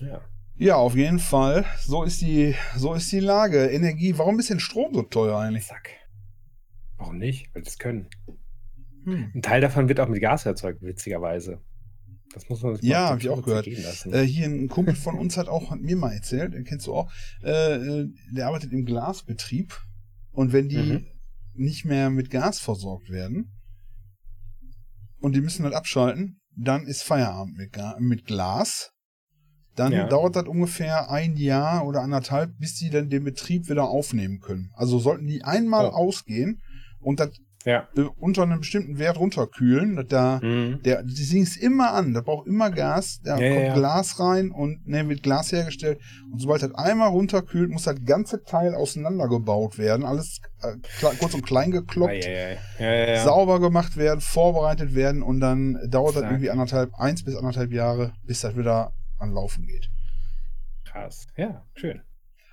Ja. 0.00 0.20
Ja, 0.56 0.74
auf 0.74 0.96
jeden 0.96 1.20
Fall. 1.20 1.64
So 1.78 2.02
ist 2.02 2.20
die, 2.20 2.56
so 2.76 2.94
ist 2.94 3.12
die 3.12 3.20
Lage. 3.20 3.66
Energie. 3.66 4.18
Warum 4.18 4.40
ist 4.40 4.50
denn 4.50 4.58
Strom 4.58 4.92
so 4.92 5.02
teuer 5.02 5.38
eigentlich? 5.38 5.66
Zack. 5.66 5.90
Warum 6.96 7.18
nicht? 7.18 7.54
Weil 7.54 7.62
sie 7.62 7.70
es 7.70 7.78
können. 7.78 8.08
Hm. 9.04 9.30
Ein 9.36 9.42
Teil 9.42 9.60
davon 9.60 9.88
wird 9.88 10.00
auch 10.00 10.08
mit 10.08 10.20
Gas 10.20 10.46
erzeugt, 10.46 10.82
witzigerweise. 10.82 11.60
Das 12.34 12.48
muss 12.48 12.62
man 12.62 12.76
sich 12.76 12.84
Ja, 12.84 13.08
habe 13.08 13.20
ich 13.20 13.28
auch 13.28 13.42
gehört. 13.42 13.66
Äh, 13.66 14.22
hier 14.22 14.46
ein 14.46 14.68
Kumpel 14.68 14.94
von 14.94 15.18
uns 15.18 15.36
hat 15.36 15.48
auch 15.48 15.70
hat 15.70 15.80
mir 15.80 15.96
mal 15.96 16.12
erzählt, 16.12 16.54
den 16.54 16.64
kennst 16.64 16.86
du 16.86 16.94
auch, 16.94 17.10
äh, 17.42 17.74
äh, 17.74 18.08
der 18.32 18.46
arbeitet 18.48 18.72
im 18.72 18.84
Glasbetrieb 18.84 19.80
und 20.32 20.52
wenn 20.52 20.68
die 20.68 20.76
mhm. 20.76 21.06
nicht 21.54 21.84
mehr 21.84 22.10
mit 22.10 22.30
Gas 22.30 22.58
versorgt 22.58 23.10
werden 23.10 23.52
und 25.20 25.34
die 25.34 25.40
müssen 25.40 25.64
halt 25.64 25.74
abschalten, 25.74 26.40
dann 26.54 26.86
ist 26.86 27.02
Feierabend 27.02 27.56
mit, 27.56 27.76
mit 28.00 28.24
Glas. 28.24 28.92
Dann 29.74 29.92
ja. 29.92 30.08
dauert 30.08 30.34
das 30.34 30.46
ungefähr 30.46 31.08
ein 31.08 31.36
Jahr 31.36 31.86
oder 31.86 32.02
anderthalb, 32.02 32.58
bis 32.58 32.74
die 32.74 32.90
dann 32.90 33.10
den 33.10 33.22
Betrieb 33.22 33.68
wieder 33.68 33.88
aufnehmen 33.88 34.40
können. 34.40 34.72
Also 34.74 34.98
sollten 34.98 35.26
die 35.28 35.44
einmal 35.44 35.86
oh. 35.86 35.90
ausgehen 35.90 36.60
und 37.00 37.20
das 37.20 37.30
ja. 37.64 37.88
Äh, 37.96 38.02
unter 38.18 38.42
einem 38.42 38.60
bestimmten 38.60 38.98
Wert 38.98 39.18
runterkühlen. 39.18 40.06
Da, 40.08 40.40
mhm. 40.42 40.80
der, 40.82 41.02
das 41.02 41.14
Ding 41.14 41.42
ist 41.42 41.56
immer 41.56 41.92
an, 41.92 42.14
da 42.14 42.20
braucht 42.20 42.46
immer 42.46 42.70
Gas, 42.70 43.20
da 43.22 43.38
ja, 43.38 43.54
kommt 43.54 43.66
ja. 43.66 43.74
Glas 43.74 44.20
rein 44.20 44.50
und 44.50 44.86
ne, 44.86 45.08
wird 45.08 45.22
Glas 45.22 45.52
hergestellt. 45.52 46.00
Und 46.32 46.40
sobald 46.40 46.62
das 46.62 46.74
einmal 46.74 47.08
runterkühlt, 47.08 47.70
muss 47.70 47.84
das 47.84 47.96
ganze 48.04 48.42
Teil 48.44 48.74
auseinandergebaut 48.74 49.78
werden. 49.78 50.04
Alles 50.04 50.40
äh, 50.62 50.76
kurz 51.18 51.34
und 51.34 51.44
klein 51.44 51.70
gekloppt, 51.70 52.28
sauber 53.24 53.60
gemacht 53.60 53.96
werden, 53.96 54.20
vorbereitet 54.20 54.94
werden 54.94 55.22
und 55.22 55.40
dann 55.40 55.78
dauert 55.88 56.14
Zack. 56.14 56.22
das 56.22 56.30
irgendwie 56.30 56.50
anderthalb, 56.50 56.94
eins 56.94 57.24
bis 57.24 57.36
anderthalb 57.36 57.72
Jahre, 57.72 58.12
bis 58.24 58.40
das 58.40 58.56
wieder 58.56 58.92
an 59.18 59.32
Laufen 59.32 59.66
geht. 59.66 59.90
Krass, 60.84 61.26
ja, 61.36 61.64
schön. 61.74 62.00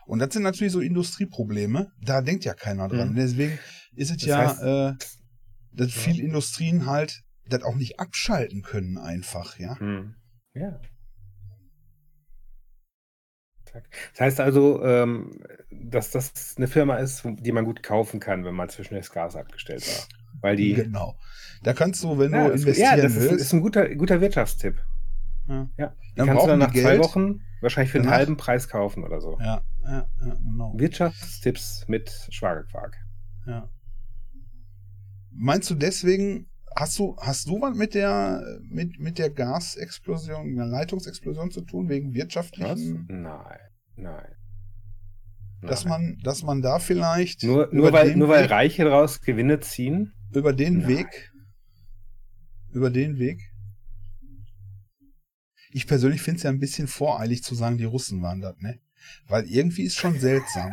Und 0.06 0.20
das 0.20 0.34
sind 0.34 0.43
natürlich 0.43 0.74
so 0.74 0.82
Industrieprobleme, 0.82 1.91
da 2.01 2.22
denkt 2.22 2.45
ja 2.45 2.53
keiner 2.53 2.88
dran. 2.88 3.12
Mhm. 3.12 3.16
Deswegen 3.16 3.60
ist 3.95 4.12
es 4.12 4.18
das 4.18 4.26
ja, 4.26 4.38
heißt, 4.38 4.62
äh, 4.62 4.93
dass 5.72 5.95
ja. 5.95 6.01
viele 6.01 6.24
Industrien 6.24 6.86
halt 6.86 7.24
das 7.47 7.64
auch 7.64 7.76
nicht 7.76 7.99
abschalten 7.99 8.62
können 8.62 8.97
einfach, 8.97 9.60
ja. 9.60 9.80
Hm. 9.80 10.16
Ja. 10.53 10.80
Das 14.14 14.22
heißt 14.22 14.39
also, 14.39 14.82
ähm, 14.84 15.32
dass 15.70 16.12
das 16.12 16.56
eine 16.56 16.68
Firma 16.68 16.95
ist, 16.95 17.24
die 17.26 17.51
man 17.51 17.66
gut 17.66 17.84
kaufen 17.84 18.22
kann, 18.22 18.45
wenn 18.45 18.56
man 18.56 18.70
zwischen 18.70 18.95
das 18.95 19.12
Gas 19.12 19.36
abgestellt 19.36 19.86
war. 19.86 20.08
Weil 20.41 20.56
die. 20.56 20.74
Genau. 20.76 21.18
Da 21.62 21.74
kannst 21.74 22.01
du, 22.03 22.18
wenn 22.18 22.32
ja, 22.32 22.47
du 22.47 22.53
investieren 22.53 22.97
ja, 22.97 23.03
das 23.03 23.16
willst. 23.16 23.34
Ist, 23.34 23.41
ist 23.41 23.53
ein 23.53 23.62
guter, 23.62 23.93
guter 23.95 24.22
Wirtschaftstipp. 24.22 24.82
Ja. 25.47 25.70
ja. 25.78 25.95
Dann 26.16 26.28
kannst 26.28 26.43
du 26.43 26.47
dann 26.47 26.60
nach 26.60 26.72
Geld. 26.72 26.86
zwei 26.86 26.99
Wochen 26.99 27.41
wahrscheinlich 27.62 27.91
für 27.91 27.99
einen 27.99 28.10
halben 28.10 28.38
Preis 28.38 28.70
kaufen 28.70 29.03
oder 29.03 29.20
so. 29.20 29.38
Ja, 29.41 29.62
ja, 29.86 30.07
ja 30.25 30.33
genau. 30.36 30.73
Wirtschaftstipps 30.77 31.86
mit 31.88 32.09
Schwagerquark. 32.29 32.95
Ja. 33.45 33.69
Meinst 35.31 35.69
du 35.69 35.75
deswegen, 35.75 36.49
hast 36.75 36.97
du, 36.97 37.15
hast 37.19 37.47
du 37.47 37.61
was 37.61 37.75
mit 37.75 37.93
der, 37.93 38.43
mit, 38.69 38.99
mit 38.99 39.17
der 39.17 39.29
Gasexplosion, 39.29 40.55
der 40.55 40.65
Leitungsexplosion 40.65 41.51
zu 41.51 41.61
tun, 41.61 41.89
wegen 41.89 42.13
wirtschaftlichen? 42.13 43.05
Was? 43.07 43.15
Nein, 43.15 43.59
nein. 43.95 44.36
Dass 45.61 45.86
man, 45.86 46.17
dass 46.23 46.43
man 46.43 46.61
da 46.61 46.79
vielleicht. 46.79 47.43
Nur, 47.43 47.69
nur, 47.71 47.91
weil, 47.91 48.15
nur 48.15 48.29
weil 48.29 48.43
Weg, 48.43 48.51
Reiche 48.51 48.83
daraus 48.83 49.21
Gewinne 49.21 49.59
ziehen? 49.61 50.13
Über 50.33 50.53
den 50.53 50.79
nein. 50.79 50.88
Weg. 50.88 51.31
Über 52.71 52.89
den 52.89 53.17
Weg. 53.17 53.41
Ich 55.71 55.88
persönlich 55.88 56.21
finde 56.21 56.38
es 56.38 56.43
ja 56.43 56.51
ein 56.51 56.59
bisschen 56.59 56.88
voreilig 56.88 57.43
zu 57.43 57.55
sagen, 57.55 57.77
die 57.77 57.86
Russen 57.86 58.21
waren 58.21 58.41
das, 58.41 58.55
ne? 58.59 58.79
Weil 59.28 59.45
irgendwie 59.45 59.84
ist 59.84 59.95
schon 59.95 60.20
seltsam. 60.20 60.72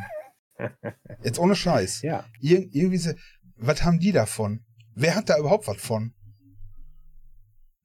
Jetzt 1.23 1.39
ohne 1.39 1.55
Scheiß. 1.55 2.03
Ja. 2.03 2.25
Ir 2.41 2.69
irgendwie, 2.73 2.99
se 2.99 3.17
was 3.57 3.85
haben 3.85 4.01
die 4.01 4.13
davon? 4.13 4.65
Wer 4.95 5.15
hat 5.15 5.31
da 5.31 5.39
überhaupt 5.39 5.69
was 5.69 5.81
von? 5.81 6.13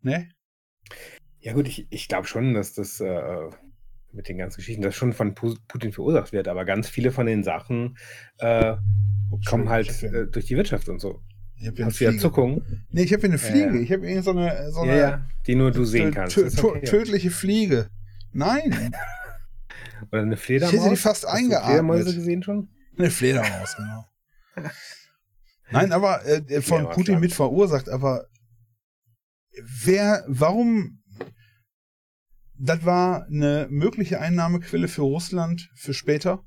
Ne? 0.01 0.29
Ja 1.39 1.53
gut, 1.53 1.67
ich, 1.67 1.87
ich 1.89 2.07
glaube 2.07 2.27
schon, 2.27 2.53
dass 2.53 2.73
das 2.73 2.99
äh, 2.99 3.49
mit 4.11 4.27
den 4.27 4.37
ganzen 4.37 4.57
Geschichten, 4.57 4.81
das 4.81 4.95
schon 4.95 5.13
von 5.13 5.35
Putin 5.35 5.91
verursacht 5.91 6.33
wird, 6.33 6.47
aber 6.47 6.65
ganz 6.65 6.89
viele 6.89 7.11
von 7.11 7.25
den 7.25 7.43
Sachen 7.43 7.97
äh, 8.39 8.75
kommen 9.47 9.69
halt 9.69 10.03
äh, 10.03 10.27
durch 10.27 10.45
die 10.45 10.57
Wirtschaft 10.57 10.89
und 10.89 10.99
so. 10.99 11.21
Ich 11.59 11.67
habe 11.67 11.85
Hast 11.85 11.99
du 11.99 12.03
ja 12.05 12.17
Zuckung? 12.17 12.61
Nee, 12.89 13.03
ich 13.03 13.13
habe 13.13 13.21
hier 13.21 13.29
eine 13.29 13.39
Fliege. 13.39 13.79
ich 13.79 13.91
habe 13.91 14.07
hier 14.07 14.21
so 14.21 14.31
eine, 14.31 14.71
so 14.71 14.81
eine 14.81 14.91
ja, 14.91 15.09
ja, 15.09 15.29
die 15.47 15.55
nur 15.55 15.71
du 15.71 15.85
sehen 15.85 16.13
kannst. 16.13 16.37
Okay. 16.37 16.85
Tödliche 16.85 17.31
Fliege. 17.31 17.89
Nein. 18.31 18.93
Oder 20.11 20.21
eine 20.21 20.37
Fledermaus. 20.37 20.73
Ich 20.73 20.79
hätte 20.79 20.89
die 20.89 20.95
fast 20.95 21.23
Hast 21.23 21.33
eingeatmet. 21.33 21.63
Du 21.63 21.69
Fledermäuse 21.69 22.15
gesehen 22.15 22.43
schon? 22.43 22.69
Eine 22.97 23.11
Fledermaus, 23.11 23.75
genau. 23.75 24.05
Nein, 25.71 25.91
aber 25.91 26.25
äh, 26.25 26.61
von 26.61 26.85
ja, 26.85 26.89
Putin 26.89 27.05
klar. 27.05 27.19
mit 27.19 27.33
verursacht, 27.33 27.89
aber 27.89 28.25
wer, 29.83 30.23
warum, 30.27 31.03
das 32.57 32.85
war 32.85 33.25
eine 33.27 33.67
mögliche 33.69 34.19
Einnahmequelle 34.19 34.87
für 34.87 35.01
Russland 35.01 35.69
für 35.75 35.93
später. 35.93 36.43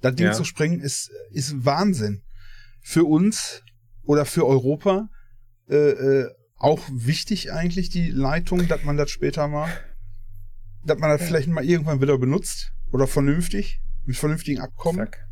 Das 0.00 0.14
Ding 0.14 0.26
ja. 0.26 0.32
zu 0.32 0.44
sprengen 0.44 0.80
ist, 0.80 1.10
ist 1.30 1.64
Wahnsinn. 1.64 2.22
Für 2.80 3.04
uns 3.04 3.62
oder 4.02 4.24
für 4.24 4.46
Europa 4.46 5.08
äh, 5.68 5.76
äh, 5.76 6.30
auch 6.56 6.80
wichtig 6.90 7.52
eigentlich 7.52 7.90
die 7.90 8.10
Leitung, 8.10 8.68
dass 8.68 8.84
man 8.84 8.96
das 8.96 9.10
später 9.10 9.48
mal, 9.48 9.68
dass 10.84 10.98
man 10.98 11.10
das 11.10 11.20
ja. 11.22 11.26
vielleicht 11.26 11.48
mal 11.48 11.64
irgendwann 11.64 12.00
wieder 12.00 12.18
benutzt 12.18 12.72
oder 12.90 13.06
vernünftig 13.06 13.80
mit 14.04 14.16
vernünftigen 14.16 14.60
Abkommen. 14.60 14.98
Zack. 14.98 15.28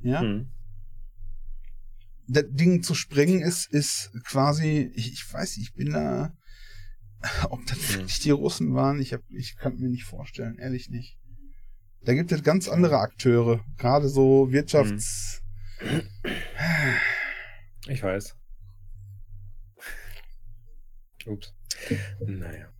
Ja. 0.00 0.20
Hm 0.20 0.50
das 2.26 2.44
Ding 2.48 2.82
zu 2.82 2.94
sprengen 2.94 3.42
ist, 3.42 3.66
ist 3.72 4.10
quasi, 4.24 4.90
ich, 4.94 5.12
ich 5.12 5.32
weiß, 5.32 5.56
ich 5.58 5.74
bin 5.74 5.92
da, 5.92 6.36
ob 7.50 7.64
das 7.66 7.78
hm. 7.78 7.94
wirklich 7.94 8.20
die 8.20 8.30
Russen 8.30 8.74
waren, 8.74 9.00
ich, 9.00 9.12
hab, 9.12 9.22
ich 9.30 9.56
kann 9.56 9.78
mir 9.78 9.88
nicht 9.88 10.04
vorstellen, 10.04 10.58
ehrlich 10.58 10.90
nicht. 10.90 11.18
Da 12.02 12.12
gibt 12.12 12.32
es 12.32 12.42
ganz 12.42 12.68
andere 12.68 12.98
Akteure, 12.98 13.64
gerade 13.78 14.08
so 14.08 14.52
Wirtschafts. 14.52 15.42
Ich 17.86 18.02
weiß. 18.02 18.36
Ups. 21.26 21.54
Naja. 22.26 22.73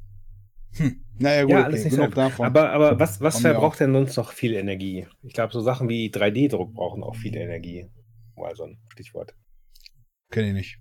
Hm. 0.77 1.05
Naja, 1.19 1.43
gut, 1.43 1.51
ja, 1.51 1.65
alles 1.65 1.81
okay, 1.81 1.91
nicht 1.91 1.97
so 1.97 2.07
davon. 2.09 2.47
Aber, 2.47 2.71
aber 2.71 2.99
was, 2.99 3.21
was 3.21 3.41
verbraucht 3.41 3.79
denn 3.81 3.93
sonst 3.93 4.17
noch 4.17 4.33
viel 4.33 4.55
Energie? 4.55 5.07
Ich 5.23 5.33
glaube, 5.33 5.53
so 5.53 5.61
Sachen 5.61 5.89
wie 5.89 6.11
3D-Druck 6.11 6.75
brauchen 6.75 7.05
auch 7.05 7.15
viel 7.15 7.37
Energie 7.37 7.89
mal 8.37 8.57
so 8.57 8.65
ein 8.65 8.79
Stichwort. 8.89 9.35
Kenne 10.31 10.49
ich 10.49 10.55
nicht. 10.55 10.79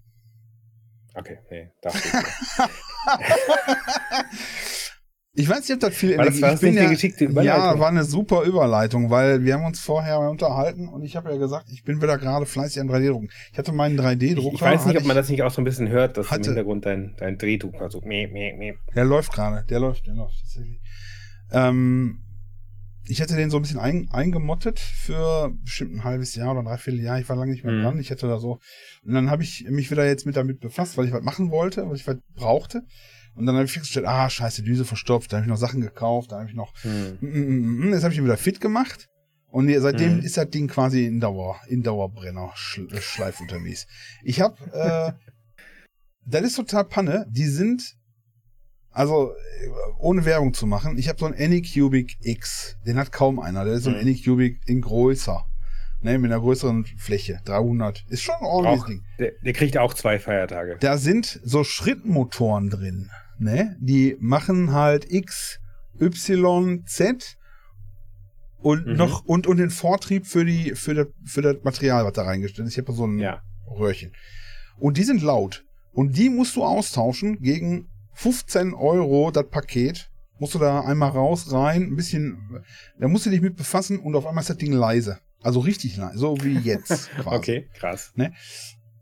Okay, 1.16 1.38
nee, 1.52 1.70
darf 1.82 1.94
ich 1.94 2.12
Ich 5.36 5.50
weiß 5.50 5.62
nicht, 5.62 5.74
ob 5.74 5.80
das 5.80 5.96
viel 5.96 6.16
war 6.16 6.26
Energie 6.26 6.42
das, 6.42 6.50
war 6.50 6.54
ich 6.54 6.60
bin 6.60 6.76
ja, 6.76 6.90
geschickte 6.90 7.26
Überleitung? 7.26 7.64
Ja, 7.64 7.80
war 7.80 7.88
eine 7.88 8.04
super 8.04 8.44
Überleitung, 8.44 9.10
weil 9.10 9.44
wir 9.44 9.56
haben 9.56 9.66
uns 9.66 9.80
vorher 9.80 10.20
unterhalten 10.20 10.88
und 10.88 11.04
ich 11.04 11.16
habe 11.16 11.32
ja 11.32 11.38
gesagt, 11.38 11.66
ich 11.72 11.84
bin 11.84 12.02
wieder 12.04 12.20
gerade 12.20 12.46
fleißig 12.46 12.80
am 12.82 12.90
3D-Drucken. 12.90 13.32
Ich 13.52 13.58
hatte 13.58 13.72
meinen 13.72 14.00
3D-Drucker. 14.00 14.50
Ich, 14.50 14.54
ich, 14.54 14.62
weiß 14.62 14.86
nicht, 14.86 14.98
ob 14.98 15.06
man 15.06 15.16
das 15.16 15.30
nicht 15.30 15.42
auch 15.42 15.50
so 15.50 15.60
ein 15.62 15.66
bisschen 15.66 15.90
hört, 15.90 16.18
dass 16.18 16.30
hatte, 16.30 16.42
im 16.42 16.46
Hintergrund 16.56 16.86
dein, 16.86 17.16
dein 17.18 17.40
Drehdrucker 17.40 17.90
so 17.90 18.02
meh, 18.02 18.28
meh, 18.28 18.54
meh. 18.54 18.76
Der 18.96 19.06
läuft 19.06 19.34
gerade, 19.34 19.66
der 19.68 19.80
läuft, 19.80 20.06
der 20.06 20.14
läuft 20.14 20.40
tatsächlich. 20.40 20.80
Ähm, 21.52 22.20
ich 23.06 23.20
hätte 23.20 23.36
den 23.36 23.50
so 23.50 23.58
ein 23.58 23.64
bisschen 23.64 23.80
ein, 23.80 24.10
eingemottet 24.12 24.80
für 24.80 25.52
bestimmt 25.64 25.96
ein 25.96 26.04
halbes 26.04 26.36
Jahr 26.36 26.52
oder 26.52 26.60
ein 26.60 26.66
Dreivierteljahr. 26.66 27.20
Ich 27.20 27.28
war 27.28 27.36
lange 27.36 27.52
nicht 27.52 27.64
mehr 27.64 27.74
mhm. 27.74 27.82
dran. 27.82 28.00
Ich 28.00 28.12
hätte 28.12 28.28
da 28.28 28.38
so. 28.38 28.60
Und 29.04 29.14
dann 29.14 29.32
habe 29.32 29.42
ich 29.42 29.66
mich 29.68 29.90
wieder 29.90 30.06
jetzt 30.06 30.28
mit 30.28 30.38
damit 30.38 30.60
befasst, 30.60 30.96
weil 30.96 31.08
ich 31.08 31.12
was 31.12 31.24
machen 31.24 31.50
wollte, 31.50 31.88
weil 31.88 31.96
ich 31.96 32.06
was 32.06 32.18
brauchte. 32.36 32.84
Und 33.36 33.46
dann 33.46 33.56
habe 33.56 33.66
ich 33.66 33.72
festgestellt, 33.72 34.08
ah, 34.08 34.30
scheiße, 34.30 34.64
Düse 34.64 34.86
verstopft. 34.86 35.32
Da 35.32 35.38
habe 35.38 35.46
ich 35.46 35.50
noch 35.50 35.58
Sachen 35.58 35.82
gekauft. 35.82 36.32
Da 36.32 36.40
habe 36.40 36.50
ich 36.50 36.56
noch. 36.56 36.74
Mhm. 36.84 37.18
Mm, 37.20 37.28
mm, 37.28 37.90
mm, 37.90 37.94
jetzt 37.94 38.04
habe 38.04 38.14
ich 38.14 38.20
ihn 38.20 38.26
wieder 38.26 38.38
fit 38.38 38.62
gemacht. 38.62 39.10
Und 39.50 39.72
seitdem 39.80 40.18
mhm. 40.18 40.22
ist 40.22 40.38
das 40.38 40.50
Ding 40.50 40.68
quasi 40.68 41.06
in 41.06 41.20
Dauer, 41.20 41.60
in 41.68 41.84
Dauerbrenner 41.84 42.52
Schleif 42.56 43.40
unterwegs. 43.40 43.86
Ich 44.24 44.42
habe, 44.42 44.58
äh, 44.74 45.12
das 46.26 46.42
ist 46.42 46.56
total 46.56 46.86
Panne. 46.86 47.28
Die 47.30 47.46
sind 47.46 47.96
also, 48.94 49.34
ohne 49.98 50.24
Werbung 50.24 50.54
zu 50.54 50.68
machen, 50.68 51.00
ich 51.00 51.10
habe 51.10 51.20
so 51.20 51.26
einen 51.26 51.36
Anycubic 51.36 52.18
X. 52.22 52.78
Den 52.86 52.98
hat 52.98 53.12
kaum 53.12 53.40
einer. 53.40 53.66
Der 53.66 53.76
ist 53.76 53.84
so 53.84 53.90
ein 53.90 53.96
mhm. 53.96 54.02
Anycubic 54.02 54.62
in 54.68 54.82
größer. 54.82 55.44
Ne, 56.02 56.20
mit 56.20 56.32
einer 56.32 56.42
größeren 56.42 56.86
Fläche. 56.98 57.40
300. 57.46 58.04
Ist 58.10 58.22
schon 58.22 58.36
ein 58.36 58.46
ordentliches 58.46 58.86
Ding. 58.88 59.06
Der, 59.20 59.32
der, 59.44 59.54
kriegt 59.54 59.78
auch 59.78 59.94
zwei 59.94 60.20
Feiertage. 60.20 60.78
Da 60.80 60.98
sind 60.98 61.40
so 61.44 61.64
Schrittmotoren 61.64 62.70
drin. 62.70 63.10
Ne? 63.40 63.76
Die 63.80 64.18
machen 64.20 64.72
halt 64.72 65.12
X, 65.12 65.60
Y, 66.00 66.86
Z 66.86 67.38
und 68.60 68.88
mhm. 68.88 68.96
noch 68.96 69.26
und, 69.26 69.48
und 69.48 69.58
den 69.58 69.70
Vortrieb 69.70 70.26
für 70.26 70.46
die 70.46 70.76
für 70.76 70.94
das, 70.94 71.08
für 71.26 71.42
das 71.42 71.58
Material, 71.64 72.06
was 72.06 72.14
da 72.14 72.24
reingestellt 72.24 72.68
ist. 72.68 72.74
Ich 72.74 72.80
habe 72.80 72.94
so 72.94 73.06
ein 73.06 73.20
ja. 73.20 73.42
Röhrchen. 73.68 74.12
Und 74.78 74.98
die 74.98 75.04
sind 75.04 75.22
laut. 75.22 75.66
Und 75.94 76.18
die 76.18 76.30
musst 76.30 76.56
du 76.56 76.64
austauschen 76.64 77.40
gegen 77.42 77.88
15 78.14 78.74
Euro 78.74 79.32
das 79.32 79.48
Paket. 79.50 80.10
Musst 80.40 80.56
du 80.56 80.60
da 80.60 80.82
einmal 80.82 81.12
raus, 81.12 81.52
rein, 81.52 81.84
ein 81.84 81.96
bisschen, 81.96 82.64
da 83.00 83.08
musst 83.08 83.26
du 83.26 83.30
dich 83.30 83.42
mit 83.42 83.56
befassen 83.56 84.00
und 84.00 84.16
auf 84.16 84.26
einmal 84.26 84.42
ist 84.42 84.50
das 84.50 84.58
Ding 84.58 84.74
leise. 84.74 85.20
Also 85.42 85.60
richtig 85.60 85.96
leise, 85.98 86.18
so 86.18 86.38
wie 86.42 86.58
jetzt. 86.58 87.12
okay, 87.26 87.70
krass. 87.76 88.12
Ne? 88.16 88.34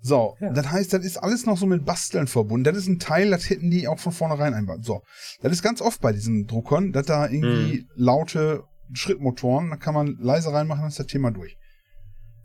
So, 0.03 0.35
Ja. 0.39 0.51
das 0.51 0.71
heißt, 0.71 0.93
das 0.93 1.05
ist 1.05 1.17
alles 1.17 1.45
noch 1.45 1.57
so 1.57 1.65
mit 1.67 1.85
Basteln 1.85 2.25
verbunden. 2.27 2.63
Das 2.63 2.75
ist 2.75 2.87
ein 2.87 2.97
Teil, 2.99 3.29
das 3.29 3.49
hätten 3.49 3.69
die 3.69 3.87
auch 3.87 3.99
von 3.99 4.11
vornherein 4.11 4.53
einbauen. 4.55 4.81
So, 4.81 5.03
das 5.41 5.51
ist 5.51 5.61
ganz 5.61 5.79
oft 5.81 6.01
bei 6.01 6.11
diesen 6.11 6.47
Druckern, 6.47 6.91
dass 6.91 7.05
da 7.05 7.27
irgendwie 7.29 7.87
laute 7.95 8.63
Schrittmotoren, 8.93 9.69
da 9.69 9.75
kann 9.77 9.93
man 9.93 10.17
leise 10.19 10.51
reinmachen, 10.51 10.81
dann 10.81 10.89
ist 10.89 10.99
das 10.99 11.07
Thema 11.07 11.31
durch. 11.31 11.55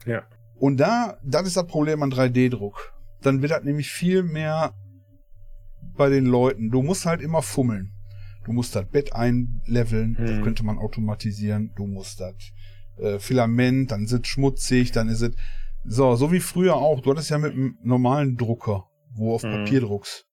Ja. 0.05 0.23
Und 0.59 0.79
da, 0.79 1.19
das 1.25 1.47
ist 1.47 1.57
das 1.57 1.67
Problem 1.67 2.03
an 2.03 2.11
3D-Druck. 2.13 2.93
Dann 3.23 3.43
wird 3.43 3.53
das 3.53 3.65
nämlich 3.65 3.91
viel 3.91 4.23
mehr 4.23 4.73
bei 5.97 6.09
den 6.09 6.27
Leuten. 6.27 6.71
Du 6.71 6.83
musst 6.83 7.07
halt 7.07 7.21
immer 7.21 7.43
fummeln. 7.43 7.93
Du 8.45 8.53
musst 8.53 8.77
das 8.77 8.87
Bett 8.89 9.13
einleveln, 9.15 10.15
das 10.19 10.31
Hm. 10.31 10.43
könnte 10.43 10.63
man 10.65 10.79
automatisieren. 10.79 11.73
Du 11.75 11.87
musst 11.87 12.21
das 12.21 12.35
äh, 12.99 13.19
Filament, 13.19 13.91
dann 13.91 14.05
ist 14.05 14.13
es 14.13 14.27
schmutzig, 14.27 14.93
dann 14.93 15.09
ist 15.09 15.21
es 15.23 15.35
so, 15.89 16.15
so 16.17 16.33
wie 16.33 16.41
früher 16.41 16.77
auch. 16.77 17.01
Du 17.01 17.11
hattest 17.11 17.31
ja 17.31 17.39
mit 17.39 17.53
einem 17.53 17.79
normalen 17.83 18.37
Drucker, 18.37 18.89
wo 19.15 19.35
auf 19.35 19.43
Hm. 19.43 19.53
Papier 19.53 19.81
druckst. 19.81 20.27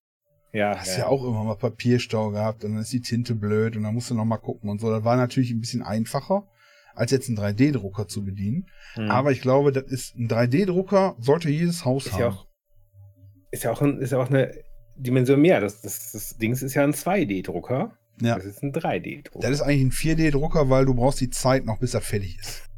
Ja, 0.51 0.78
Hast 0.78 0.97
ja. 0.97 1.08
auch 1.08 1.24
immer 1.26 1.43
mal 1.43 1.56
Papierstau 1.56 2.30
gehabt 2.30 2.64
und 2.64 2.74
dann 2.74 2.82
ist 2.82 2.93
die 2.93 3.01
Tinte 3.01 3.34
blöd 3.34 3.76
und 3.76 3.84
dann 3.84 3.93
musst 3.95 4.12
du 4.12 4.14
noch 4.16 4.26
mal 4.26 4.38
gucken 4.38 4.70
und 4.70 4.80
so. 4.80 4.91
Das 4.91 5.04
war 5.04 5.18
natürlich 5.18 5.49
ein 5.51 5.60
bisschen 5.60 5.82
einfacher, 5.82 6.47
als 6.93 7.10
jetzt 7.10 7.28
einen 7.28 7.39
3D-Drucker 7.39 8.08
zu 8.08 8.24
bedienen. 8.24 8.68
Hm. 8.93 9.10
Aber 9.10 9.32
ich 9.32 9.41
glaube, 9.41 9.72
das 9.72 9.86
ist 9.86 10.16
ein 10.16 10.28
3D-Drucker, 10.28 11.16
sollte 11.20 11.49
jedes 11.49 11.86
Haus 11.86 12.06
ist 12.06 12.14
haben. 12.14 12.20
ja 12.22 12.28
auch, 12.30 12.47
ist 13.49 13.64
ja 13.64 13.72
auch, 13.72 13.82
ein, 13.82 13.97
ist 13.99 14.12
ja 14.12 14.20
auch 14.22 14.30
eine 14.30 14.54
Dimension 14.95 15.41
mehr. 15.41 15.60
Das, 15.60 15.82
das, 15.82 16.12
das 16.12 16.38
Dings 16.38 16.62
ist 16.62 16.76
ja 16.76 16.84
ein 16.84 16.93
2D-Drucker. 16.93 17.97
Ja. 18.22 18.36
Das 18.36 18.45
ist 18.45 18.62
ein 18.62 18.72
3D-Drucker. 18.74 19.39
Das 19.39 19.49
ist 19.49 19.62
eigentlich 19.62 19.82
ein 19.82 19.91
4D-Drucker, 20.18 20.70
weil 20.70 20.86
du 20.86 20.93
brauchst 20.93 21.20
die 21.20 21.32
Zeit 21.32 21.66
noch, 21.66 21.80
bis 21.80 21.95
er 21.95 22.01
fertig 22.01 22.38
ist. 22.39 22.70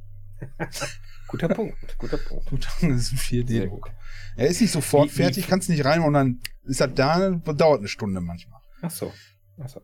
Guter 1.27 1.49
Punkt. 1.49 1.97
Guter 1.97 2.17
Punkt. 2.17 2.51
Das 2.65 2.75
ist 2.83 2.83
ein 2.83 2.97
Sehr 2.99 3.17
4D-Drucker. 3.43 3.91
Er 4.37 4.47
ist 4.47 4.61
nicht 4.61 4.71
sofort 4.71 5.09
Wie- 5.11 5.15
fertig, 5.15 5.47
kannst 5.47 5.69
nicht 5.69 5.83
rein 5.85 6.01
und 6.01 6.13
dann 6.13 6.39
ist 6.63 6.81
er 6.81 6.87
da, 6.87 7.29
dauert 7.31 7.79
eine 7.79 7.87
Stunde 7.87 8.21
manchmal. 8.21 8.59
Ach 8.81 8.91
so. 8.91 9.11
Ach 9.59 9.69
so. 9.69 9.81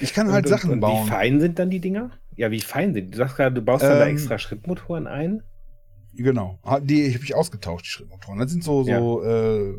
Ich 0.00 0.14
kann 0.14 0.32
halt 0.32 0.46
und, 0.46 0.50
Sachen 0.50 0.70
und, 0.72 0.80
bauen. 0.80 1.06
Wie 1.06 1.10
fein 1.10 1.40
sind 1.40 1.58
dann 1.58 1.70
die 1.70 1.80
Dinger? 1.80 2.10
Ja, 2.36 2.50
wie 2.50 2.60
fein 2.60 2.94
sind 2.94 3.06
die? 3.06 3.10
Du 3.10 3.18
sagst 3.18 3.36
gerade, 3.36 3.54
du 3.54 3.62
baust 3.62 3.82
dann 3.84 3.98
da 3.98 4.06
Ähm, 4.06 4.12
extra 4.16 4.38
Schrittmotoren 4.38 5.06
ein. 5.06 5.42
Genau. 6.14 6.58
Ah, 6.62 6.80
Die 6.80 7.12
habe 7.14 7.22
ich 7.24 7.34
ausgetauscht, 7.34 7.84
die 7.84 7.90
Schrittmotoren. 7.90 8.38
Das 8.40 8.50
sind 8.50 8.64
so, 8.64 8.82
so 8.82 9.22
äh, 9.22 9.74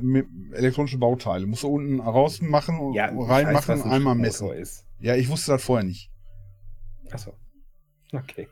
mit- 0.00 0.26
elektronische 0.52 0.98
Bauteile. 0.98 1.46
Musst 1.46 1.62
du 1.62 1.68
unten 1.68 2.00
rausmachen 2.00 2.78
und 2.78 2.94
Ja, 2.94 3.06
reinmachen, 3.06 3.76
weiß, 3.78 3.84
ein 3.84 3.90
einmal 3.90 4.14
messen. 4.14 4.50
Ist. 4.52 4.84
Ja, 4.98 5.14
ich 5.14 5.28
wusste 5.28 5.52
das 5.52 5.62
vorher 5.62 5.84
nicht. 5.84 6.10
Ach 7.12 7.18
so. 7.18 7.34
Okay. 8.12 8.48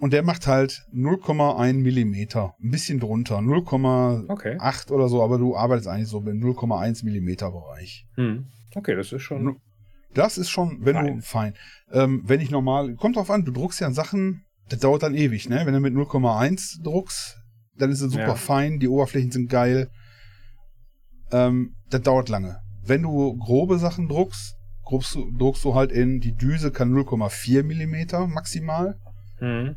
Und 0.00 0.12
der 0.14 0.22
macht 0.22 0.46
halt 0.46 0.86
0,1 0.94 1.74
Millimeter. 1.74 2.54
Ein 2.62 2.70
bisschen 2.70 3.00
drunter. 3.00 3.38
0,8 3.38 4.28
Okay. 4.30 4.56
oder 4.94 5.08
so, 5.08 5.22
aber 5.22 5.38
du 5.38 5.56
arbeitest 5.56 5.88
eigentlich 5.88 6.08
so 6.08 6.18
im 6.20 6.40
0,1 6.42 7.04
Millimeter 7.04 7.50
Bereich. 7.50 8.06
Hm. 8.16 8.46
Okay, 8.74 8.96
das 8.96 9.12
ist 9.12 9.22
schon. 9.22 9.60
Das 10.14 10.38
ist 10.38 10.50
schon, 10.50 10.78
wenn 10.84 10.94
Fein. 10.96 11.16
du 11.16 11.22
fein. 11.22 11.54
Ähm, 11.92 12.22
wenn 12.24 12.40
ich 12.40 12.50
normal, 12.50 12.94
kommt 12.96 13.16
drauf 13.16 13.30
an, 13.30 13.44
du 13.44 13.52
druckst 13.52 13.80
ja 13.80 13.92
Sachen, 13.92 14.44
das 14.68 14.80
dauert 14.80 15.02
dann 15.04 15.14
ewig, 15.14 15.48
ne? 15.48 15.62
Wenn 15.64 15.74
du 15.74 15.80
mit 15.80 15.94
0,1 15.94 16.82
druckst, 16.82 17.36
dann 17.76 17.90
ist 17.92 18.00
es 18.00 18.10
super 18.12 18.26
Ja. 18.28 18.34
fein, 18.34 18.80
die 18.80 18.88
Oberflächen 18.88 19.30
sind 19.30 19.48
geil. 19.50 19.88
Ähm, 21.30 21.74
das 21.90 22.02
dauert 22.02 22.28
lange. 22.28 22.60
Wenn 22.82 23.02
du 23.02 23.36
grobe 23.36 23.78
Sachen 23.78 24.08
druckst, 24.08 24.56
druckst 24.88 25.14
du, 25.14 25.30
druckst 25.30 25.64
du 25.64 25.74
halt 25.74 25.92
in, 25.92 26.20
die 26.20 26.34
Düse 26.34 26.72
kann 26.72 26.92
0,4 26.92 27.62
Millimeter 27.62 28.26
maximal. 28.26 28.98
Hm. 29.38 29.76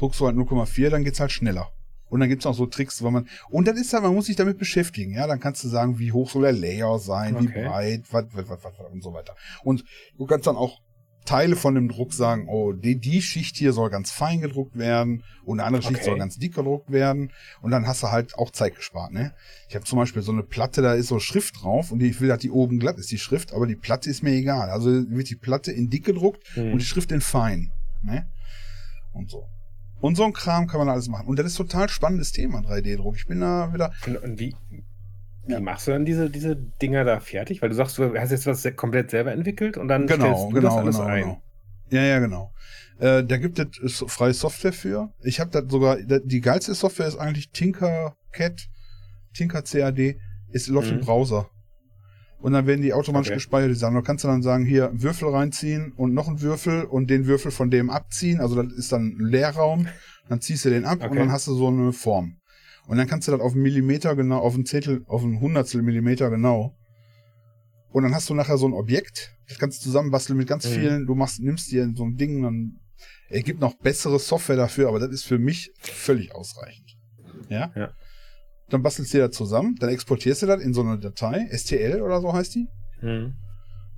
Druckst 0.00 0.18
du 0.20 0.26
halt 0.26 0.36
0,4, 0.36 0.88
dann 0.90 1.04
geht's 1.04 1.20
halt 1.20 1.30
schneller. 1.32 1.70
Und 2.08 2.18
dann 2.20 2.28
gibt's 2.28 2.44
auch 2.46 2.54
so 2.54 2.66
Tricks, 2.66 3.02
weil 3.04 3.12
man, 3.12 3.28
und 3.50 3.68
dann 3.68 3.76
ist 3.76 3.92
ja, 3.92 4.00
man 4.00 4.14
muss 4.14 4.26
sich 4.26 4.34
damit 4.34 4.58
beschäftigen, 4.58 5.12
ja, 5.14 5.28
dann 5.28 5.38
kannst 5.38 5.62
du 5.62 5.68
sagen, 5.68 5.98
wie 6.00 6.10
hoch 6.10 6.28
soll 6.30 6.42
der 6.42 6.52
Layer 6.52 6.98
sein, 6.98 7.38
wie 7.38 7.48
Okay. 7.48 7.64
breit, 7.64 8.02
was, 8.10 8.24
was, 8.32 8.48
was, 8.48 8.64
was, 8.64 8.92
und 8.92 9.02
so 9.02 9.12
weiter. 9.12 9.36
Und 9.62 9.84
du 10.18 10.26
kannst 10.26 10.48
dann 10.48 10.56
auch 10.56 10.80
Teile 11.26 11.54
von 11.54 11.74
dem 11.76 11.88
Druck 11.88 12.12
sagen, 12.14 12.48
oh, 12.48 12.72
die, 12.72 12.98
die 12.98 13.22
Schicht 13.22 13.54
hier 13.56 13.72
soll 13.72 13.90
ganz 13.90 14.10
fein 14.10 14.40
gedruckt 14.40 14.76
werden 14.76 15.22
und 15.44 15.60
eine 15.60 15.66
andere 15.66 15.82
Schicht 15.82 15.96
Okay. 15.96 16.04
soll 16.06 16.18
ganz 16.18 16.36
dick 16.38 16.54
gedruckt 16.54 16.90
werden. 16.90 17.30
Und 17.60 17.70
dann 17.70 17.86
hast 17.86 18.02
du 18.02 18.10
halt 18.10 18.34
auch 18.36 18.50
Zeit 18.50 18.74
gespart, 18.74 19.12
ne? 19.12 19.32
Ich 19.68 19.76
habe 19.76 19.84
zum 19.84 19.98
Beispiel 19.98 20.22
so 20.22 20.32
eine 20.32 20.42
Platte, 20.42 20.82
da 20.82 20.94
ist 20.94 21.08
so 21.08 21.20
Schrift 21.20 21.62
drauf 21.62 21.92
und 21.92 22.02
ich 22.02 22.20
will, 22.20 22.28
dass 22.28 22.38
die 22.40 22.50
oben 22.50 22.80
glatt 22.80 22.98
ist, 22.98 23.10
die 23.12 23.18
Schrift, 23.18 23.52
aber 23.52 23.66
die 23.68 23.76
Platte 23.76 24.08
ist 24.10 24.22
mir 24.24 24.32
egal. 24.32 24.70
Also 24.70 24.90
wird 25.10 25.28
die 25.30 25.36
Platte 25.36 25.70
in 25.70 25.90
dick 25.90 26.06
gedruckt 26.06 26.42
Hm. 26.54 26.72
und 26.72 26.78
die 26.80 26.86
Schrift 26.86 27.12
in 27.12 27.20
fein. 27.20 27.70
Ne? 28.02 28.26
Und 29.12 29.30
so. 29.30 29.44
Und 30.00 30.16
so 30.16 30.24
ein 30.24 30.32
Kram 30.32 30.66
kann 30.66 30.78
man 30.78 30.88
alles 30.88 31.08
machen. 31.08 31.26
Und 31.26 31.38
das 31.38 31.46
ist 31.46 31.56
total 31.56 31.88
spannendes 31.88 32.32
Thema, 32.32 32.60
3D-Druck. 32.60 33.16
Ich 33.16 33.26
bin 33.26 33.40
da 33.40 33.72
wieder. 33.74 33.92
Und, 34.06 34.38
wie, 34.38 34.54
wie 34.70 34.82
Ja. 35.52 35.60
machst 35.60 35.86
du 35.86 35.90
dann 35.92 36.04
diese, 36.04 36.30
diese 36.30 36.56
Dinger 36.56 37.04
da 37.04 37.20
fertig? 37.20 37.60
Weil 37.62 37.68
du 37.68 37.74
sagst, 37.74 37.98
du 37.98 38.14
hast 38.18 38.30
jetzt 38.30 38.46
was 38.46 38.66
komplett 38.76 39.10
selber 39.10 39.32
entwickelt 39.32 39.76
und 39.76 39.88
dann 39.88 40.06
Genau, 40.06 40.24
stellst 40.24 40.42
du 40.44 40.48
genau, 40.50 40.68
das 40.68 40.76
alles 40.78 40.96
genau, 40.96 41.08
ein. 41.08 41.22
genau. 41.22 41.42
Ja, 41.90 42.02
ja, 42.02 42.18
genau. 42.20 42.52
Äh, 42.98 43.24
da 43.24 43.36
gibt 43.38 43.58
es 43.58 44.04
freie 44.08 44.32
Software 44.34 44.72
für. 44.72 45.12
Ich 45.22 45.40
habe 45.40 45.50
da 45.50 45.62
sogar, 45.68 45.96
die 45.98 46.40
geilste 46.40 46.74
Software 46.74 47.08
ist 47.08 47.16
eigentlich 47.16 47.50
Tinkercad, 47.50 48.68
Tinker 49.34 49.62
CAD, 49.62 50.16
ist 50.52 50.68
läuft 50.68 50.90
im 50.90 50.96
Mhm. 50.98 51.00
Browser. 51.00 51.48
Und 52.40 52.52
dann 52.54 52.66
werden 52.66 52.80
die 52.80 52.92
automatisch 52.94 53.28
Okay. 53.28 53.36
gespeichert, 53.36 53.70
die 53.70 53.74
Sachen. 53.74 53.94
Da 53.94 54.00
kannst 54.02 54.24
du 54.24 54.28
dann 54.28 54.42
sagen, 54.42 54.64
hier 54.64 54.90
Würfel 54.94 55.28
reinziehen 55.28 55.92
und 55.92 56.14
noch 56.14 56.26
einen 56.28 56.40
Würfel 56.40 56.84
und 56.84 57.10
den 57.10 57.26
Würfel 57.26 57.50
von 57.50 57.70
dem 57.70 57.90
abziehen. 57.90 58.40
Also 58.40 58.60
das 58.62 58.72
ist 58.72 58.92
dann 58.92 59.16
ein 59.18 59.26
Leerraum. 59.26 59.86
Dann 60.28 60.40
ziehst 60.40 60.64
du 60.64 60.70
den 60.70 60.84
ab 60.84 61.00
und 61.02 61.06
Okay. 61.08 61.18
dann 61.18 61.32
hast 61.32 61.46
du 61.48 61.54
so 61.54 61.68
eine 61.68 61.92
Form. 61.92 62.36
Und 62.86 62.96
dann 62.96 63.06
kannst 63.06 63.28
du 63.28 63.32
das 63.32 63.40
auf 63.40 63.52
einen 63.52 63.62
Millimeter 63.62 64.16
genau, 64.16 64.38
auf 64.38 64.54
einen 64.54 64.64
Zehntel, 64.64 65.02
auf 65.06 65.22
einen 65.22 65.40
Hundertstel 65.40 65.82
Millimeter 65.82 66.30
genau. 66.30 66.74
Und 67.92 68.04
dann 68.04 68.14
hast 68.14 68.30
du 68.30 68.34
nachher 68.34 68.56
so 68.56 68.66
ein 68.66 68.72
Objekt. 68.72 69.32
Das 69.48 69.58
kannst 69.58 69.80
du 69.80 69.84
zusammenbasteln 69.84 70.36
mit 70.38 70.48
ganz 70.48 70.64
Mhm. 70.68 70.74
vielen. 70.74 71.06
Du 71.06 71.14
machst, 71.14 71.40
nimmst 71.40 71.70
dir 71.72 71.92
so 71.94 72.04
ein 72.04 72.16
Ding, 72.16 72.42
dann 72.42 72.76
es 73.28 73.44
gibt 73.44 73.60
noch 73.60 73.74
bessere 73.78 74.18
Software 74.18 74.56
dafür, 74.56 74.88
aber 74.88 74.98
das 74.98 75.10
ist 75.10 75.24
für 75.24 75.38
mich 75.38 75.72
völlig 75.80 76.34
ausreichend. 76.34 76.96
Ja? 77.48 77.70
Ja. 77.76 77.90
Dann 78.70 78.82
bastelst 78.82 79.12
du 79.12 79.18
dir 79.18 79.28
das 79.28 79.36
zusammen, 79.36 79.76
dann 79.78 79.90
exportierst 79.90 80.42
du 80.42 80.46
das 80.46 80.62
in 80.62 80.72
so 80.72 80.82
eine 80.82 80.98
Datei, 80.98 81.48
STL 81.52 82.00
oder 82.02 82.20
so 82.20 82.32
heißt 82.32 82.54
die. 82.54 82.68
Hm. 83.00 83.34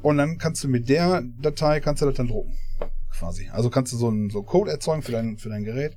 Und 0.03 0.18
dann 0.18 0.39
kannst 0.39 0.64
du 0.64 0.68
mit 0.68 0.89
der 0.89 1.23
Datei 1.41 1.81
kannst 1.81 2.03
du 2.03 2.07
das 2.07 2.16
dann 2.16 2.29
drucken. 2.29 2.57
Quasi. 3.11 3.49
Also 3.53 3.70
kannst 3.70 3.93
du 3.93 3.97
so 3.97 4.09
einen 4.09 4.31
so 4.31 4.43
Code 4.43 4.70
erzeugen 4.70 5.03
für 5.03 5.12
dein, 5.12 5.39
für 5.39 5.49
dein 5.49 5.64
Gerät. 5.64 5.97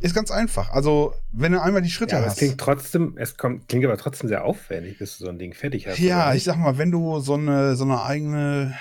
Ist 0.00 0.14
ganz 0.14 0.30
einfach. 0.30 0.70
Also, 0.70 1.12
wenn 1.30 1.52
du 1.52 1.60
einmal 1.60 1.82
die 1.82 1.90
Schritte 1.90 2.12
Ja, 2.12 2.18
aber 2.18 2.26
es 2.26 2.32
hast. 2.32 2.38
klingt 2.38 2.58
trotzdem, 2.58 3.16
es 3.18 3.36
kommt, 3.36 3.68
klingt 3.68 3.84
aber 3.84 3.98
trotzdem 3.98 4.28
sehr 4.28 4.44
aufwendig, 4.44 4.98
bis 4.98 5.18
du 5.18 5.24
so 5.24 5.30
ein 5.30 5.38
Ding 5.38 5.52
fertig 5.52 5.86
hast. 5.86 5.98
Ja, 5.98 6.32
ich 6.32 6.44
sag 6.44 6.56
mal, 6.56 6.78
wenn 6.78 6.90
du 6.90 7.20
so 7.20 7.34
eine, 7.34 7.76
so 7.76 7.84
eine 7.84 8.02
eigene. 8.02 8.74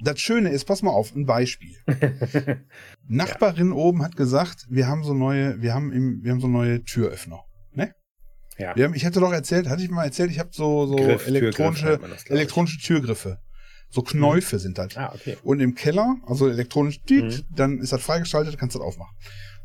Das 0.00 0.18
Schöne 0.18 0.50
ist, 0.50 0.64
pass 0.64 0.82
mal 0.82 0.90
auf, 0.90 1.14
ein 1.14 1.26
Beispiel. 1.26 1.76
Nachbarin 3.08 3.70
oben 3.72 4.02
hat 4.02 4.16
gesagt, 4.16 4.66
wir 4.68 4.88
haben 4.88 5.04
so 5.04 5.14
neue, 5.14 5.62
wir 5.62 5.72
haben 5.72 5.92
im, 5.92 6.24
wir 6.24 6.32
haben 6.32 6.40
so 6.40 6.48
neue 6.48 6.82
Türöffner. 6.82 7.44
Ja. 8.58 8.74
Haben, 8.76 8.94
ich 8.94 9.04
hatte 9.04 9.20
doch 9.20 9.32
erzählt, 9.32 9.68
hatte 9.68 9.82
ich 9.82 9.90
mal 9.90 10.04
erzählt, 10.04 10.30
ich 10.30 10.38
habe 10.38 10.50
so, 10.52 10.86
so 10.86 10.96
Griff, 10.96 11.26
elektronische, 11.26 11.98
das, 11.98 12.24
elektronische 12.26 12.78
Türgriffe. 12.78 13.38
So 13.90 14.02
Knäufe 14.02 14.58
sind 14.58 14.78
das. 14.78 14.96
Ah, 14.96 15.12
okay. 15.14 15.36
Und 15.42 15.60
im 15.60 15.74
Keller, 15.74 16.16
also 16.26 16.48
elektronisch, 16.48 17.00
Mhm. 17.08 17.44
dann 17.50 17.78
ist 17.78 17.92
das 17.92 18.02
freigeschaltet, 18.02 18.58
kannst 18.58 18.74
du 18.74 18.78
das 18.80 18.86
aufmachen. 18.88 19.14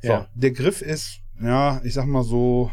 So, 0.02 0.10
Ja. 0.10 0.30
der 0.36 0.52
Griff 0.52 0.82
ist, 0.82 1.20
ja, 1.42 1.82
ich 1.84 1.94
sag 1.94 2.06
mal 2.06 2.24
so, 2.24 2.72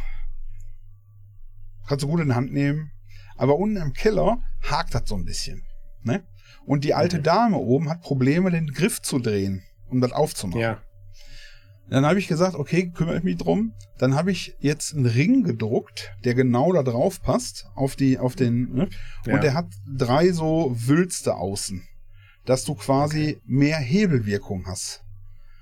kannst 1.87 2.03
du 2.03 2.09
gut 2.09 2.21
in 2.21 2.29
die 2.29 2.35
Hand 2.35 2.53
nehmen. 2.53 2.91
Aber 3.37 3.57
unten 3.57 3.77
im 3.77 3.93
Keller 3.93 4.39
hakt 4.63 4.95
das 4.95 5.03
so 5.07 5.15
ein 5.15 5.25
bisschen. 5.25 5.63
Ne? 6.03 6.25
Und 6.65 6.85
die 6.85 6.95
alte 6.95 7.19
Mhm. 7.19 7.23
Dame 7.23 7.57
oben 7.59 7.89
hat 7.91 8.01
Probleme, 8.01 8.51
den 8.51 8.69
Griff 8.73 9.03
zu 9.03 9.19
drehen, 9.19 9.63
um 9.89 10.01
das 10.01 10.13
aufzumachen. 10.13 10.61
Ja. 10.61 10.83
Dann 11.89 12.05
habe 12.05 12.19
ich 12.19 12.27
gesagt, 12.29 12.57
okay, 12.57 12.91
kümmere 12.91 13.19
ich 13.19 13.23
mich 13.23 13.37
drum. 13.37 13.73
Dann 13.99 14.15
habe 14.17 14.33
ich 14.33 14.57
jetzt 14.59 14.95
einen 14.95 15.07
Ring 15.07 15.45
gedruckt, 15.45 16.13
der 16.25 16.35
genau 16.35 16.73
da 16.73 16.83
drauf 16.83 17.23
passt, 17.23 17.67
auf 17.75 17.95
die, 17.97 18.19
auf 18.19 18.35
den, 18.35 18.73
ne? 18.73 18.89
Ja. 19.27 19.35
und 19.35 19.43
der 19.45 19.55
hat 19.55 19.67
drei 19.89 20.33
so 20.33 20.75
Wülste 20.77 21.37
außen, 21.37 21.83
dass 22.45 22.65
du 22.65 22.75
quasi 22.75 23.41
mehr 23.47 23.79
Hebelwirkung 23.79 24.67
hast. 24.67 25.03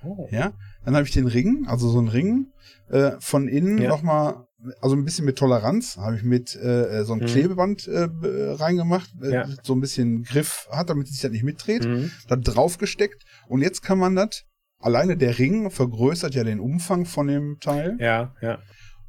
Oh. 0.02 0.28
Ja, 0.30 0.52
dann 0.84 0.94
habe 0.96 1.06
ich 1.06 1.12
den 1.12 1.26
Ring, 1.26 1.66
also 1.66 1.88
so 1.90 1.98
einen 1.98 2.08
Ring, 2.08 2.46
äh, 2.90 3.12
von 3.20 3.48
innen 3.48 3.78
Ja. 3.78 3.88
nochmal, 3.88 4.46
also 4.80 4.96
ein 4.96 5.04
bisschen 5.04 5.24
mit 5.26 5.36
Toleranz, 5.36 5.96
habe 5.98 6.16
ich 6.16 6.22
mit 6.22 6.56
äh, 6.56 7.00
äh, 7.00 7.04
so 7.04 7.12
ein 7.14 7.20
Mhm. 7.20 7.26
Klebeband 7.26 7.86
äh, 7.86 8.08
reingemacht, 8.22 9.10
äh, 9.22 9.30
Ja. 9.32 9.48
so 9.62 9.74
ein 9.74 9.80
bisschen 9.80 10.22
Griff 10.24 10.68
hat, 10.70 10.88
damit 10.90 11.08
sich 11.08 11.20
das 11.20 11.30
nicht 11.32 11.44
mitdreht 11.44 11.84
Mhm. 11.86 12.10
da 12.28 12.36
draufgesteckt 12.36 13.24
und 13.48 13.60
jetzt 13.62 13.82
kann 13.82 13.98
man 13.98 14.14
das, 14.14 14.44
alleine 14.84 15.16
der 15.16 15.38
Ring 15.38 15.70
vergrößert 15.70 16.34
ja 16.34 16.44
den 16.44 16.60
Umfang 16.60 17.04
von 17.06 17.26
dem 17.26 17.58
Teil 17.60 17.96
Ja, 18.00 18.34
ja. 18.40 18.58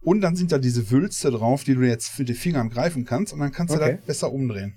und 0.02 0.22
dann 0.22 0.36
sind 0.36 0.52
da 0.52 0.58
diese 0.58 0.90
Wülste 0.92 1.32
drauf, 1.32 1.64
die 1.64 1.76
du 1.76 1.82
jetzt 1.82 2.10
für 2.10 2.26
die 2.26 2.34
Fingern 2.34 2.70
greifen 2.70 3.06
kannst 3.06 3.34
und 3.34 3.40
dann 3.40 3.52
kannst 3.52 3.74
du 3.74 3.80
Okay. 3.80 3.98
das 3.98 4.06
besser 4.06 4.32
umdrehen. 4.32 4.76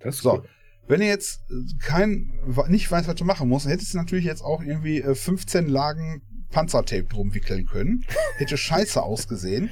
Das 0.00 0.16
ist 0.16 0.22
So. 0.22 0.34
cool. 0.34 0.44
Wenn 0.88 1.00
ihr 1.00 1.08
jetzt 1.08 1.40
äh, 1.50 1.78
kein, 1.80 2.32
nicht 2.68 2.90
weißt, 2.90 3.06
was 3.08 3.14
du 3.14 3.24
machen 3.24 3.48
musst, 3.48 3.68
hättest 3.68 3.94
du 3.94 3.98
natürlich 3.98 4.24
jetzt 4.24 4.42
auch 4.42 4.62
irgendwie 4.62 5.00
äh, 5.00 5.14
15 5.14 5.68
Lagen 5.68 6.22
Panzertape 6.50 7.04
drum 7.04 7.32
wickeln 7.34 7.66
können. 7.66 8.04
Hätte 8.36 8.56
scheiße 8.56 9.00
ausgesehen. 9.02 9.70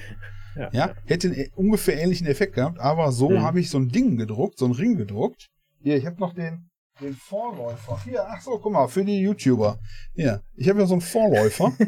Ja. 0.57 0.71
Ja, 0.73 0.95
hätte 1.07 1.29
einen 1.29 1.37
ä- 1.37 1.51
ungefähr 1.55 2.01
ähnlichen 2.01 2.27
Effekt 2.27 2.55
gehabt, 2.55 2.79
aber 2.81 3.13
so 3.13 3.29
Mhm. 3.31 3.43
habe 3.43 3.61
ich 3.61 3.71
so 3.71 3.79
ein 3.79 3.89
Ding 3.89 4.17
gedruckt, 4.17 4.59
so 4.59 4.67
ein 4.67 4.73
Ring 4.73 4.97
gedruckt. 4.97 5.47
Hier, 5.83 5.97
ich 5.97 6.07
habe 6.07 6.19
noch 6.21 6.33
den, 6.33 6.70
den 7.01 7.15
Vorläufer. 7.15 7.99
Hier, 8.05 8.25
ach 8.29 8.41
so, 8.41 8.59
guck 8.59 8.73
mal, 8.73 8.89
für 8.89 9.05
die 9.05 9.21
YouTuber. 9.21 9.79
Hier, 10.15 10.43
ich 10.57 10.69
habe 10.69 10.81
ja 10.81 10.87
so 10.87 10.95
einen 10.95 11.01
Vorläufer. 11.01 11.73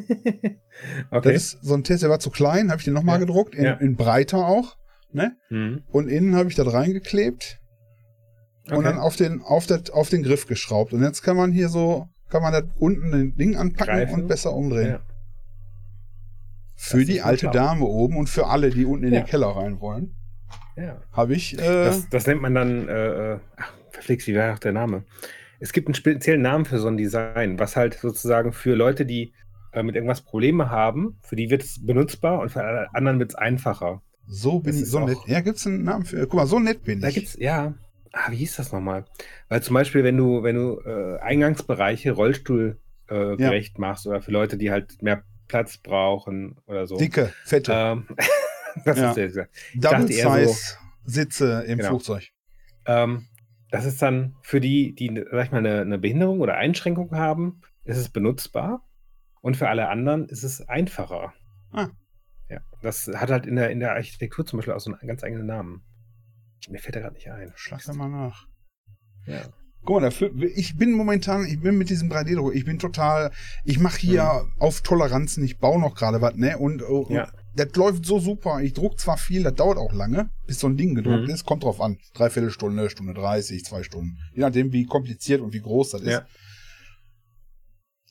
Okay. 1.10 1.34
Das 1.34 1.42
ist 1.54 1.58
so 1.62 1.74
ein 1.74 1.84
Test, 1.84 2.02
der 2.02 2.08
war 2.08 2.18
zu 2.18 2.30
klein, 2.30 2.70
habe 2.70 2.78
ich 2.78 2.84
den 2.86 2.94
nochmal 2.94 3.16
Ja. 3.16 3.26
gedruckt, 3.26 3.54
in, 3.54 3.64
Ja. 3.64 3.72
in 3.74 3.94
breiter 3.94 4.46
auch. 4.46 4.78
Ne? 5.12 5.36
Mhm. 5.50 5.82
Und 5.92 6.08
innen 6.08 6.34
habe 6.34 6.48
ich 6.48 6.54
das 6.56 6.72
reingeklebt 6.72 7.60
und 8.68 8.78
Okay. 8.78 8.84
dann 8.84 8.98
auf 8.98 9.14
den, 9.16 9.42
auf, 9.42 9.66
das, 9.66 9.90
auf 9.90 10.08
den 10.08 10.22
Griff 10.22 10.46
geschraubt. 10.46 10.94
Und 10.94 11.02
jetzt 11.02 11.22
kann 11.22 11.36
man 11.36 11.52
hier 11.52 11.68
so, 11.68 12.08
kann 12.30 12.40
man 12.42 12.54
das 12.54 12.64
unten 12.78 13.12
ein 13.12 13.36
Ding 13.36 13.54
anpacken 13.56 13.94
Greifen. 13.94 14.22
und 14.22 14.28
besser 14.28 14.54
umdrehen. 14.54 14.92
Ja. 14.92 15.00
Für 16.74 17.04
die 17.04 17.20
alte 17.20 17.40
schlau. 17.40 17.52
Dame 17.52 17.84
oben 17.84 18.16
und 18.16 18.28
für 18.28 18.46
alle, 18.46 18.70
die 18.70 18.86
unten 18.86 19.04
in 19.04 19.12
den 19.12 19.26
Keller 19.26 19.48
rein 19.48 19.78
wollen, 19.80 20.16
Ja. 20.76 21.00
habe 21.12 21.34
ich. 21.34 21.52
Äh, 21.58 21.84
Das, 21.84 22.08
das 22.08 22.26
nennt 22.26 22.40
man 22.40 22.54
dann, 22.54 22.88
äh, 22.88 23.34
äh, 23.34 23.38
ach, 23.56 23.72
verflixt, 23.92 24.26
wie 24.28 24.34
war 24.36 24.54
auch 24.54 24.58
der 24.58 24.72
Name? 24.72 25.04
Es 25.60 25.72
gibt 25.72 25.86
einen 25.88 25.94
speziellen 25.94 26.42
Namen 26.42 26.64
für 26.64 26.78
so 26.78 26.88
ein 26.88 26.96
Design, 26.96 27.58
was 27.58 27.76
halt 27.76 27.94
sozusagen 27.94 28.52
für 28.52 28.74
Leute, 28.74 29.06
die 29.06 29.32
äh, 29.72 29.82
mit 29.82 29.94
irgendwas 29.94 30.20
Probleme 30.22 30.70
haben, 30.70 31.18
für 31.22 31.36
die 31.36 31.50
wird 31.50 31.62
es 31.62 31.84
benutzbar 31.84 32.40
und 32.40 32.50
für 32.50 32.62
alle 32.64 32.92
anderen 32.94 33.18
wird 33.20 33.30
es 33.30 33.34
einfacher. 33.36 34.02
so 34.26 34.58
bin 34.58 34.72
das 34.72 34.76
ich 34.76 34.82
ist 34.82 34.90
so 34.90 35.06
nett. 35.06 35.18
Ja, 35.26 35.40
gibt's 35.40 35.66
einen 35.66 35.84
Namen 35.84 36.04
für. 36.04 36.20
Guck 36.22 36.34
mal, 36.34 36.46
so 36.46 36.58
nett 36.58 36.82
bin 36.84 37.00
Da 37.00 37.08
ich. 37.08 37.14
gibt's, 37.14 37.36
ja, 37.38 37.74
ah, 38.12 38.30
wie 38.30 38.36
hieß 38.36 38.56
das 38.56 38.72
nochmal? 38.72 39.04
Weil 39.48 39.62
zum 39.62 39.74
Beispiel, 39.74 40.02
wenn 40.04 40.16
du, 40.16 40.42
wenn 40.42 40.56
du 40.56 40.80
äh, 40.84 41.18
Eingangsbereiche 41.20 42.12
Rollstuhl 42.12 42.78
äh, 43.08 43.36
gerecht 43.36 43.78
machst 43.78 44.06
oder 44.06 44.20
für 44.20 44.30
Leute, 44.32 44.56
die 44.58 44.70
halt 44.70 45.00
mehr 45.02 45.22
Platz 45.48 45.76
brauchen 45.76 46.56
oder 46.66 46.86
so. 46.86 46.96
Dicke, 46.96 47.32
fette, 47.44 47.72
Ähm, 47.72 48.06
das 48.84 48.98
Ja. 48.98 49.12
du 49.14 49.20
jetzt 49.20 49.30
gesagt. 49.34 49.54
Double 49.74 50.10
eher 50.10 50.24
so- 50.28 50.52
Size 50.52 50.76
Sitze 51.04 51.64
im 51.66 51.78
Genau. 51.78 51.88
Flugzeug. 51.90 52.28
Ähm, 52.86 53.26
das 53.72 53.86
ist 53.86 54.02
dann 54.02 54.36
für 54.42 54.60
die, 54.60 54.94
die, 54.94 55.24
sag 55.30 55.46
ich 55.46 55.50
mal, 55.50 55.58
eine, 55.58 55.80
eine 55.80 55.98
Behinderung 55.98 56.40
oder 56.40 56.56
Einschränkung 56.56 57.16
haben, 57.16 57.62
ist 57.84 57.96
es 57.96 58.10
benutzbar. 58.10 58.86
Und 59.40 59.56
für 59.56 59.68
alle 59.68 59.88
anderen 59.88 60.28
ist 60.28 60.42
es 60.42 60.68
einfacher. 60.68 61.32
Ah. 61.72 61.88
Ja, 62.50 62.60
das 62.82 63.08
hat 63.08 63.30
halt 63.30 63.46
in 63.46 63.56
der, 63.56 63.70
in 63.70 63.80
der 63.80 63.92
Architektur 63.92 64.44
zum 64.44 64.58
Beispiel 64.58 64.74
auch 64.74 64.80
so 64.80 64.92
einen 64.92 65.08
ganz 65.08 65.24
eigenen 65.24 65.46
Namen. 65.46 65.82
Mir 66.68 66.78
fällt 66.78 66.96
er 66.96 67.02
gerade 67.02 67.14
nicht 67.14 67.30
ein. 67.30 67.50
Schlag 67.56 67.82
da 67.84 67.94
mal 67.94 68.10
nach. 68.10 68.46
Ja. 69.26 69.40
Guck 69.84 69.96
mal, 69.96 70.02
dafür, 70.02 70.30
ich 70.54 70.76
bin 70.76 70.92
momentan, 70.92 71.46
ich 71.46 71.58
bin 71.60 71.78
mit 71.78 71.88
diesem 71.88 72.12
3D-Druck, 72.12 72.54
ich 72.54 72.66
bin 72.66 72.78
total, 72.78 73.32
ich 73.64 73.80
mache 73.80 73.98
hier 73.98 74.46
auf 74.58 74.82
Toleranzen, 74.82 75.42
ich 75.42 75.58
baue 75.58 75.80
noch 75.80 75.94
gerade 75.94 76.20
was, 76.20 76.36
ne? 76.36 76.58
Und, 76.58 76.82
und 76.82 77.10
Ja. 77.10 77.32
Das 77.54 77.74
läuft 77.76 78.06
so 78.06 78.18
super. 78.18 78.60
Ich 78.62 78.72
druck 78.72 78.98
zwar 78.98 79.16
viel, 79.18 79.42
das 79.42 79.54
dauert 79.54 79.78
auch 79.78 79.92
lange, 79.92 80.30
bis 80.46 80.58
so 80.60 80.66
ein 80.68 80.76
Ding 80.76 80.94
gedruckt 80.94 81.24
Mhm. 81.28 81.30
ist. 81.34 81.44
Kommt 81.44 81.64
drauf 81.64 81.80
an. 81.80 81.98
Dreiviertel 82.14 82.50
Stunde, 82.50 82.88
Stunde 82.90 83.14
30, 83.14 83.64
zwei 83.64 83.82
Stunden. 83.82 84.18
Je 84.34 84.40
nachdem, 84.40 84.72
wie 84.72 84.84
kompliziert 84.86 85.40
und 85.40 85.52
wie 85.52 85.60
groß 85.60 85.90
das 85.90 86.00
ist. 86.02 86.08
Ja. 86.08 86.26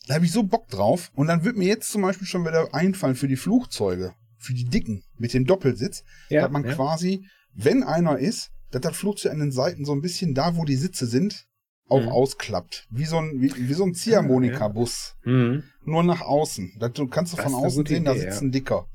Da 0.08 0.16
habe 0.16 0.26
ich 0.26 0.32
so 0.32 0.44
Bock 0.44 0.68
drauf. 0.68 1.12
Und 1.16 1.28
dann 1.28 1.44
wird 1.44 1.58
mir 1.58 1.68
jetzt 1.68 1.92
zum 1.92 2.02
Beispiel 2.02 2.28
schon 2.28 2.46
wieder 2.46 2.74
einfallen 2.74 3.16
für 3.16 3.28
die 3.28 3.36
Flugzeuge, 3.36 4.14
für 4.38 4.54
die 4.54 4.66
dicken 4.66 5.04
mit 5.18 5.34
dem 5.34 5.46
Doppelsitz, 5.46 6.04
Ja, 6.30 6.42
dass 6.42 6.52
man 6.52 6.66
ja. 6.66 6.74
quasi, 6.74 7.26
wenn 7.54 7.84
einer 7.84 8.18
ist, 8.18 8.50
dass 8.72 8.82
das 8.82 8.96
Flugzeug 8.96 9.34
an 9.34 9.40
den 9.40 9.52
Seiten 9.52 9.86
so 9.86 9.92
ein 9.94 10.02
bisschen 10.02 10.34
da, 10.34 10.56
wo 10.56 10.66
die 10.66 10.76
Sitze 10.76 11.06
sind, 11.06 11.46
auch 11.88 12.02
Mhm. 12.04 12.08
ausklappt. 12.10 12.88
Wie 12.90 13.06
so 13.06 13.18
ein, 13.18 13.42
wie, 13.42 13.54
wie 13.56 13.74
so 13.74 13.84
ein 13.84 13.94
Ziehharmonika-Bus. 13.94 15.16
Mhm. 15.26 15.64
Nur 15.86 16.04
nach 16.04 16.22
außen. 16.22 16.74
Das, 16.80 16.94
du 16.94 17.08
kannst 17.08 17.34
du 17.34 17.38
Das 17.38 17.46
von 17.46 17.54
ist 17.54 17.60
außen 17.66 17.86
sehen, 17.86 18.06
da 18.06 18.12
Idee, 18.14 18.22
sitzt 18.22 18.42
ein 18.42 18.52
Dicker. 18.52 18.88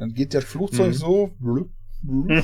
Dann 0.00 0.12
geht 0.14 0.34
das 0.34 0.44
Flugzeug 0.44 0.88
Mhm. 0.88 0.92
so. 0.94 1.26
Blub, 1.38 1.70
blub, 2.02 2.28
du, 2.28 2.28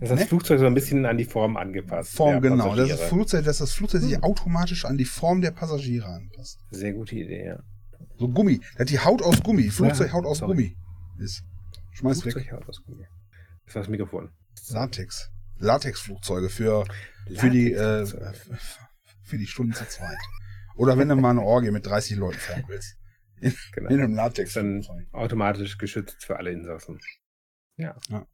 Das 0.00 0.10
ist 0.10 0.10
das 0.12 0.20
Ne? 0.20 0.26
Flugzeug 0.26 0.58
so 0.60 0.66
ein 0.66 0.74
bisschen 0.74 1.04
an 1.06 1.18
die 1.18 1.24
Form 1.24 1.56
angepasst. 1.56 2.12
Form, 2.14 2.40
genau. 2.40 2.74
Das, 2.74 2.88
ist. 2.90 3.02
Flugzeug, 3.04 3.44
dass 3.44 3.58
das 3.58 3.72
Flugzeug 3.72 4.00
sich 4.02 4.16
Mhm. 4.16 4.22
automatisch 4.24 4.84
an 4.84 4.96
die 4.96 5.04
Form 5.04 5.40
der 5.40 5.50
Passagiere 5.50 6.06
anpasst. 6.06 6.58
Sehr 6.70 6.92
gute 6.94 7.14
Idee, 7.16 7.46
ja. 7.46 7.62
So 8.16 8.28
Gummi. 8.28 8.58
Das 8.72 8.80
hat 8.80 8.90
die 8.90 8.98
Haut 8.98 9.22
aus 9.22 9.42
Gummi. 9.42 9.68
Flugzeug 9.70 10.12
Haut 10.12 10.24
aus 10.24 10.38
sorry. 10.38 10.54
Gummi. 10.54 10.76
Ist. 11.18 11.44
Schmeiß 11.92 12.24
weg. 12.24 12.32
Flugzeug 12.32 12.52
haut 12.52 12.68
aus 12.68 12.82
Gummi. 12.84 13.04
Das 13.66 13.74
war 13.74 13.82
das 13.82 13.88
Mikrofon. 13.90 14.30
Latex. 14.70 15.30
Latexflugzeuge 15.58 16.48
für, 16.48 16.84
für 17.34 17.50
die, 17.50 17.72
äh, 17.72 17.76
Latexflugzeuge. 17.76 18.58
für 19.24 19.38
die 19.38 19.46
Stunden 19.46 19.72
zu 19.74 19.86
zweit. 19.88 20.16
Oder 20.76 20.96
wenn 20.96 21.08
du 21.08 21.16
mal 21.16 21.30
eine 21.30 21.42
Orgie 21.42 21.70
mit 21.72 21.84
30 21.86 22.16
Leuten 22.16 22.38
fahren 22.38 22.64
willst. 22.68 22.96
genau. 23.72 23.90
In 23.90 24.00
einem 24.00 24.18
ist 24.38 24.56
dann 24.56 24.84
automatisch 25.12 25.78
geschützt 25.78 26.24
für 26.24 26.36
alle 26.36 26.50
Insassen. 26.52 26.98
Ja. 27.76 27.96
Ja. 28.08 28.26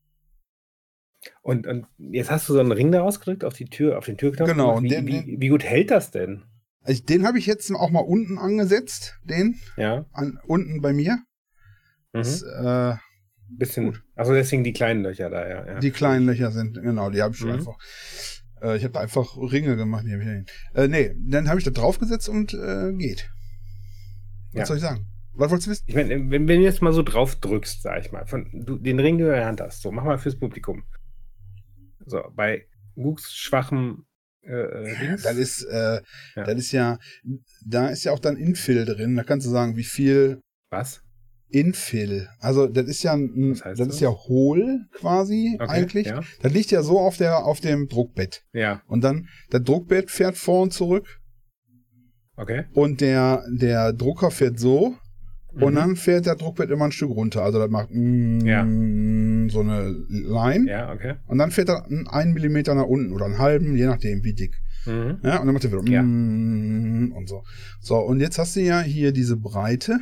Und, 1.43 1.67
und 1.67 1.87
jetzt 1.99 2.31
hast 2.31 2.49
du 2.49 2.53
so 2.53 2.61
einen 2.61 2.73
Ring 2.73 2.93
da 2.93 3.01
rausgedrückt 3.01 3.45
auf 3.45 3.55
die 3.55 3.65
Tür, 3.67 3.97
auf 3.99 4.05
den 4.07 4.19
Türknopf. 4.19 4.49
Genau. 4.49 4.83
Wie, 4.83 4.89
den- 4.89 5.07
wie, 5.07 5.37
wie 5.39 5.49
gut 5.49 5.65
hält 5.65 5.91
das 5.91 6.11
denn? 6.11 6.45
Also 6.83 7.03
den 7.03 7.27
habe 7.27 7.39
ich 7.39 7.47
jetzt 7.47 7.71
auch 7.73 7.91
mal 7.91 8.01
unten 8.01 8.39
angesetzt. 8.39 9.19
Den. 9.25 9.59
Ja. 9.77 10.05
An, 10.13 10.39
unten 10.47 10.83
bei 10.83 10.93
mir. 10.93 11.15
Mhm. 12.13 12.19
Das, 12.19 12.43
äh, 12.43 12.95
Bisschen. 13.49 13.99
Also 14.17 14.33
deswegen 14.33 14.65
die 14.65 14.73
kleinen 14.73 15.03
Löcher 15.03 15.29
da, 15.31 15.49
ja. 15.49 15.67
ja. 15.67 15.79
Die 15.79 15.91
kleinen 15.91 16.27
Löcher 16.27 16.51
sind, 16.51 16.75
genau, 16.83 17.11
die 17.11 17.23
habe 17.23 17.33
ich 17.33 17.39
schon 17.39 17.49
Mhm. 17.51 17.55
einfach. 17.57 17.77
Äh, 18.63 18.77
ich 18.77 18.85
habe 18.85 18.93
da 18.95 19.01
einfach 19.01 19.37
Ringe 19.37 19.77
gemacht. 19.77 20.05
Die 20.07 20.13
hab 20.13 20.21
ich 20.21 20.27
hin. 20.27 20.47
Äh, 20.75 20.89
nee, 20.89 21.15
dann 21.19 21.49
habe 21.49 21.59
ich 21.59 21.65
da 21.65 21.71
draufgesetzt 21.71 22.29
und 22.29 22.53
äh, 22.55 22.93
geht. 22.95 23.31
Was 24.55 24.61
Ja. 24.61 24.67
soll 24.67 24.77
ich 24.79 24.83
sagen? 24.83 25.07
Was 25.37 25.51
wolltest 25.51 25.67
du 25.67 25.71
wissen? 25.73 25.85
Ich 25.89 25.95
meine, 25.95 26.11
wenn, 26.11 26.31
wenn 26.31 26.47
du 26.47 26.63
jetzt 26.63 26.81
mal 26.81 26.93
so 26.93 27.03
drauf 27.03 27.35
drückst, 27.37 27.83
sag 27.83 28.01
ich 28.05 28.13
mal, 28.13 28.25
von, 28.27 28.49
du, 28.65 28.79
den 28.79 29.01
Ring, 29.01 29.19
den 29.19 29.27
du 29.27 29.33
in 29.33 29.39
der 29.39 29.47
Hand 29.47 29.61
hast, 29.61 29.83
so, 29.83 29.91
mach 29.91 30.05
mal 30.05 30.17
fürs 30.19 30.39
Publikum. 30.39 30.85
So, 32.07 32.23
bei 32.35 32.67
Wuchs 32.95 33.35
schwachem 33.35 34.05
äh, 34.43 34.53
äh, 34.53 34.99
Dings. 35.01 35.23
Das 35.23 35.37
ist, 35.37 35.63
äh, 35.65 36.01
Ja. 36.37 36.45
das 36.45 36.55
ist 36.57 36.73
ja, 36.73 36.99
da 37.67 37.89
ist 37.89 38.05
ja 38.05 38.13
auch 38.13 38.19
dann 38.21 38.37
Infill 38.37 38.85
drin. 38.85 39.17
Da 39.17 39.25
kannst 39.25 39.47
du 39.47 39.51
sagen, 39.51 39.77
wie 39.77 39.85
viel 39.85 40.41
Was? 40.71 41.03
Infill. 41.49 42.29
Also 42.41 42.67
das 42.67 42.87
ist 42.89 43.03
ja, 43.03 43.13
ein, 43.15 43.53
heißt 43.53 43.65
das 43.65 43.79
das? 43.79 43.89
ist 43.89 44.01
ja 44.01 44.11
hohl 44.11 44.87
quasi 44.93 45.57
Okay, 45.61 45.71
eigentlich. 45.71 46.07
Ja. 46.09 46.23
Das 46.43 46.53
liegt 46.53 46.71
ja 46.71 46.83
so 46.83 46.99
auf 47.01 47.17
der, 47.17 47.45
auf 47.45 47.61
dem 47.61 47.89
Druckbett. 47.89 48.45
ja, 48.53 48.83
Und 48.87 49.03
dann, 49.05 49.29
das 49.51 49.63
Druckbett 49.63 50.11
fährt 50.11 50.37
vor 50.37 50.63
und 50.63 50.73
zurück 50.73 51.21
okay. 52.37 52.65
und 52.75 53.01
der, 53.01 53.43
der 53.51 53.93
Drucker 53.93 54.31
fährt 54.31 54.59
so 54.59 54.95
und 55.53 55.73
Mhm. 55.73 55.77
dann 55.77 55.97
fährt 55.97 56.27
der 56.27 56.35
Druckbett 56.35 56.71
immer 56.71 56.87
ein 56.87 56.93
Stück 56.93 57.11
runter. 57.11 57.43
Also 57.43 57.59
das 57.61 57.71
macht 57.71 57.89
mm, 57.93 58.41
Ja. 58.45 58.63
so 59.51 59.61
eine 59.61 59.95
Line 60.09 60.69
Ja, 60.69 60.93
okay. 60.93 61.15
und 61.29 61.39
dann 61.39 61.51
fährt 61.53 61.69
er 61.69 61.87
einen- 62.11 62.33
Millimeter 62.33 62.75
nach 62.75 62.87
unten 62.87 63.13
oder 63.13 63.27
einen 63.27 63.39
halben, 63.39 63.77
je 63.77 63.87
nachdem 63.87 64.25
wie 64.25 64.35
dick. 64.35 64.55
Mhm. 64.87 65.19
Ja, 65.23 65.39
und 65.39 65.47
dann 65.47 65.55
macht 65.55 65.65
er 65.65 65.71
wieder 65.73 65.85
Ja. 65.93 66.03
mm, 66.03 67.13
und 67.17 67.29
so. 67.29 67.43
So, 67.81 67.97
und 67.99 68.21
jetzt 68.21 68.39
hast 68.39 68.57
du 68.57 68.61
ja 68.61 68.81
hier 68.81 69.13
diese 69.13 69.37
Breite, 69.37 69.99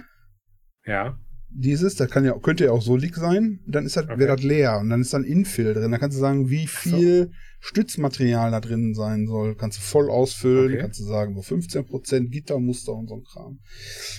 Ja, 0.86 1.16
dieses, 1.54 1.96
das 1.96 2.10
kann 2.10 2.24
ja, 2.24 2.32
könnte 2.38 2.64
ja 2.64 2.70
auch 2.72 2.80
so 2.82 2.96
dick 2.96 3.14
sein, 3.14 3.60
dann 3.68 3.84
ist 3.84 3.96
das, 3.96 4.04
Okay. 4.04 4.18
wäre 4.18 4.34
das 4.36 4.42
leer 4.42 4.78
und 4.80 4.88
dann 4.88 5.02
ist 5.02 5.12
dann 5.12 5.22
Infill 5.22 5.74
drin. 5.74 5.92
Da 5.92 5.98
kannst 5.98 6.16
du 6.16 6.20
sagen, 6.20 6.48
wie 6.48 6.66
Ach 6.66 6.82
so. 6.82 7.26
Stützmaterial 7.64 8.50
da 8.50 8.60
drin 8.60 8.92
sein 8.92 9.26
soll. 9.28 9.54
Kannst 9.54 9.78
du 9.78 9.82
voll 9.82 10.10
ausfüllen, 10.10 10.72
Okay. 10.72 10.80
kannst 10.80 10.98
du 10.98 11.04
sagen, 11.04 11.34
so 11.36 11.42
15% 11.42 12.28
Gittermuster 12.30 12.92
und 12.92 13.08
so 13.08 13.14
ein 13.14 13.22
Kram. 13.22 13.60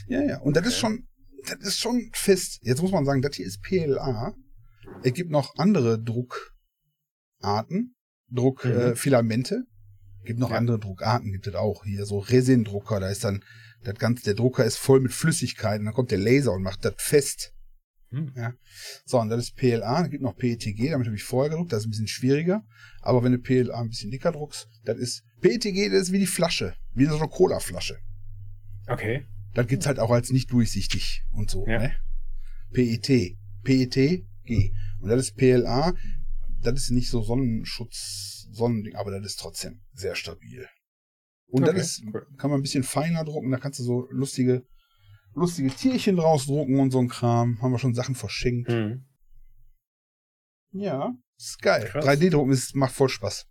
Ja, 0.08 0.24
ja. 0.24 0.40
Und 0.40 0.56
das 0.56 0.66
ist 0.66 0.82
Okay. 0.82 0.94
schon, 0.96 1.08
das 1.50 1.68
ist 1.68 1.80
schon 1.80 2.10
fest. 2.14 2.60
Jetzt 2.62 2.82
muss 2.82 2.92
man 2.94 3.04
sagen, 3.06 3.22
das 3.22 3.36
hier 3.36 3.46
ist 3.46 3.62
PLA. 3.62 4.34
Es 5.04 5.14
gibt 5.14 5.30
noch 5.30 5.56
andere 5.58 6.02
Druckarten, 6.02 7.96
Druckfilamente. 8.32 9.56
Mhm. 9.58 9.64
Äh, 10.22 10.26
gibt 10.26 10.40
noch 10.40 10.52
Ja. 10.52 10.56
andere 10.58 10.80
Druckarten, 10.80 11.32
gibt 11.34 11.46
es 11.48 11.56
auch. 11.56 11.84
Hier 11.84 12.06
so 12.06 12.20
Resindrucker, 12.20 13.02
da 13.02 13.10
ist 13.10 13.26
dann 13.26 13.44
das 13.84 13.96
ganze, 13.96 14.24
der 14.24 14.36
Drucker 14.36 14.64
ist 14.64 14.78
voll 14.78 15.02
mit 15.02 15.12
Flüssigkeit 15.12 15.80
und 15.80 15.86
dann 15.86 15.94
kommt 15.94 16.12
der 16.12 16.18
Laser 16.18 16.54
und 16.54 16.64
macht 16.64 16.86
das 16.86 16.94
fest. 16.98 17.54
Hm. 18.14 18.32
So, 19.06 19.20
und 19.20 19.30
das 19.30 19.40
ist 19.46 19.56
PLA, 19.56 20.04
es 20.04 20.10
gibt 20.12 20.22
noch 20.24 20.36
PETG, 20.38 20.92
damit 20.92 21.08
habe 21.08 21.16
ich 21.16 21.24
vorher 21.24 21.50
gedruckt, 21.50 21.74
das 21.74 21.80
ist 21.82 21.88
ein 21.88 21.90
bisschen 21.92 22.08
schwieriger. 22.08 22.64
Aber 23.02 23.24
wenn 23.24 23.32
du 23.32 23.40
PLA 23.40 23.80
ein 23.82 23.90
bisschen 23.90 24.12
dicker 24.12 24.32
druckst, 24.32 24.70
das 24.86 24.98
ist, 24.98 25.24
PETG, 25.42 25.90
das 25.90 26.04
ist 26.04 26.12
wie 26.12 26.20
die 26.20 26.28
Flasche, 26.28 26.76
wie 26.94 27.06
so 27.06 27.18
eine 27.18 27.28
Cola-Flasche. 27.28 27.98
okay. 28.88 29.26
Das 29.56 29.68
gibt's 29.68 29.86
halt 29.86 30.00
auch 30.00 30.10
als 30.10 30.32
nicht 30.32 30.52
durchsichtig 30.52 31.24
und 31.32 31.48
so, 31.50 31.68
Ja. 31.68 31.78
ne? 31.80 31.96
PET, 32.72 33.38
PETG. 33.64 34.72
Und 35.00 35.10
das 35.10 35.22
ist 35.22 35.36
PLA, 35.38 35.94
das 36.62 36.74
ist 36.80 36.90
nicht 36.92 37.10
so 37.10 37.22
Sonnenschutz, 37.22 38.48
Sonnending, 38.52 38.96
aber 38.96 39.12
das 39.12 39.26
ist 39.26 39.40
trotzdem 39.40 39.82
sehr 39.94 40.16
stabil. 40.16 40.68
Und 41.48 41.64
Okay, 41.64 41.76
das 41.78 41.86
ist, 42.00 42.04
cool. 42.14 42.26
kann 42.38 42.50
man 42.50 42.60
ein 42.60 42.64
bisschen 42.64 42.84
feiner 42.84 43.24
drucken, 43.24 43.52
da 43.52 43.58
kannst 43.58 43.80
du 43.80 43.84
so 43.84 44.08
lustige, 44.10 44.66
lustige 45.36 45.70
Tierchen 45.70 46.16
draus 46.18 46.46
drucken 46.46 46.80
und 46.80 46.92
so 46.92 47.00
ein 47.00 47.08
Kram. 47.10 47.62
Haben 47.62 47.72
wir 47.72 47.80
schon 47.80 47.94
Sachen 47.96 48.16
verschenkt. 48.16 48.70
Hm. 48.72 49.06
Ja, 50.72 51.14
ist 51.38 51.62
geil. 51.62 51.88
Krass. 51.92 52.06
3D-Drucken 52.06 52.52
ist, 52.52 52.76
macht 52.76 52.94
voll 52.94 53.10
Spaß. 53.10 53.46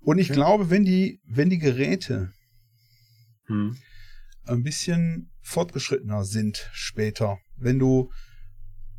Und 0.00 0.18
ich 0.18 0.28
Ja. 0.28 0.34
glaube, 0.34 0.70
wenn 0.70 0.84
die, 0.84 1.20
wenn 1.24 1.50
die 1.50 1.58
Geräte 1.58 2.32
Hm. 3.46 3.76
ein 4.44 4.62
bisschen 4.62 5.30
fortgeschrittener 5.42 6.24
sind 6.24 6.70
später. 6.72 7.38
Wenn 7.56 7.78
du, 7.78 8.10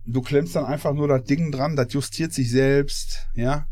du 0.05 0.21
klemmst 0.21 0.55
dann 0.55 0.65
einfach 0.65 0.93
nur 0.93 1.07
das 1.07 1.23
Ding 1.23 1.51
dran, 1.51 1.75
das 1.75 1.93
justiert 1.93 2.33
sich 2.33 2.51
selbst, 2.51 3.27
ja. 3.33 3.67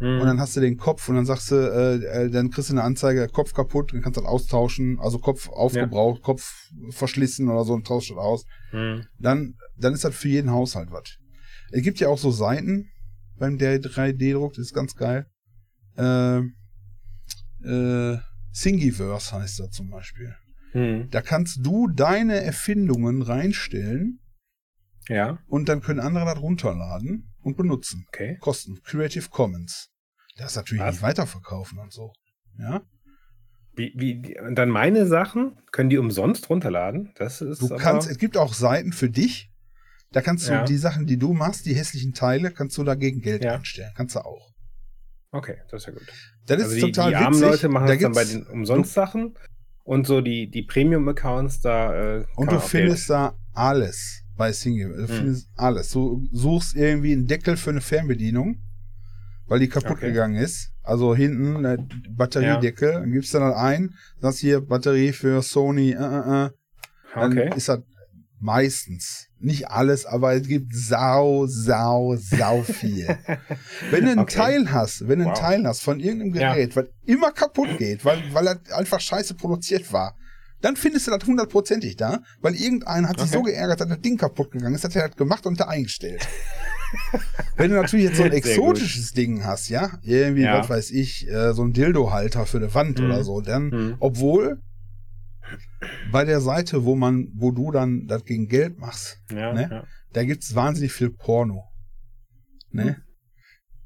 Mhm. 0.00 0.20
Und 0.20 0.26
dann 0.26 0.40
hast 0.40 0.56
du 0.56 0.60
den 0.60 0.76
Kopf 0.76 1.08
und 1.08 1.16
dann 1.16 1.26
sagst 1.26 1.50
du, 1.50 1.56
äh, 1.56 2.26
äh, 2.26 2.30
dann 2.30 2.50
kriegst 2.50 2.70
du 2.70 2.74
eine 2.74 2.84
Anzeige, 2.84 3.26
Kopf 3.28 3.52
kaputt, 3.52 3.92
dann 3.92 4.02
kannst 4.02 4.16
du 4.16 4.20
das 4.20 4.30
austauschen, 4.30 4.98
also 5.00 5.18
Kopf 5.18 5.48
aufgebraucht, 5.48 6.22
Kopf 6.22 6.70
verschlissen 6.90 7.48
oder 7.48 7.64
so 7.64 7.74
und 7.74 7.86
tauscht 7.86 8.10
das 8.10 8.18
aus. 8.18 8.44
Mhm. 8.72 9.06
Dann, 9.18 9.54
dann 9.76 9.94
ist 9.94 10.04
das 10.04 10.14
für 10.14 10.28
jeden 10.28 10.50
Haushalt 10.50 10.90
was. 10.90 11.18
Es 11.70 11.82
gibt 11.82 12.00
ja 12.00 12.08
auch 12.08 12.18
so 12.18 12.30
Seiten 12.30 12.90
beim 13.38 13.58
der 13.58 13.80
3D-Druck, 13.80 14.54
das 14.54 14.66
ist 14.66 14.74
ganz 14.74 14.94
geil. 14.94 15.26
Äh, 15.96 16.38
äh, 17.64 18.18
Thingiverse 18.52 19.32
heißt 19.32 19.60
das 19.60 19.70
zum 19.70 19.90
Beispiel. 19.90 20.34
Mhm. 20.74 21.08
Da 21.10 21.22
kannst 21.22 21.64
du 21.64 21.88
deine 21.88 22.40
Erfindungen 22.40 23.22
reinstellen 23.22 24.20
Ja, 25.08 25.38
und 25.48 25.68
dann 25.68 25.80
können 25.80 26.00
andere 26.00 26.24
das 26.24 26.40
runterladen 26.40 27.32
und 27.48 27.56
benutzen. 27.56 28.04
okay. 28.08 28.36
Kosten. 28.40 28.80
Creative 28.84 29.28
Commons. 29.30 29.90
Das 30.36 30.54
natürlich 30.56 30.82
Was? 30.82 30.94
nicht 30.96 31.02
weiterverkaufen 31.02 31.78
und 31.78 31.92
so. 31.92 32.12
Ja. 32.58 32.82
Wie, 33.74 33.92
wie, 33.96 34.36
dann 34.54 34.70
meine 34.70 35.06
Sachen, 35.06 35.56
können 35.72 35.88
die 35.90 35.98
umsonst 35.98 36.50
runterladen? 36.50 37.12
Das 37.16 37.40
ist 37.40 37.60
Du 37.62 37.68
kannst, 37.76 38.10
es 38.10 38.18
gibt 38.18 38.36
auch 38.36 38.52
Seiten 38.52 38.92
für 38.92 39.08
dich. 39.10 39.50
Da 40.10 40.20
kannst 40.20 40.48
du 40.48 40.52
Ja. 40.52 40.64
die 40.64 40.76
Sachen, 40.76 41.06
die 41.06 41.16
du 41.18 41.32
machst, 41.32 41.66
die 41.66 41.74
hässlichen 41.74 42.12
Teile, 42.14 42.50
kannst 42.50 42.76
du 42.78 42.84
dagegen 42.84 43.20
Geld 43.20 43.44
Ja. 43.44 43.54
einstellen. 43.56 43.92
Kannst 43.96 44.16
du 44.16 44.20
auch. 44.20 44.52
Okay, 45.30 45.58
das 45.70 45.82
ist 45.82 45.86
ja 45.86 45.92
gut. 45.92 46.06
Das 46.46 46.62
Also 46.62 46.74
ist 46.74 46.86
die, 46.86 46.92
total 46.92 47.10
die 47.10 47.16
armen 47.16 47.34
witzig. 47.36 47.50
Leute 47.50 47.68
machen 47.68 47.86
da 47.86 47.92
das 47.94 48.02
dann 48.02 48.12
bei 48.12 48.24
den 48.24 48.46
Umsonst-Sachen 48.46 49.34
und 49.84 50.06
so 50.06 50.20
die, 50.22 50.50
die 50.50 50.62
Premium-Accounts, 50.62 51.60
da 51.60 52.18
äh, 52.18 52.24
Und 52.36 52.50
du 52.50 52.58
findest 52.60 53.10
da 53.10 53.36
alles 53.52 54.22
bei 54.38 54.52
Single. 54.52 54.96
Du 54.96 55.02
Hm. 55.02 55.08
findest 55.08 55.48
alles. 55.56 55.90
Du 55.90 56.26
suchst 56.32 56.74
irgendwie 56.74 57.12
einen 57.12 57.26
Deckel 57.26 57.56
für 57.58 57.70
eine 57.70 57.82
Fernbedienung, 57.82 58.56
weil 59.46 59.58
die 59.60 59.68
kaputt 59.68 59.98
Okay. 59.98 60.06
gegangen 60.12 60.36
ist. 60.36 60.70
Also 60.82 61.14
hinten 61.14 61.62
der 61.62 61.78
Batteriedeckel. 62.16 62.92
Dann 62.92 63.12
gibst 63.12 63.34
du 63.34 63.38
dann 63.38 63.52
ein, 63.52 63.94
sagst 64.20 64.38
hier 64.38 64.60
Batterie 64.62 65.12
für 65.12 65.42
Sony, 65.42 65.90
äh, 65.90 65.96
äh, 65.96 66.46
äh. 66.46 66.50
Dann 67.14 67.32
Okay. 67.32 67.52
ist 67.54 67.68
das 67.68 67.80
meistens. 68.40 69.26
Nicht 69.40 69.68
alles, 69.70 70.04
aber 70.06 70.34
es 70.34 70.46
gibt 70.48 70.74
sau, 70.74 71.46
sau, 71.46 72.16
sau 72.16 72.62
viel. 72.62 73.06
wenn 73.90 74.04
du 74.04 74.10
ein 74.12 74.18
Okay. 74.20 74.36
Teil 74.36 74.72
hast, 74.72 75.06
wenn 75.08 75.18
du 75.20 75.26
ein 75.26 75.30
Wow. 75.32 75.38
Teil 75.40 75.64
hast 75.66 75.80
von 75.80 76.00
irgendeinem 76.00 76.34
Ja. 76.34 76.52
Gerät, 76.54 76.74
was 76.76 76.86
immer 77.04 77.30
kaputt 77.32 77.76
geht, 77.78 78.04
weil, 78.04 78.22
weil 78.32 78.46
er 78.48 78.60
einfach 78.76 79.00
scheiße 79.00 79.34
produziert 79.34 79.92
war, 79.92 80.16
dann 80.60 80.76
findest 80.76 81.06
du 81.06 81.10
das 81.12 81.26
hundertprozentig 81.26 81.96
da, 81.96 82.22
weil 82.40 82.54
irgendeiner 82.54 83.08
hat 83.08 83.18
sich 83.20 83.28
Okay. 83.30 83.36
so 83.38 83.42
geärgert, 83.42 83.80
dass 83.80 83.88
das 83.88 84.00
Ding 84.00 84.16
kaputt 84.16 84.50
gegangen 84.50 84.74
ist, 84.74 84.84
hat 84.84 84.94
er 84.96 85.08
das 85.08 85.16
gemacht 85.16 85.46
und 85.46 85.58
da 85.60 85.64
eingestellt. 85.68 86.26
Wenn 87.56 87.70
du 87.70 87.76
natürlich 87.76 88.06
jetzt 88.06 88.16
so 88.16 88.22
ein 88.24 88.32
exotisches 88.32 89.12
Ding 89.12 89.44
hast, 89.44 89.68
ja, 89.68 89.98
irgendwie, 90.02 90.42
Ja. 90.42 90.58
was 90.58 90.68
weiß 90.70 90.90
ich, 90.90 91.28
äh, 91.28 91.52
so 91.52 91.62
ein 91.62 91.72
Dildo-Halter 91.72 92.46
für 92.46 92.56
eine 92.58 92.72
Wand 92.74 92.98
Mhm. 92.98 93.04
oder 93.06 93.24
so, 93.24 93.40
dann, 93.40 93.70
Hm. 93.70 93.96
obwohl 94.00 94.62
bei 96.12 96.24
der 96.24 96.40
Seite, 96.40 96.84
wo 96.84 96.94
man, 96.96 97.28
wo 97.34 97.50
du 97.52 97.70
dann 97.70 98.06
das 98.06 98.24
gegen 98.24 98.48
Geld 98.48 98.78
machst, 98.78 99.18
Ja, 99.30 99.52
ne? 99.52 99.68
ja. 99.70 99.84
da 100.12 100.24
gibt's 100.24 100.54
wahnsinnig 100.54 100.92
viel 100.92 101.10
Porno. 101.10 101.64
Ne? 102.70 102.84
Hm. 102.84 102.96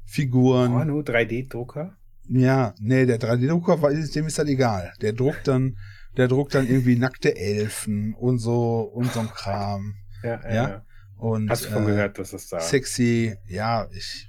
Figuren. 0.04 0.72
Porno, 0.72 1.00
3D-Drucker? 1.02 1.96
Ja, 2.28 2.74
nee, 2.80 3.06
der 3.06 3.18
3D-Drucker, 3.20 3.80
war- 3.82 3.92
dem 3.92 4.26
ist 4.26 4.38
das 4.38 4.46
egal. 4.48 4.92
Der 5.00 5.12
druckt 5.12 5.48
dann, 5.48 5.76
der 6.16 6.28
druckt 6.28 6.54
dann 6.54 6.66
irgendwie 6.68 6.96
nackte 6.96 7.36
Elfen 7.36 8.14
und 8.14 8.38
so 8.38 8.80
und 8.82 9.12
so 9.12 9.20
ein 9.20 9.28
Kram. 9.30 9.94
Ja, 10.22 10.40
ja. 10.48 10.54
Ja? 10.54 10.86
Und 11.16 11.50
Hast 11.50 11.64
du 11.66 11.70
von 11.70 11.84
äh, 11.84 11.86
gehört, 11.86 12.18
dass 12.18 12.32
es 12.32 12.48
da. 12.48 12.60
sexy, 12.60 13.36
ja, 13.46 13.88
ich 13.92 14.28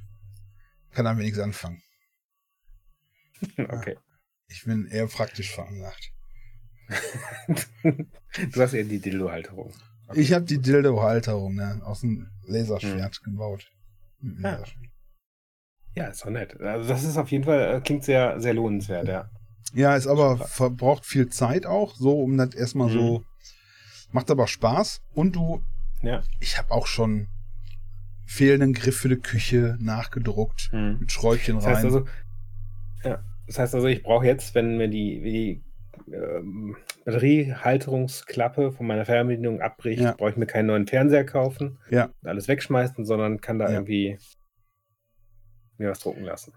kann 0.92 1.06
damit 1.06 1.24
nichts 1.26 1.40
anfangen. 1.40 1.82
Okay. 3.58 3.98
Ich 4.48 4.64
bin 4.64 4.88
eher 4.88 5.08
praktisch 5.08 5.52
veranlagt. 5.52 6.12
du 7.84 8.62
hast 8.62 8.74
eher 8.74 8.84
die 8.86 9.00
Dildo-Halterung. 9.00 9.74
Okay. 10.08 10.20
Ich 10.22 10.32
habe 10.32 10.46
die 10.46 10.60
Dildo-Halterung 10.60 11.56
ne, 11.56 11.82
aus 11.84 12.02
dem 12.02 12.30
Laserschwert 12.46 13.18
Hm. 13.18 13.24
gebaut. 13.34 13.70
Ja. 14.22 14.52
Laserschwert. 14.52 14.90
Ja, 15.96 16.08
ist 16.08 16.24
doch 16.24 16.30
nett. 16.30 16.60
Also 16.62 16.88
das 16.90 17.04
ist 17.04 17.18
auf 17.18 17.30
jeden 17.32 17.44
Fall, 17.44 17.76
äh, 17.76 17.82
klingt 17.82 18.04
sehr, 18.04 18.40
sehr 18.40 18.54
lohnenswert, 18.54 19.08
ja. 19.08 19.30
Ja, 19.74 19.96
ist 19.96 20.08
aber 20.08 20.38
verbraucht 20.38 21.06
viel 21.06 21.30
Zeit 21.30 21.66
auch, 21.66 21.96
so 21.96 22.20
um 22.22 22.38
das 22.38 22.54
erstmal 22.54 22.90
Mhm. 22.90 22.94
so. 22.94 23.24
Macht 24.12 24.30
aber 24.30 24.48
Spaß. 24.48 25.02
Und 25.14 25.36
du, 25.36 25.64
Ja. 26.02 26.22
ich 26.40 26.58
habe 26.58 26.72
auch 26.72 26.86
schon 26.88 27.28
fehlenden 28.26 28.74
Griff 28.74 28.98
für 28.98 29.10
die 29.10 29.18
Küche 29.18 29.78
nachgedruckt 29.80 30.70
Hm. 30.72 31.00
mit 31.00 31.12
Schräubchen 31.12 31.56
Das 31.56 31.66
rein. 31.66 31.76
heißt 31.76 31.86
also, 31.86 32.06
ja, 33.04 33.24
das 33.48 33.60
heißt 33.60 33.76
also, 33.76 33.88
ich 33.88 34.04
brauche 34.04 34.26
jetzt, 34.26 34.54
wenn 34.56 34.78
mir 34.78 34.88
die, 34.90 35.22
die 35.22 35.64
ähm, 36.14 36.76
Batteriehalterungsklappe 37.06 38.72
von 38.72 38.88
meiner 38.88 39.06
Fernbedienung 39.06 39.62
abbricht, 39.62 40.02
Ja. 40.02 40.14
brauche 40.14 40.32
ich 40.32 40.38
mir 40.38 40.46
keinen 40.48 40.66
neuen 40.68 40.88
Fernseher 40.88 41.26
kaufen 41.26 41.78
Ja. 41.90 42.10
und 42.22 42.28
alles 42.30 42.48
wegschmeißen, 42.48 43.06
sondern 43.06 43.40
kann 43.42 43.60
da 43.60 43.70
irgendwie 43.70 44.18
mir 45.78 45.90
was 45.92 46.00
drucken 46.00 46.24
lassen. 46.24 46.54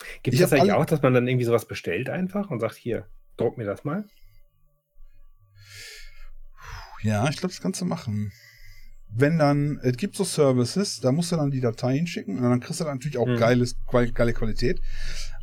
Ja. 0.00 0.06
Gibt 0.22 0.34
es 0.34 0.40
das 0.40 0.52
eigentlich 0.52 0.72
alle- 0.72 0.80
auch, 0.80 0.86
dass 0.86 1.02
man 1.02 1.14
dann 1.14 1.26
irgendwie 1.26 1.44
sowas 1.44 1.66
bestellt 1.66 2.08
einfach 2.08 2.50
und 2.50 2.60
sagt, 2.60 2.76
hier, 2.76 3.06
druck 3.36 3.58
mir 3.58 3.64
das 3.64 3.84
mal? 3.84 4.04
Ja, 7.02 7.28
ich 7.28 7.36
glaube, 7.36 7.52
das 7.54 7.60
kannst 7.60 7.80
du 7.80 7.84
machen. 7.84 8.32
Wenn 9.10 9.38
dann, 9.38 9.78
es 9.82 9.96
gibt 9.96 10.16
so 10.16 10.24
Services, 10.24 11.00
da 11.00 11.12
musst 11.12 11.32
du 11.32 11.36
dann 11.36 11.50
die 11.50 11.60
Datei 11.60 11.96
hinschicken 11.96 12.36
und 12.36 12.42
dann 12.42 12.60
kriegst 12.60 12.80
du 12.80 12.84
dann 12.84 12.94
natürlich 12.96 13.16
auch 13.18 13.26
Hm. 13.26 13.38
geiles, 13.38 13.74
geile 13.90 14.32
Qualität. 14.32 14.80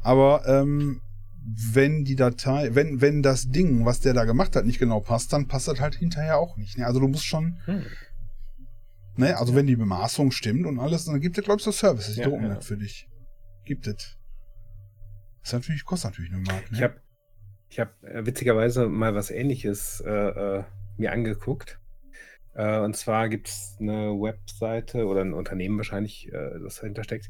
Aber 0.02 0.46
ähm, 0.48 1.02
wenn 1.74 2.04
die 2.04 2.16
Datei, 2.16 2.76
wenn, 2.76 3.02
wenn 3.02 3.24
das 3.24 3.50
Ding, 3.50 3.86
was 3.86 4.02
der 4.02 4.14
da 4.14 4.26
gemacht 4.26 4.56
hat, 4.56 4.66
nicht 4.66 4.80
genau 4.80 5.00
passt, 5.00 5.34
dann 5.34 5.48
passt 5.48 5.68
das 5.68 5.80
halt 5.80 5.96
hinterher 5.96 6.38
auch 6.38 6.58
nicht. 6.58 6.78
Ne? 6.78 6.86
Also 6.86 7.00
du 7.00 7.08
musst 7.08 7.26
schon, 7.26 7.60
Hm. 7.66 7.86
ne, 9.16 9.38
also 9.38 9.56
wenn 9.56 9.66
die 9.68 9.76
Bemaßung 9.76 10.32
stimmt 10.32 10.66
und 10.68 10.80
alles, 10.80 11.06
dann 11.06 11.20
gibt 11.20 11.38
es, 11.38 11.44
glaube 11.44 11.60
ich, 11.60 11.64
so 11.66 11.72
Services, 11.72 12.16
die 12.16 12.22
Ja, 12.22 12.28
drucken 12.30 12.44
ja. 12.48 12.56
das 12.56 12.66
für 12.68 12.78
dich. 12.78 13.08
Gibt 13.66 13.88
es. 13.88 14.18
Das 15.46 15.54
ist 15.54 15.60
natürlich, 15.60 15.86
kostet 15.86 16.10
natürlich 16.10 16.34
eine 16.34 16.42
Mark. 16.42 16.72
Ne? 16.72 16.78
Ich 16.78 16.82
habe 16.82 17.02
ich 17.70 17.80
hab, 17.80 18.04
äh, 18.04 18.26
witzigerweise 18.26 18.88
mal 18.88 19.14
was 19.14 19.30
ähnliches 19.30 20.02
äh, 20.02 20.10
äh, 20.10 20.64
mir 20.98 21.12
angeguckt. 21.12 21.80
Äh, 22.56 22.80
und 22.80 22.96
zwar 22.96 23.30
gibt 23.30 23.50
es 23.50 23.78
eine 23.80 24.20
Webseite 24.20 25.06
oder 25.06 25.22
ein 25.22 25.34
Unternehmen 25.34 25.78
wahrscheinlich, 25.78 26.34
äh, 26.34 26.60
das 26.64 26.78
dahinter 26.78 27.04
steckt. 27.04 27.30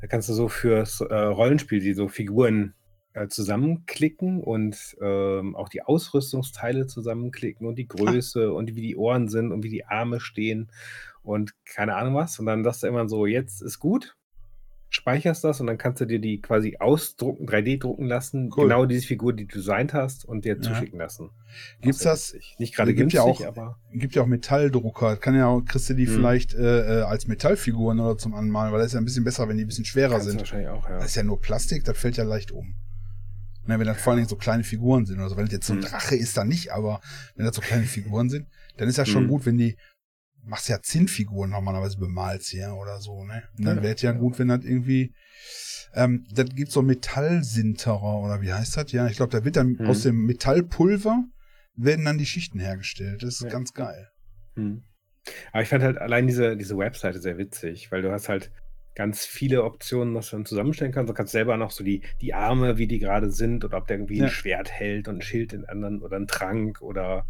Da 0.00 0.06
kannst 0.06 0.30
du 0.30 0.32
so 0.32 0.48
fürs 0.48 1.02
äh, 1.02 1.14
Rollenspiel 1.14 1.80
die 1.80 1.92
so 1.92 2.08
Figuren 2.08 2.74
zusammenklicken 3.28 4.40
und 4.40 4.96
ähm, 5.02 5.56
auch 5.56 5.68
die 5.68 5.82
Ausrüstungsteile 5.82 6.86
zusammenklicken 6.86 7.66
und 7.66 7.74
die 7.74 7.88
Größe 7.88 8.52
und 8.52 8.76
wie 8.76 8.82
die 8.82 8.96
Ohren 8.96 9.26
sind 9.26 9.50
und 9.50 9.64
wie 9.64 9.68
die 9.68 9.84
Arme 9.84 10.20
stehen 10.20 10.70
und 11.24 11.52
keine 11.64 11.96
Ahnung 11.96 12.14
was. 12.14 12.38
Und 12.38 12.46
dann 12.46 12.62
sagst 12.62 12.84
du 12.84 12.86
immer 12.86 13.08
so, 13.08 13.26
jetzt 13.26 13.62
ist 13.62 13.80
gut, 13.80 14.16
speicherst 14.90 15.44
das 15.44 15.60
und 15.60 15.68
dann 15.68 15.78
kannst 15.78 16.00
du 16.00 16.04
dir 16.04 16.18
die 16.18 16.40
quasi 16.40 16.76
ausdrucken, 16.78 17.46
3D 17.46 17.78
drucken 17.78 18.06
lassen, 18.06 18.50
Cool. 18.54 18.64
genau 18.64 18.86
diese 18.86 19.06
Figur, 19.06 19.32
die 19.32 19.46
du 19.46 19.56
designt 19.58 19.94
hast 19.94 20.24
und 20.24 20.44
dir 20.44 20.56
Ja. 20.56 20.60
zuschicken 20.60 20.98
lassen. 20.98 21.30
Gibt's 21.80 22.00
das-. 22.00 22.34
Nicht 22.58 22.74
gerade 22.74 22.92
gibt 22.92 23.12
ja 23.12 23.22
auch- 23.22 23.44
aber 23.46 23.78
gibt 23.92 24.14
ja 24.16 24.22
auch 24.22 24.26
Metalldrucker. 24.26 25.16
Kann 25.16 25.34
ja 25.36 25.46
auch, 25.46 25.60
kriegst 25.62 25.88
du 25.90 25.94
die 25.94 26.06
Hm. 26.06 26.14
vielleicht 26.14 26.54
äh, 26.54 27.00
äh, 27.00 27.02
als 27.02 27.26
Metallfiguren 27.28 28.00
oder 28.00 28.18
zum 28.18 28.34
Anmalen, 28.34 28.72
weil 28.72 28.80
das 28.80 28.88
ist 28.88 28.94
ja 28.94 29.00
ein 29.00 29.04
bisschen 29.04 29.24
besser, 29.24 29.48
wenn 29.48 29.56
die 29.56 29.64
ein 29.64 29.68
bisschen 29.68 29.84
schwerer 29.84 30.10
kannst 30.14 30.26
sind. 30.28 30.38
wahrscheinlich 30.38 30.68
auch, 30.68 30.88
ja. 30.88 30.96
Das 30.98 31.06
ist 31.06 31.14
ja 31.14 31.22
nur 31.22 31.40
Plastik, 31.40 31.84
das 31.84 31.96
fällt 31.96 32.16
ja 32.16 32.24
leicht 32.24 32.50
um. 32.50 32.74
Ne, 33.66 33.78
wenn 33.78 33.86
das 33.86 34.00
vor 34.00 34.12
allen 34.12 34.18
Dingen 34.18 34.28
so 34.28 34.36
kleine 34.36 34.64
Figuren 34.64 35.06
sind 35.06 35.18
oder 35.18 35.28
so, 35.28 35.36
wenn 35.36 35.44
das 35.44 35.52
jetzt 35.52 35.66
so 35.66 35.74
ein 35.74 35.82
Hm. 35.82 35.88
Drache 35.88 36.16
ist, 36.16 36.36
dann 36.36 36.48
nicht, 36.48 36.72
aber 36.72 37.00
wenn 37.36 37.46
das 37.46 37.54
so 37.54 37.62
kleine 37.62 37.84
Figuren 37.86 38.28
sind, 38.28 38.48
dann 38.78 38.88
ist 38.88 38.96
ja 38.98 39.06
schon 39.06 39.22
Hm. 39.24 39.28
gut, 39.28 39.46
wenn 39.46 39.58
die, 39.58 39.76
machst 40.42 40.68
ja 40.68 40.80
Zinnfiguren 40.82 41.50
normalerweise 41.50 41.98
bemalst 41.98 42.48
hier 42.48 42.74
oder 42.80 42.98
so, 43.00 43.24
ne? 43.24 43.42
Dann 43.58 43.78
Ja, 43.78 43.82
wäre 43.82 43.96
ja 43.98 44.12
ja. 44.12 44.18
gut, 44.18 44.38
wenn 44.38 44.48
das 44.48 44.64
irgendwie, 44.64 45.14
ähm, 45.94 46.26
das 46.32 46.46
gibt 46.54 46.70
so 46.72 46.82
Metallsinterer 46.82 48.20
oder 48.22 48.40
wie 48.40 48.52
heißt 48.52 48.76
das? 48.76 48.92
Ja, 48.92 49.06
ich 49.06 49.16
glaube, 49.16 49.32
da 49.32 49.44
wird 49.44 49.56
dann 49.56 49.78
Hm. 49.78 49.86
aus 49.86 50.02
dem 50.02 50.24
Metallpulver 50.26 51.24
werden 51.76 52.04
dann 52.04 52.18
die 52.18 52.26
Schichten 52.26 52.58
hergestellt. 52.58 53.22
Das 53.22 53.34
ist 53.36 53.42
Ja. 53.42 53.48
ganz 53.48 53.72
geil. 53.72 54.08
Hm. 54.56 54.82
Aber 55.52 55.62
ich 55.62 55.68
fand 55.68 55.82
halt 55.82 55.98
allein 55.98 56.26
diese, 56.26 56.56
diese 56.56 56.76
Webseite 56.76 57.20
sehr 57.20 57.38
witzig, 57.38 57.92
weil 57.92 58.02
du 58.02 58.10
hast 58.10 58.28
halt 58.28 58.50
ganz 58.96 59.24
viele 59.24 59.62
Optionen, 59.64 60.14
was 60.14 60.30
du 60.30 60.36
dann 60.36 60.46
zusammenstellen 60.46 60.92
kannst. 60.92 61.08
Du 61.08 61.14
kannst 61.14 61.32
selber 61.32 61.56
noch 61.56 61.70
so 61.70 61.84
die, 61.84 62.02
die 62.20 62.34
Arme, 62.34 62.76
wie 62.76 62.86
die 62.88 62.98
gerade 62.98 63.30
sind, 63.30 63.64
oder 63.64 63.78
ob 63.78 63.86
der 63.86 63.96
irgendwie 63.98 64.18
Ja. 64.18 64.24
ein 64.26 64.30
Schwert 64.30 64.70
hält 64.72 65.08
und 65.08 65.16
ein 65.16 65.22
Schild 65.22 65.52
in 65.52 65.64
anderen 65.64 66.02
oder 66.02 66.16
ein 66.16 66.26
Trank 66.26 66.80
oder 66.82 67.26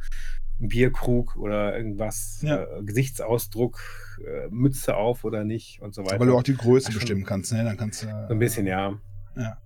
Bierkrug 0.69 1.37
oder 1.37 1.77
irgendwas, 1.77 2.41
Ja. 2.43 2.63
äh, 2.63 2.83
Gesichtsausdruck, 2.83 3.81
äh, 4.25 4.49
Mütze 4.51 4.97
auf 4.97 5.25
oder 5.25 5.45
nicht 5.45 5.81
und 5.81 5.95
so 5.95 6.05
weiter. 6.05 6.21
Weil 6.21 6.27
du 6.29 6.37
auch 6.37 6.43
die 6.43 6.57
Größe 6.57 6.93
schon- 6.93 6.99
bestimmen 7.01 7.25
kannst, 7.25 7.53
ne? 7.53 7.65
Dann 7.65 7.77
kannst 7.77 8.03
du. 8.03 8.07
so 8.07 8.13
ein 8.35 8.39
bisschen, 8.39 8.67
ja. 8.67 8.99
Ja. 9.37 9.59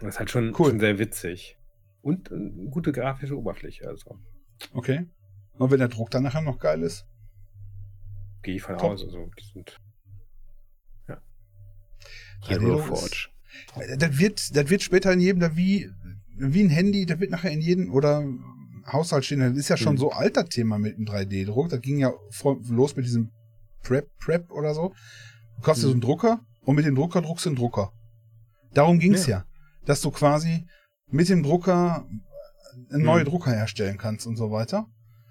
Das 0.00 0.14
ist 0.14 0.18
halt 0.18 0.30
schon, 0.30 0.54
Cool. 0.58 0.70
schon 0.70 0.80
sehr 0.80 0.98
witzig. 0.98 1.58
Und 2.02 2.32
eine 2.32 2.50
gute 2.70 2.92
grafische 2.92 3.36
Oberfläche, 3.36 3.86
also. 3.88 4.18
Okay. 4.72 5.06
Und 5.58 5.70
wenn 5.70 5.78
der 5.80 5.88
Druck 5.88 6.10
dann 6.10 6.22
nachher 6.22 6.40
noch 6.40 6.58
geil 6.58 6.82
ist. 6.82 7.06
Gehe 8.42 8.54
ich 8.56 8.62
von 8.62 8.78
Top. 8.78 8.92
aus. 8.92 9.02
Also, 9.04 9.28
die 9.38 9.44
sind. 9.52 9.80
Ja. 11.08 11.20
3D 12.42 12.60
Hero 12.60 12.78
Forge. 12.78 13.28
Das 13.98 14.18
wird, 14.18 14.56
das 14.56 14.70
wird 14.70 14.82
später 14.82 15.12
in 15.12 15.20
jedem, 15.20 15.40
da 15.40 15.56
wie, 15.56 15.90
wie 16.36 16.62
ein 16.62 16.70
Handy, 16.70 17.04
das 17.06 17.18
wird 17.18 17.32
nachher 17.32 17.50
in 17.50 17.60
jedem 17.60 17.92
oder 17.92 18.24
Haushalt 18.92 19.24
stehen. 19.24 19.40
Das 19.40 19.56
ist 19.56 19.68
ja 19.68 19.76
schon 19.76 19.92
Hm. 19.92 19.98
so 19.98 20.10
alter 20.12 20.44
Thema 20.46 20.78
mit 20.78 20.96
dem 20.98 21.04
3D-Druck. 21.04 21.68
Das 21.68 21.80
ging 21.80 21.98
ja 21.98 22.12
vor, 22.30 22.58
los 22.68 22.96
mit 22.96 23.04
diesem 23.06 23.30
Prep, 23.82 24.08
Prep 24.18 24.50
oder 24.50 24.74
so. 24.74 24.92
Du 25.56 25.62
kaufst 25.62 25.82
dir 25.82 25.86
so 25.86 25.92
einen 25.92 26.02
Hm. 26.02 26.08
Drucker 26.08 26.40
und 26.64 26.76
mit 26.76 26.84
dem 26.86 26.94
Drucker 26.94 27.22
druckst 27.22 27.44
du 27.46 27.50
einen 27.50 27.56
Drucker. 27.56 27.92
Darum 28.74 28.98
ging's 28.98 29.26
ja. 29.26 29.38
Ja. 29.38 29.44
Dass 29.86 30.00
du 30.00 30.10
quasi 30.10 30.66
mit 31.10 31.28
dem 31.28 31.42
Drucker 31.42 32.06
einen 32.92 33.04
neuen 33.04 33.24
Hm. 33.24 33.30
Drucker 33.30 33.52
herstellen 33.52 33.96
kannst 33.98 34.26
und 34.26 34.36
so 34.36 34.50
weiter. 34.50 34.86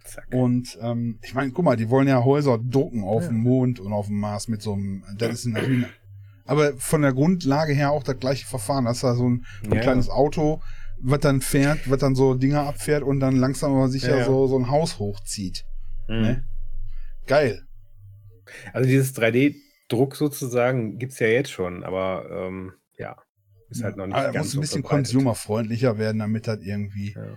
Zack. 0.05 0.27
Und 0.33 0.77
ähm, 0.81 1.19
ich 1.21 1.33
meine, 1.33 1.51
guck 1.51 1.65
mal, 1.65 1.75
die 1.75 1.89
wollen 1.89 2.07
ja 2.07 2.23
Häuser 2.23 2.57
drucken 2.57 3.03
auf 3.03 3.23
Ja. 3.23 3.27
dem 3.29 3.39
Mond 3.39 3.79
und 3.79 3.91
auf 3.91 4.07
dem 4.07 4.19
Mars 4.19 4.47
mit 4.47 4.61
so 4.61 4.73
einem, 4.73 5.03
das 5.17 5.39
ist 5.39 5.45
natürlich, 5.47 5.85
aber 6.45 6.73
von 6.77 7.01
der 7.01 7.13
Grundlage 7.13 7.73
her 7.73 7.91
auch 7.91 8.03
das 8.03 8.17
gleiche 8.17 8.45
Verfahren. 8.47 8.85
Das 8.85 8.97
ist 8.97 9.03
da 9.03 9.15
so 9.15 9.29
ein, 9.29 9.45
so 9.63 9.69
ein 9.71 9.75
Ja. 9.75 9.81
kleines 9.81 10.09
Auto, 10.09 10.61
was 10.99 11.19
dann 11.19 11.41
fährt, 11.41 11.89
was 11.89 11.99
dann 11.99 12.15
so 12.15 12.33
Dinger 12.33 12.61
abfährt 12.67 13.03
und 13.03 13.19
dann 13.19 13.35
langsam 13.35 13.73
aber 13.73 13.89
sicher 13.89 14.11
Ja, 14.11 14.17
ja. 14.19 14.25
So, 14.25 14.47
so 14.47 14.57
ein 14.57 14.69
Haus 14.69 14.99
hochzieht. 14.99 15.63
Mhm. 16.07 16.21
ne? 16.21 16.43
Geil. 17.27 17.63
Also 18.73 18.87
dieses 18.87 19.15
3D-Druck 19.15 20.15
sozusagen 20.15 20.97
gibt's 20.97 21.19
ja 21.19 21.27
jetzt 21.27 21.51
schon, 21.51 21.83
aber 21.83 22.25
ähm, 22.31 22.73
ja, 22.97 23.17
ist 23.69 23.83
halt 23.83 23.97
noch 23.97 24.05
nicht 24.07 24.15
aber 24.15 24.27
er 24.27 24.31
ganz 24.33 24.45
muss 24.45 24.53
ein 24.53 24.55
so 24.55 24.61
bisschen 24.61 24.81
verbreitet. 24.83 25.07
consumerfreundlicher 25.13 25.97
werden, 25.97 26.19
damit 26.19 26.47
das 26.47 26.61
irgendwie. 26.61 27.13
Ja. 27.13 27.35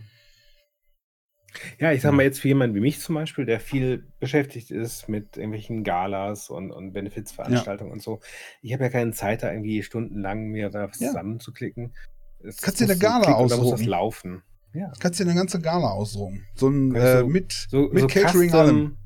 Ja, 1.80 1.90
ich 1.92 2.00
sag 2.02 2.12
mal 2.12 2.22
jetzt 2.22 2.38
für 2.38 2.46
jemanden 2.46 2.76
wie 2.76 2.80
mich 2.80 3.00
zum 3.00 3.16
Beispiel, 3.16 3.44
der 3.44 3.58
viel 3.58 4.06
beschäftigt 4.20 4.70
ist 4.70 5.08
mit 5.08 5.36
irgendwelchen 5.36 5.82
Galas 5.82 6.48
und, 6.48 6.70
und 6.70 6.92
Benefizveranstaltungen 6.92 7.92
und 7.92 8.00
so. 8.00 8.20
Ich 8.62 8.72
habe 8.72 8.84
ja 8.84 8.88
keine 8.90 9.10
Zeit, 9.10 9.42
da 9.42 9.50
irgendwie 9.50 9.82
stundenlang 9.82 10.44
mir 10.46 10.70
da 10.70 10.88
was 10.88 11.00
Ja. 11.00 11.08
zusammenzuklicken. 11.08 11.92
Es 12.44 12.58
Kannst 12.58 12.80
dir 12.80 12.84
eine 12.84 12.96
Gala 12.98 13.24
dann 13.24 13.32
muss 13.40 13.50
das 13.50 13.58
ausdrucken. 13.60 13.84
laufen. 13.84 14.42
Ja. 14.72 14.92
Kannst 15.00 15.18
dir 15.20 15.24
eine 15.24 15.34
ganze 15.34 15.60
Gala 15.60 15.88
ausdrucken. 15.90 16.44
So 16.54 16.68
ein 16.68 16.94
Ja, 16.94 17.16
äh, 17.16 17.20
so- 17.20 17.26
mit, 17.26 17.52
So, 17.70 17.88
mit 17.92 18.00
so 18.02 18.06
Catering 18.06 18.48
Custom, 18.50 18.60
allem. 18.60 18.96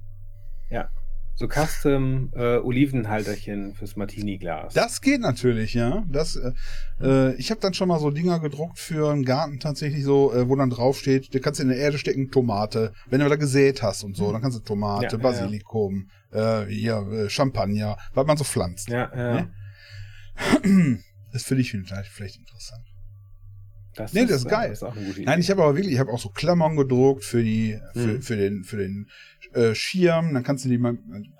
Ja. 0.70 0.88
So 1.36 1.48
Custom 1.48 2.30
äh, 2.36 2.58
Olivenhalterchen 2.58 3.74
fürs 3.74 3.96
Martini-Glas. 3.96 4.72
Das 4.74 5.00
geht 5.00 5.20
natürlich, 5.20 5.74
ja. 5.74 6.04
Das, 6.08 6.36
äh, 6.36 6.52
äh, 7.00 7.34
ich 7.34 7.50
habe 7.50 7.60
dann 7.60 7.74
schon 7.74 7.88
mal 7.88 7.98
so 7.98 8.10
Dinger 8.10 8.38
gedruckt 8.38 8.78
für 8.78 9.10
einen 9.10 9.24
Garten 9.24 9.58
tatsächlich 9.58 10.04
so, 10.04 10.32
äh, 10.32 10.48
wo 10.48 10.54
dann 10.54 10.70
draufsteht, 10.70 11.34
du 11.34 11.40
kannst 11.40 11.58
in 11.58 11.68
der 11.68 11.76
Erde 11.78 11.98
stecken 11.98 12.30
Tomate, 12.30 12.92
wenn 13.10 13.18
du 13.20 13.28
da 13.28 13.34
gesät 13.34 13.82
hast 13.82 14.04
und 14.04 14.16
so, 14.16 14.30
dann 14.30 14.42
kannst 14.42 14.58
du 14.58 14.62
Tomate, 14.62 15.06
Ja, 15.06 15.10
ja, 15.12 15.18
Basilikum, 15.18 16.08
Äh, 16.30 16.66
hier 16.66 16.98
äh, 16.98 17.28
Champagner, 17.28 17.96
was 18.12 18.26
man 18.26 18.36
so 18.36 18.44
pflanzt. 18.44 18.88
Ja, 18.90 19.10
ja. 19.16 19.34
Ne? 20.62 20.98
Das 21.32 21.42
finde 21.42 21.62
ich 21.62 21.72
vielleicht, 21.72 22.12
vielleicht 22.12 22.36
interessant. 22.36 22.84
Das 23.96 24.12
Nee, 24.12 24.26
das 24.26 24.38
ist 24.38 24.46
äh, 24.46 24.50
geil. 24.50 24.68
Das 24.78 24.82
ist. 24.82 25.18
Nein, 25.24 25.38
ich 25.40 25.50
habe 25.50 25.62
aber 25.62 25.76
wirklich, 25.76 25.94
ich 25.94 26.00
habe 26.00 26.10
auch 26.12 26.18
so 26.18 26.28
Klammern 26.30 26.76
gedruckt 26.76 27.24
für 27.24 27.42
die, 27.42 27.78
für, 27.92 27.98
Mhm. 27.98 28.22
für 28.22 28.36
den, 28.36 28.64
für 28.64 28.76
den 28.76 29.08
äh, 29.52 29.74
Schirm. 29.74 30.34
Dann 30.34 30.42
kannst 30.42 30.64
du 30.64 30.68
die, 30.68 30.78
ma- 30.78 30.94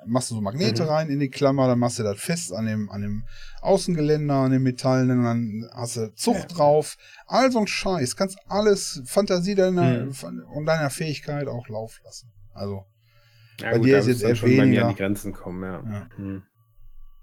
machst 0.07 0.31
du 0.31 0.37
so 0.37 0.41
Magnete 0.41 0.85
Mhm. 0.85 0.89
rein 0.89 1.09
in 1.11 1.19
die 1.19 1.31
Klammer, 1.31 1.67
dann 1.67 1.79
machst 1.81 1.99
du 1.99 2.03
das 2.05 2.19
fest 2.21 2.53
an 2.53 2.67
dem, 2.67 2.89
an 2.91 3.03
dem 3.03 3.25
Außengeländer, 3.61 4.35
an 4.35 4.53
dem 4.53 4.63
Metallenen, 4.63 5.19
und 5.19 5.25
dann 5.25 5.71
hast 5.75 5.97
du 5.97 6.15
Zucht 6.15 6.51
Ja. 6.51 6.57
drauf. 6.57 6.97
All 7.27 7.51
so 7.51 7.59
ein 7.59 7.67
Scheiß. 7.67 8.15
Kannst 8.17 8.39
alles 8.47 9.03
Fantasie 9.07 9.55
deiner, 9.55 10.05
Mhm. 10.07 10.45
und 10.55 10.67
deiner 10.67 10.91
Fähigkeit 10.91 11.49
auch 11.49 11.69
laufen 11.69 12.01
lassen. 12.05 12.31
Also, 12.53 12.85
ja, 13.61 13.71
bei 13.73 13.79
gut, 13.79 13.87
dir 13.87 13.99
ist 13.99 14.07
jetzt 14.07 14.23
eher 14.23 14.37
schon 14.37 14.51
bei 14.51 14.57
mir 14.57 14.63
weniger. 14.63 14.83
an 14.85 14.89
die 14.91 14.97
Grenzen 14.97 15.33
kommen, 15.33 15.63
ja. 15.63 15.83
Ja. 15.83 16.09
Hm. 16.17 16.43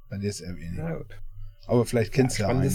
bei 0.09 0.17
dir 0.17 0.29
ist 0.29 0.41
eher 0.41 0.55
weniger. 0.57 1.05
Aber 1.67 1.86
vielleicht 1.86 2.11
kennst 2.11 2.38
du 2.38 2.43
ja, 2.43 2.49
einen. 2.49 2.69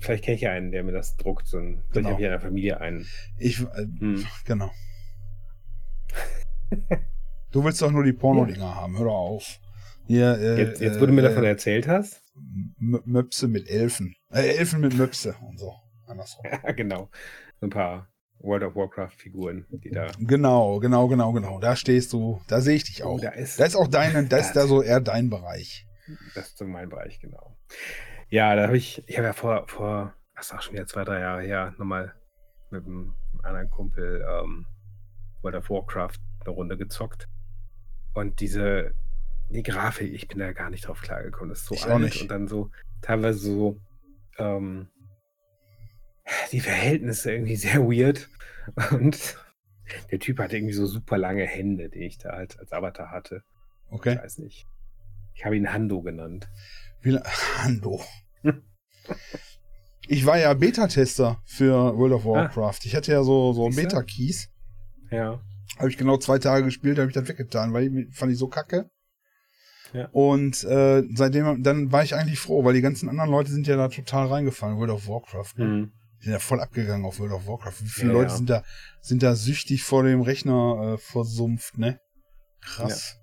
Vielleicht 0.00 0.24
kenne 0.24 0.34
ich 0.36 0.42
ja 0.42 0.52
einen, 0.52 0.70
der 0.72 0.82
mir 0.84 0.92
das 0.92 1.16
druckt. 1.16 1.46
So 1.46 1.58
ein, 1.58 1.82
vielleicht 1.90 1.94
Genau. 1.94 2.08
habe 2.10 2.20
ich 2.20 2.24
in 2.26 2.30
der 2.30 2.40
Familie 2.40 2.80
einen. 2.80 3.06
Ich, 3.38 3.60
äh, 3.60 3.86
Hm. 3.98 4.26
genau. 4.44 4.70
Du 7.50 7.64
willst 7.64 7.80
doch 7.80 7.90
nur 7.90 8.04
die 8.04 8.12
Porno-Dinger 8.12 8.74
haben, 8.74 8.98
hör 8.98 9.06
auf. 9.08 9.58
Hier, 10.06 10.38
äh, 10.38 10.58
Jetzt, 10.58 10.80
jetzt, 10.82 11.00
wo 11.00 11.06
du 11.06 11.12
mir 11.12 11.22
äh, 11.22 11.28
davon 11.30 11.44
erzählt 11.44 11.88
hast. 11.88 12.22
M 12.78 13.00
Möpse 13.06 13.48
mit 13.48 13.68
Elfen. 13.70 14.14
Äh, 14.30 14.56
Elfen 14.56 14.80
mit 14.80 14.94
Möpse 14.94 15.34
und 15.48 15.58
so. 15.58 15.74
Andersrum. 16.06 16.44
Ja, 16.64 16.72
genau. 16.72 17.08
So 17.60 17.66
ein 17.66 17.70
paar 17.70 18.08
World 18.40 18.62
of 18.64 18.76
Warcraft-Figuren, 18.76 19.64
die 19.70 19.90
da. 19.90 20.08
Genau, 20.20 20.78
genau, 20.78 21.08
genau, 21.08 21.32
genau. 21.32 21.58
Da 21.58 21.74
stehst 21.74 22.12
du, 22.12 22.40
da 22.48 22.60
sehe 22.60 22.76
ich 22.76 22.84
dich 22.84 23.02
auch. 23.02 23.14
Oh, 23.16 23.18
da 23.20 23.30
ist, 23.30 23.58
Da 23.58 23.64
ist 23.64 23.74
auch 23.76 23.88
deine, 23.88 24.24
da 24.26 24.36
ist 24.36 24.52
da 24.52 24.66
so 24.66 24.82
eher 24.82 25.00
dein 25.00 25.30
Bereich. 25.30 25.86
Das 26.34 26.48
ist 26.48 26.58
so 26.58 26.64
mein 26.66 26.88
Bereich, 26.90 27.18
genau. 27.18 27.56
Ja, 28.30 28.54
da 28.54 28.64
habe 28.64 28.76
ich, 28.76 29.02
ich 29.06 29.16
habe 29.16 29.28
ja 29.28 29.32
vor, 29.32 29.66
vor, 29.68 30.14
das 30.34 30.46
ist 30.46 30.54
auch 30.54 30.62
schon 30.62 30.74
wieder 30.74 30.86
zwei, 30.86 31.04
drei 31.04 31.20
Jahre 31.20 31.42
her, 31.42 31.74
nochmal 31.78 32.14
mit 32.70 32.84
einem 32.84 33.14
anderen 33.42 33.70
Kumpel 33.70 34.24
ähm, 34.28 34.66
World 35.42 35.56
of 35.56 35.70
Warcraft 35.70 36.18
eine 36.44 36.50
Runde 36.54 36.76
gezockt. 36.76 37.28
Und 38.14 38.40
diese, 38.40 38.92
die 39.50 39.62
Grafik, 39.62 40.12
ich 40.12 40.28
bin 40.28 40.38
da 40.40 40.52
gar 40.52 40.70
nicht 40.70 40.86
drauf 40.86 41.00
klargekommen. 41.00 41.50
Das 41.50 41.60
ist 41.60 41.66
so 41.66 41.74
Ich 41.74 41.84
auch 41.84 41.90
alt 41.90 42.02
nicht. 42.02 42.22
und 42.22 42.30
dann 42.30 42.48
so 42.48 42.70
teilweise 43.00 43.38
so 43.38 43.80
ähm, 44.38 44.88
die 46.52 46.60
Verhältnisse 46.60 47.32
irgendwie 47.32 47.56
sehr 47.56 47.80
weird. 47.80 48.28
Und 48.90 49.38
der 50.10 50.18
Typ 50.18 50.38
hatte 50.38 50.56
irgendwie 50.56 50.74
so 50.74 50.84
super 50.86 51.16
lange 51.16 51.46
Hände, 51.46 51.88
die 51.88 52.04
ich 52.04 52.18
da 52.18 52.32
halt 52.32 52.58
als 52.58 52.72
Avatar 52.72 53.10
hatte. 53.10 53.42
Ich 53.86 53.92
Okay. 53.94 54.18
weiß 54.18 54.38
nicht. 54.38 54.66
Ich 55.34 55.44
habe 55.46 55.56
ihn 55.56 55.72
Hando 55.72 56.02
genannt. 56.02 56.50
Wie, 57.02 57.16
Hando. 57.58 58.00
Ich 60.06 60.24
war 60.24 60.38
ja 60.38 60.52
Beta-Tester 60.54 61.42
für 61.44 61.96
World 61.96 62.14
of 62.14 62.24
Warcraft. 62.24 62.80
Ich 62.84 62.96
hatte 62.96 63.12
ja 63.12 63.22
so, 63.22 63.52
so 63.52 63.66
Ah. 63.66 63.70
Beta-Keys. 63.74 64.48
Ja. 65.10 65.40
Habe 65.78 65.90
ich 65.90 65.98
genau 65.98 66.16
zwei 66.16 66.38
Tage 66.38 66.64
gespielt, 66.64 66.98
habe 66.98 67.08
ich 67.08 67.14
das 67.14 67.28
weggetan, 67.28 67.72
weil 67.72 67.84
ich, 67.84 68.16
fand 68.16 68.32
ich 68.32 68.38
so 68.38 68.48
kacke. 68.48 68.90
Ja. 69.92 70.08
Und 70.12 70.64
äh, 70.64 71.02
seitdem, 71.14 71.62
dann 71.62 71.92
war 71.92 72.02
ich 72.02 72.14
eigentlich 72.14 72.38
froh, 72.40 72.64
weil 72.64 72.74
die 72.74 72.80
ganzen 72.80 73.08
anderen 73.08 73.30
Leute 73.30 73.50
sind 73.50 73.66
ja 73.66 73.76
da 73.76 73.88
total 73.88 74.26
reingefallen, 74.26 74.76
World 74.78 74.90
of 74.90 75.08
Warcraft. 75.08 75.54
Ne? 75.56 75.64
Mhm. 75.64 75.92
Die 76.20 76.24
sind 76.24 76.32
ja 76.32 76.38
voll 76.40 76.60
abgegangen 76.60 77.06
auf 77.06 77.20
World 77.20 77.32
of 77.32 77.46
Warcraft. 77.46 77.80
Wie 77.82 77.88
viele 77.88 78.08
Ja, 78.08 78.14
Leute 78.18 78.30
ja. 78.32 78.36
sind 78.36 78.50
da, 78.50 78.62
sind 79.00 79.22
da 79.22 79.34
süchtig 79.36 79.84
vor 79.84 80.02
dem 80.02 80.20
Rechner 80.20 80.94
äh, 80.94 80.98
versumpft, 80.98 81.78
ne? 81.78 82.00
Krass. 82.60 83.18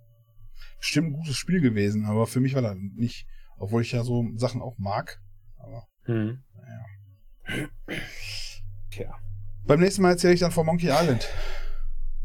Stimmt, 0.79 1.09
ein 1.09 1.13
gutes 1.13 1.35
Spiel 1.35 1.61
gewesen, 1.61 2.05
aber 2.05 2.25
für 2.25 2.39
mich 2.39 2.53
war 2.55 2.61
das 2.61 2.75
nicht, 2.95 3.27
obwohl 3.57 3.81
ich 3.81 3.91
ja 3.91 4.03
so 4.03 4.25
Sachen 4.35 4.61
auch 4.61 4.77
mag. 4.77 5.19
Aber 5.57 5.87
Mhm. 6.07 6.43
Tja. 8.91 9.15
beim 9.65 9.79
nächsten 9.79 10.01
Mal 10.01 10.11
erzähle 10.11 10.33
ich 10.33 10.39
dann 10.39 10.51
von 10.51 10.65
Monkey 10.65 10.87
Island. 10.89 11.27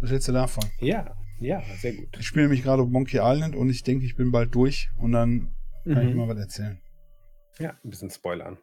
Was 0.01 0.11
hältst 0.11 0.29
du 0.29 0.33
davon? 0.33 0.65
Ja, 0.81 1.17
ja, 1.41 1.63
sehr 1.79 1.95
gut. 1.95 2.17
Ich 2.19 2.27
spiele 2.27 2.45
nämlich 2.45 2.63
gerade 2.63 2.85
Monkey 2.85 3.19
Island 3.21 3.55
und 3.57 3.69
ich 3.71 3.83
denke, 3.83 4.05
ich 4.07 4.17
bin 4.17 4.31
bald 4.33 4.55
durch 4.55 4.91
und 4.97 5.13
dann 5.13 5.55
kann 5.85 6.07
ich 6.09 6.15
Mhm. 6.15 6.21
mal 6.21 6.29
was 6.29 6.39
erzählen. 6.39 6.81
Ja, 7.59 7.71
ein 7.85 7.91
bisschen 7.91 8.11
spoilern. 8.11 8.59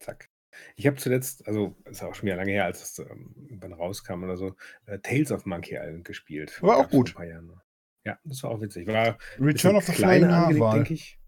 Zack. 0.00 0.28
Ich 0.76 0.86
habe 0.86 0.96
zuletzt, 0.96 1.46
also 1.46 1.76
ist 1.86 2.02
auch 2.02 2.14
schon 2.14 2.26
wieder 2.26 2.36
lange 2.36 2.50
her, 2.52 2.64
als 2.64 2.82
es 2.82 2.98
ähm, 2.98 3.34
irgendwann 3.48 3.72
rauskam 3.72 4.22
oder 4.24 4.36
so, 4.36 4.54
äh, 4.86 4.98
Tales 4.98 5.30
of 5.32 5.46
Monkey 5.46 5.76
Island 5.76 6.04
gespielt. 6.04 6.60
War 6.62 6.78
auch 6.78 6.90
gut. 6.90 7.14
Ja, 8.04 8.18
das 8.24 8.42
war 8.42 8.50
auch 8.50 8.60
witzig. 8.60 8.86
War 8.88 9.16
Return 9.38 9.76
of 9.76 9.84
the 9.84 9.92
kleiner 9.92 10.26
Flying 10.26 10.34
angelegt, 10.34 10.72
denke 10.74 10.94
ich. 10.94 11.19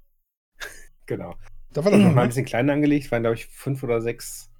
Genau. 1.06 1.34
Da 1.72 1.84
war 1.84 1.90
das 1.90 2.00
War 2.00 2.08
noch, 2.10 2.16
ein 2.16 2.22
ne? 2.22 2.26
bisschen 2.28 2.44
kleiner 2.44 2.72
angelegt, 2.74 3.10
waren, 3.10 3.22
glaube 3.22 3.36
ich, 3.36 3.46
fünf 3.46 3.82
oder 3.82 4.00
sechs 4.00 4.50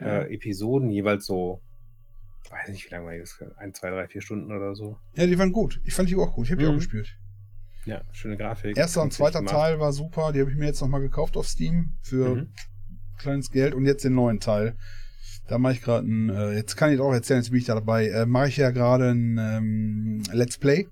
Ja. 0.00 0.22
äh, 0.22 0.34
Episoden, 0.34 0.90
jeweils 0.90 1.24
so, 1.26 1.60
weiß 2.50 2.68
nicht, 2.68 2.84
wie 2.86 2.90
lange 2.90 3.06
war 3.06 3.16
das? 3.16 3.38
Ein, 3.56 3.72
zwei, 3.74 3.90
drei, 3.90 4.06
vier 4.08 4.20
Stunden 4.20 4.52
oder 4.52 4.74
so. 4.74 4.98
Ja, 5.14 5.26
die 5.26 5.38
waren 5.38 5.52
gut. 5.52 5.80
Ich 5.84 5.94
fand 5.94 6.10
die 6.10 6.16
auch 6.16 6.34
gut. 6.34 6.46
Ich 6.46 6.50
habe 6.52 6.60
die 6.60 6.68
auch 6.68 6.72
Mhm. 6.72 6.76
gespielt. 6.78 7.16
Ja, 7.84 8.02
schöne 8.12 8.36
Grafik. 8.36 8.76
Erster 8.76 9.02
und 9.02 9.12
zweiter. 9.12 9.44
Teil 9.44 9.80
war 9.80 9.92
super. 9.92 10.32
Die 10.32 10.40
habe 10.40 10.50
ich 10.50 10.56
mir 10.56 10.66
jetzt 10.66 10.80
nochmal 10.80 11.00
gekauft 11.00 11.36
auf 11.36 11.48
Steam 11.48 11.94
für 12.02 12.36
Mhm. 12.36 12.52
kleines 13.18 13.50
Geld 13.50 13.74
und 13.74 13.86
jetzt 13.86 14.04
den 14.04 14.14
neuen 14.14 14.38
Teil. 14.38 14.76
Da 15.48 15.58
mache 15.58 15.72
ich 15.72 15.82
gerade 15.82 16.06
ein, 16.06 16.28
äh, 16.30 16.52
jetzt 16.52 16.76
kann 16.76 16.92
ich 16.92 17.00
auch 17.00 17.12
erzählen, 17.12 17.40
jetzt 17.40 17.50
bin 17.50 17.58
ich 17.58 17.64
da 17.66 17.74
dabei, 17.74 18.08
äh, 18.08 18.26
mache 18.26 18.48
ich 18.48 18.56
ja 18.56 18.70
gerade 18.70 19.10
ein 19.10 19.38
ähm, 19.38 20.22
Let's 20.32 20.58
Play 20.58 20.86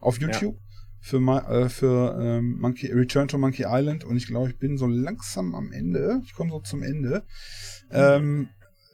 auf 0.00 0.20
YouTube 0.20 0.56
für, 1.00 1.18
äh, 1.48 1.68
für 1.68 2.18
ähm, 2.20 2.58
Monkey, 2.58 2.92
Return 2.92 3.28
to 3.28 3.38
Monkey 3.38 3.64
Island 3.66 4.04
und 4.04 4.16
ich 4.16 4.26
glaube, 4.26 4.50
ich 4.50 4.58
bin 4.58 4.76
so 4.78 4.86
langsam 4.86 5.54
am 5.54 5.72
Ende. 5.72 6.20
Ich 6.24 6.34
komme 6.34 6.50
so 6.50 6.60
zum 6.60 6.82
Ende. 6.82 7.24
Ähm, 7.90 8.48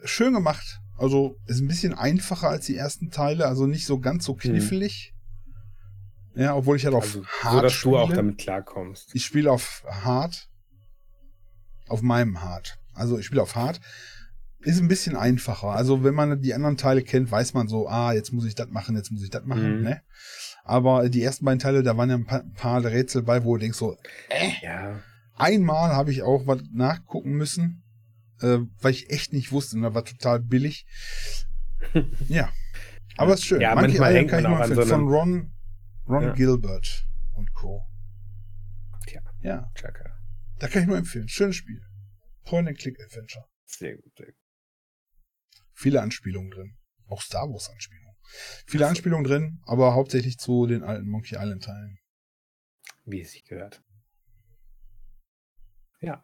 schön 0.04 0.34
gemacht. 0.34 0.80
Also 0.96 1.36
ist 1.46 1.60
ein 1.60 1.66
bisschen 1.68 1.94
einfacher 1.94 2.48
als 2.48 2.66
die 2.66 2.76
ersten 2.76 3.10
Teile, 3.10 3.46
also 3.46 3.66
nicht 3.66 3.86
so 3.86 3.98
ganz 3.98 4.24
so 4.24 4.34
knifflig. 4.34 5.12
Ja, 6.36 6.54
obwohl 6.56 6.76
ich 6.76 6.84
halt 6.84 6.94
auf 6.94 7.04
Also, 7.04 7.24
hart 7.26 7.54
so 7.54 7.60
dass 7.62 7.72
spiele. 7.72 7.92
du 7.94 7.98
auch 7.98 8.12
damit 8.12 8.38
klarkommst. 8.38 9.10
Ich 9.14 9.24
spiele 9.24 9.50
auf 9.50 9.84
hart. 9.88 10.48
Auf 11.88 12.02
meinem 12.02 12.42
hart. 12.42 12.78
Also 12.92 13.18
ich 13.18 13.26
spiele 13.26 13.42
auf 13.42 13.54
hart. 13.56 13.80
ist 14.60 14.80
ein 14.80 14.88
bisschen 14.88 15.14
einfacher. 15.16 15.68
Also 15.68 16.02
wenn 16.04 16.14
man 16.14 16.40
die 16.40 16.54
anderen 16.54 16.76
Teile 16.78 17.02
kennt, 17.02 17.30
weiß 17.30 17.52
man 17.54 17.68
so, 17.68 17.86
ah, 17.88 18.12
jetzt 18.14 18.32
muss 18.32 18.46
ich 18.46 18.54
das 18.54 18.68
machen, 18.70 18.96
jetzt 18.96 19.10
muss 19.12 19.22
ich 19.22 19.28
das 19.30 19.44
machen, 19.44 19.76
Mhm. 19.78 19.82
ne? 19.82 20.02
Aber 20.66 21.08
die 21.10 21.22
ersten 21.22 21.44
beiden 21.44 21.58
Teile, 21.60 21.82
da 21.82 21.96
waren 21.96 22.08
ja 22.08 22.16
ein 22.16 22.24
paar, 22.24 22.42
paar 22.54 22.82
Rätsel 22.82 23.22
bei, 23.22 23.44
wo 23.44 23.54
du 23.56 23.60
denkst 23.60 23.78
so, 23.78 23.96
Ja. 24.62 25.00
einmal 25.36 25.90
habe 25.90 26.10
ich 26.10 26.22
auch 26.22 26.46
was 26.46 26.62
nachgucken 26.72 27.32
müssen, 27.32 27.82
äh, 28.40 28.58
weil 28.80 28.92
ich 28.92 29.10
echt 29.10 29.32
nicht 29.34 29.52
wusste, 29.52 29.76
und 29.76 29.82
das 29.82 29.94
war 29.94 30.04
total 30.04 30.40
billig. 30.40 30.86
ja. 32.28 32.50
Aber 33.18 33.34
ist 33.34 33.44
schön. 33.44 33.60
Ja, 33.60 33.74
Monkey 33.74 33.88
manchmal 33.90 34.14
hängt 34.14 34.30
kann 34.30 34.38
ich 34.40 34.42
man 34.44 34.52
nur 34.52 34.60
auch 34.60 34.64
an 34.64 34.70
empfehlen. 34.70 34.88
so 34.88 34.94
Von 34.94 35.08
Ron, 35.08 35.52
Ron 36.08 36.22
Ja. 36.22 36.32
Gilbert 36.32 37.06
und 37.34 37.52
Co. 37.52 37.86
Tja. 39.06 39.20
Ja, 39.42 39.70
Chaka. 39.74 40.16
da 40.58 40.68
kann 40.68 40.82
ich 40.82 40.88
nur 40.88 40.96
empfehlen. 40.96 41.28
Schönes 41.28 41.56
Spiel. 41.56 41.80
Point-and-Click-Adventure. 42.46 43.44
Sehr 43.66 43.96
gut, 43.96 44.12
sehr 44.16 44.26
gut. 44.26 44.34
Viele 45.74 46.00
Anspielungen 46.02 46.50
drin. 46.50 46.76
Auch 47.06 47.20
Star 47.20 47.48
Wars 47.50 47.68
Anspielungen. 47.70 48.03
Viele 48.66 48.86
Anspielungen 48.86 49.24
drin, 49.24 49.60
aber 49.64 49.94
hauptsächlich 49.94 50.38
zu 50.38 50.66
den 50.66 50.82
alten 50.82 51.08
Monkey 51.08 51.36
Island 51.36 51.64
Teilen. 51.64 51.98
Wie 53.04 53.20
es 53.20 53.32
sich 53.32 53.44
gehört. 53.44 53.82
Ja. 56.00 56.20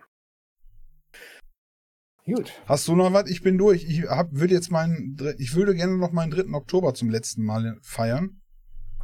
Gut. 2.25 2.53
Hast 2.67 2.87
du 2.87 2.95
noch 2.95 3.13
was? 3.13 3.29
Ich 3.31 3.43
bin 3.43 3.59
durch. 3.59 3.85
Ich 3.85 4.03
hab, 4.05 4.33
würde 4.33 4.55
jetzt 4.55 4.71
meinen, 4.71 5.17
ich 5.39 5.55
würde 5.55 5.75
gerne 5.75 5.97
noch 5.97 6.13
meinen 6.13 6.31
3. 6.31 6.53
Oktober 6.55 6.95
zum 6.95 7.11
letzten 7.11 7.43
Mal 7.45 7.79
feiern. 7.83 8.41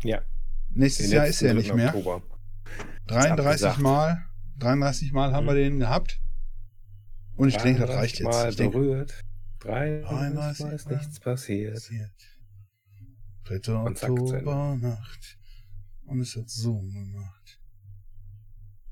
Ja. 0.02 0.22
Nächstes 0.70 1.06
Den 1.08 1.16
Jahr 1.16 1.26
ist 1.26 1.42
er 1.42 1.54
nicht 1.54 1.70
3. 1.70 1.74
mehr. 1.74 1.88
Oktober. 1.94 2.22
33 3.06 3.46
abgesagt. 3.66 3.78
Mal, 3.80 4.26
33 4.58 5.12
Mal 5.12 5.32
haben 5.32 5.46
wir 5.46 5.52
Mhm. 5.54 5.58
den 5.58 5.78
gehabt. 5.80 6.20
Und 7.36 7.48
ich 7.48 7.56
denke, 7.56 7.80
das 7.82 7.90
33 7.90 7.96
reicht 7.96 8.18
jetzt. 8.20 8.58
Mal 8.58 8.66
Ich 8.66 8.72
berührt. 8.72 9.20
33 9.60 10.04
Mal 10.04 10.30
33 10.30 10.66
ist 10.74 10.90
nichts 10.90 11.20
passiert. 11.20 11.74
passiert. 11.74 12.12
3. 13.48 13.72
Und. 13.72 14.02
Oktobernacht. 14.02 15.38
Und 16.06 16.20
es 16.20 16.36
hat 16.36 16.48
so 16.48 16.78
gemacht. 16.78 17.60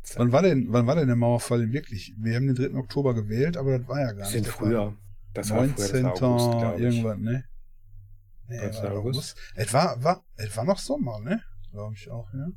Zack. 0.03 0.19
Wann 0.19 0.33
war 0.33 0.43
denn, 0.43 0.67
wann 0.71 0.87
war 0.87 0.97
denn 0.97 1.07
der 1.07 1.17
Mauerfall 1.17 1.61
denn 1.61 1.73
wirklich? 1.73 2.13
Wir 2.19 2.37
haben 2.37 2.47
den 2.47 2.57
3. 2.57 2.79
Oktober 2.79 3.15
gewählt, 3.15 3.57
aber 3.57 3.79
das 3.79 3.89
war 3.89 4.01
ja 4.01 4.13
gar 4.13 4.31
nicht. 4.31 4.47
früher. 4.47 4.97
Das 5.33 5.49
Fall. 5.49 5.59
war 5.59 5.69
früher, 5.69 6.03
das 6.03 6.03
19. 6.03 6.05
war 6.05 6.73
August, 6.73 6.81
irgendwann, 6.81 7.21
ne? 7.23 7.45
Nee, 8.49 8.59
war 8.59 8.83
war 8.83 8.93
August. 8.93 9.17
August. 9.17 9.39
Es 9.55 9.73
war, 9.73 10.05
war, 10.05 10.25
es 10.37 10.57
war 10.57 10.65
noch 10.65 10.79
Sommer, 10.79 11.21
ne? 11.21 11.43
Glaube 11.71 11.95
ich 11.95 12.11
auch, 12.11 12.29
ja. 12.35 12.49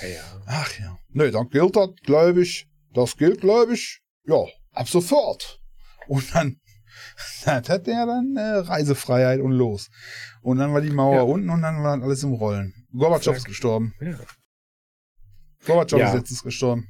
Ja, 0.00 0.08
ja. 0.08 0.42
Ach 0.46 0.78
ja. 0.78 0.98
Ne, 1.10 1.30
dann 1.30 1.48
gilt 1.50 1.76
das, 1.76 1.90
glaube 2.02 2.42
ich. 2.42 2.68
Das 2.94 3.16
gilt, 3.16 3.40
glaube 3.40 3.74
ich. 3.74 4.02
Ja, 4.24 4.44
ab 4.72 4.88
sofort. 4.88 5.60
Und 6.08 6.34
dann, 6.34 6.60
dann 7.44 7.62
hat 7.68 7.86
der 7.86 8.06
dann 8.06 8.36
äh, 8.36 8.40
Reisefreiheit 8.58 9.40
und 9.40 9.52
los. 9.52 9.90
Und 10.42 10.58
dann 10.58 10.72
war 10.72 10.80
die 10.80 10.90
Mauer 10.90 11.16
Ja. 11.16 11.22
unten 11.22 11.50
und 11.50 11.62
dann 11.62 11.76
war 11.82 11.92
dann 11.92 12.02
alles 12.02 12.22
im 12.22 12.32
Rollen. 12.32 12.74
Gorbatschow 12.92 13.36
ist 13.36 13.44
gestorben. 13.46 13.94
ja. 14.00 14.18
Gorbatschow 15.66 15.98
Ja. 16.00 16.08
ist 16.08 16.14
letztens 16.14 16.42
gestorben. 16.42 16.88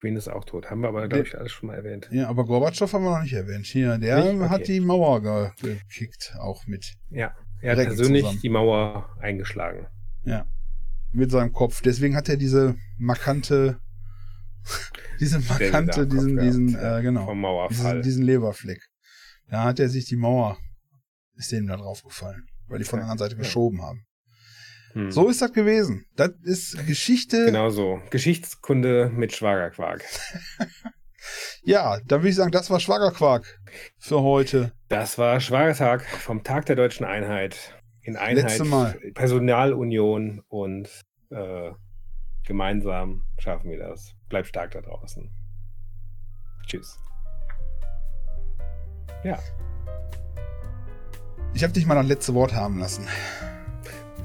Queen 0.00 0.16
ist 0.16 0.26
auch 0.28 0.44
tot. 0.44 0.68
Haben 0.68 0.80
wir 0.80 0.88
aber, 0.88 1.06
glaube 1.06 1.24
ich, 1.28 1.38
alles 1.38 1.52
schon 1.52 1.68
mal 1.68 1.76
erwähnt. 1.76 2.08
Ja, 2.10 2.28
aber 2.28 2.44
Gorbatschow 2.44 2.92
haben 2.92 3.04
wir 3.04 3.12
noch 3.16 3.22
nicht 3.22 3.34
erwähnt. 3.34 3.66
Hier, 3.66 3.98
der 3.98 4.32
Nicht? 4.32 4.50
hat 4.50 4.62
Okay. 4.62 4.72
die 4.72 4.80
Mauer 4.80 5.22
ge 5.22 5.50
gekickt, 5.62 6.34
auch 6.40 6.66
mit. 6.66 6.94
Ja. 7.10 7.36
Er 7.60 7.70
hat 7.72 7.78
Direkt 7.78 7.94
persönlich 7.96 8.22
zusammen. 8.22 8.40
die 8.42 8.48
Mauer 8.48 9.16
eingeschlagen. 9.20 9.86
Mit 11.12 11.30
seinem 11.30 11.52
Kopf. 11.52 11.82
Deswegen 11.82 12.16
hat 12.16 12.28
er 12.28 12.36
diese 12.36 12.74
markante, 12.98 13.78
diese 15.20 15.40
markante, 15.40 16.06
diesen, 16.06 16.38
diesen, 16.38 16.66
gehabt, 16.68 16.82
ja, 16.82 16.98
äh, 16.98 17.02
genau. 17.02 17.20
Vom 17.26 17.28
diesen, 17.28 17.40
Mauerfall. 17.40 18.02
diesen 18.02 18.22
Leberfleck. 18.24 18.82
Da 19.48 19.64
hat 19.64 19.80
er 19.80 19.88
sich 19.88 20.06
die 20.06 20.16
Mauer, 20.16 20.58
ist 21.36 21.52
dem 21.52 21.66
da 21.66 21.76
drauf 21.76 22.02
gefallen, 22.02 22.46
weil 22.68 22.78
die 22.78 22.84
von 22.84 22.98
der 22.98 23.06
Ja, 23.06 23.12
anderen 23.12 23.30
Seite 23.30 23.36
ja. 23.36 23.42
geschoben 23.42 23.82
haben. 23.82 24.06
Hm. 24.92 25.10
So 25.10 25.28
ist 25.28 25.40
das 25.40 25.52
gewesen. 25.52 26.04
Das 26.16 26.30
ist 26.42 26.86
Geschichte. 26.86 27.46
Genau 27.46 27.70
so. 27.70 28.00
Geschichtskunde 28.10 29.10
mit 29.14 29.34
Schwagerquark. 29.34 30.02
Ja, 31.62 32.00
dann 32.06 32.20
würde 32.20 32.30
ich 32.30 32.34
sagen, 32.34 32.50
das 32.50 32.70
war 32.70 32.80
Schwagerquark 32.80 33.60
für 33.98 34.22
heute. 34.22 34.72
Das 34.88 35.18
war 35.18 35.40
Schwagertag 35.40 36.04
vom 36.04 36.42
Tag 36.42 36.66
der 36.66 36.76
deutschen 36.76 37.04
Einheit. 37.06 37.76
In 38.02 38.16
Einheit, 38.16 38.44
Letzte 38.44 38.64
Mal. 38.64 38.98
Personalunion 39.14 40.42
und 40.48 40.88
äh, 41.30 41.70
gemeinsam 42.44 43.24
schaffen 43.38 43.70
wir 43.70 43.78
das. 43.78 44.14
Bleibt 44.28 44.48
stark 44.48 44.72
da 44.72 44.80
draußen. 44.80 45.30
Tschüss. 46.66 46.98
Ja, 49.24 49.38
Ich 51.54 51.62
habe 51.62 51.72
dich 51.72 51.86
mal 51.86 51.94
das 51.94 52.06
letzte 52.06 52.34
Wort 52.34 52.54
haben 52.54 52.78
lassen, 52.78 53.06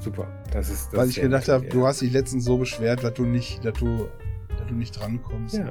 super. 0.00 0.26
Das 0.50 0.70
ist 0.70 0.92
das 0.92 1.00
weil 1.00 1.08
ich 1.10 1.20
gedacht 1.20 1.48
habe, 1.48 1.66
du 1.66 1.86
hast 1.86 2.00
dich 2.00 2.12
letztens 2.12 2.44
so 2.44 2.56
beschwert, 2.56 3.04
dass 3.04 3.14
du 3.14 3.24
nicht, 3.24 3.64
dass 3.64 3.78
du, 3.78 4.08
dass 4.56 4.66
du 4.66 4.74
nicht 4.74 4.98
drankommst. 4.98 5.56
Ja. 5.56 5.70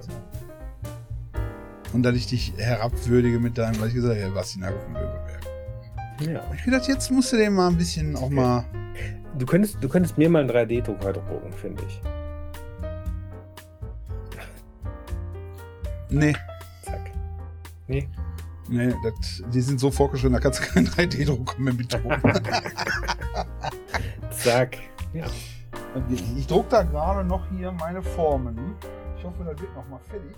Und 1.93 2.03
dass 2.03 2.15
ich 2.15 2.27
dich 2.27 2.53
herabwürdige 2.57 3.39
mit 3.39 3.57
deinem, 3.57 3.79
weil 3.79 3.87
ich 3.87 3.95
gesagt 3.95 4.15
habe, 4.15 4.29
ja, 4.29 4.35
was 4.35 4.53
die 4.53 4.59
Nagel 4.59 4.79
von 4.79 4.93
Löweberg. 4.93 5.47
Ja. 6.21 6.53
Ich 6.53 6.63
gedacht, 6.63 6.87
jetzt 6.87 7.09
musst 7.11 7.33
du 7.33 7.37
den 7.37 7.53
mal 7.53 7.69
ein 7.69 7.77
bisschen 7.77 8.15
auch 8.15 8.29
mal. 8.29 8.65
Du 9.37 9.45
könntest, 9.45 9.77
du 9.81 9.89
könntest 9.89 10.17
mir 10.17 10.29
mal 10.29 10.41
einen 10.41 10.49
3D-Drucker 10.49 11.13
drucken, 11.13 11.53
finde 11.53 11.83
ich. 11.87 12.01
Nee. 16.09 16.35
Zack. 16.83 17.11
Nee. 17.87 18.07
Nee, 18.69 18.93
das, 19.03 19.43
die 19.53 19.61
sind 19.61 19.79
so 19.79 19.89
vorgeschrieben, 19.89 20.33
da 20.33 20.39
kannst 20.39 20.59
du 20.59 20.63
keinen 20.65 20.87
3D-Drucker 20.87 21.59
mehr 21.59 21.73
mitdrucken. 21.73 22.21
Zack. 24.31 24.77
Ja. 25.13 25.25
Ich, 26.09 26.37
ich 26.37 26.47
druck 26.47 26.69
da 26.69 26.83
gerade 26.83 27.23
noch 27.23 27.49
hier 27.49 27.71
meine 27.71 28.01
Formen. 28.01 28.75
Ich 29.17 29.23
hoffe, 29.23 29.43
das 29.45 29.59
wird 29.59 29.73
nochmal 29.75 29.99
fertig. 30.09 30.35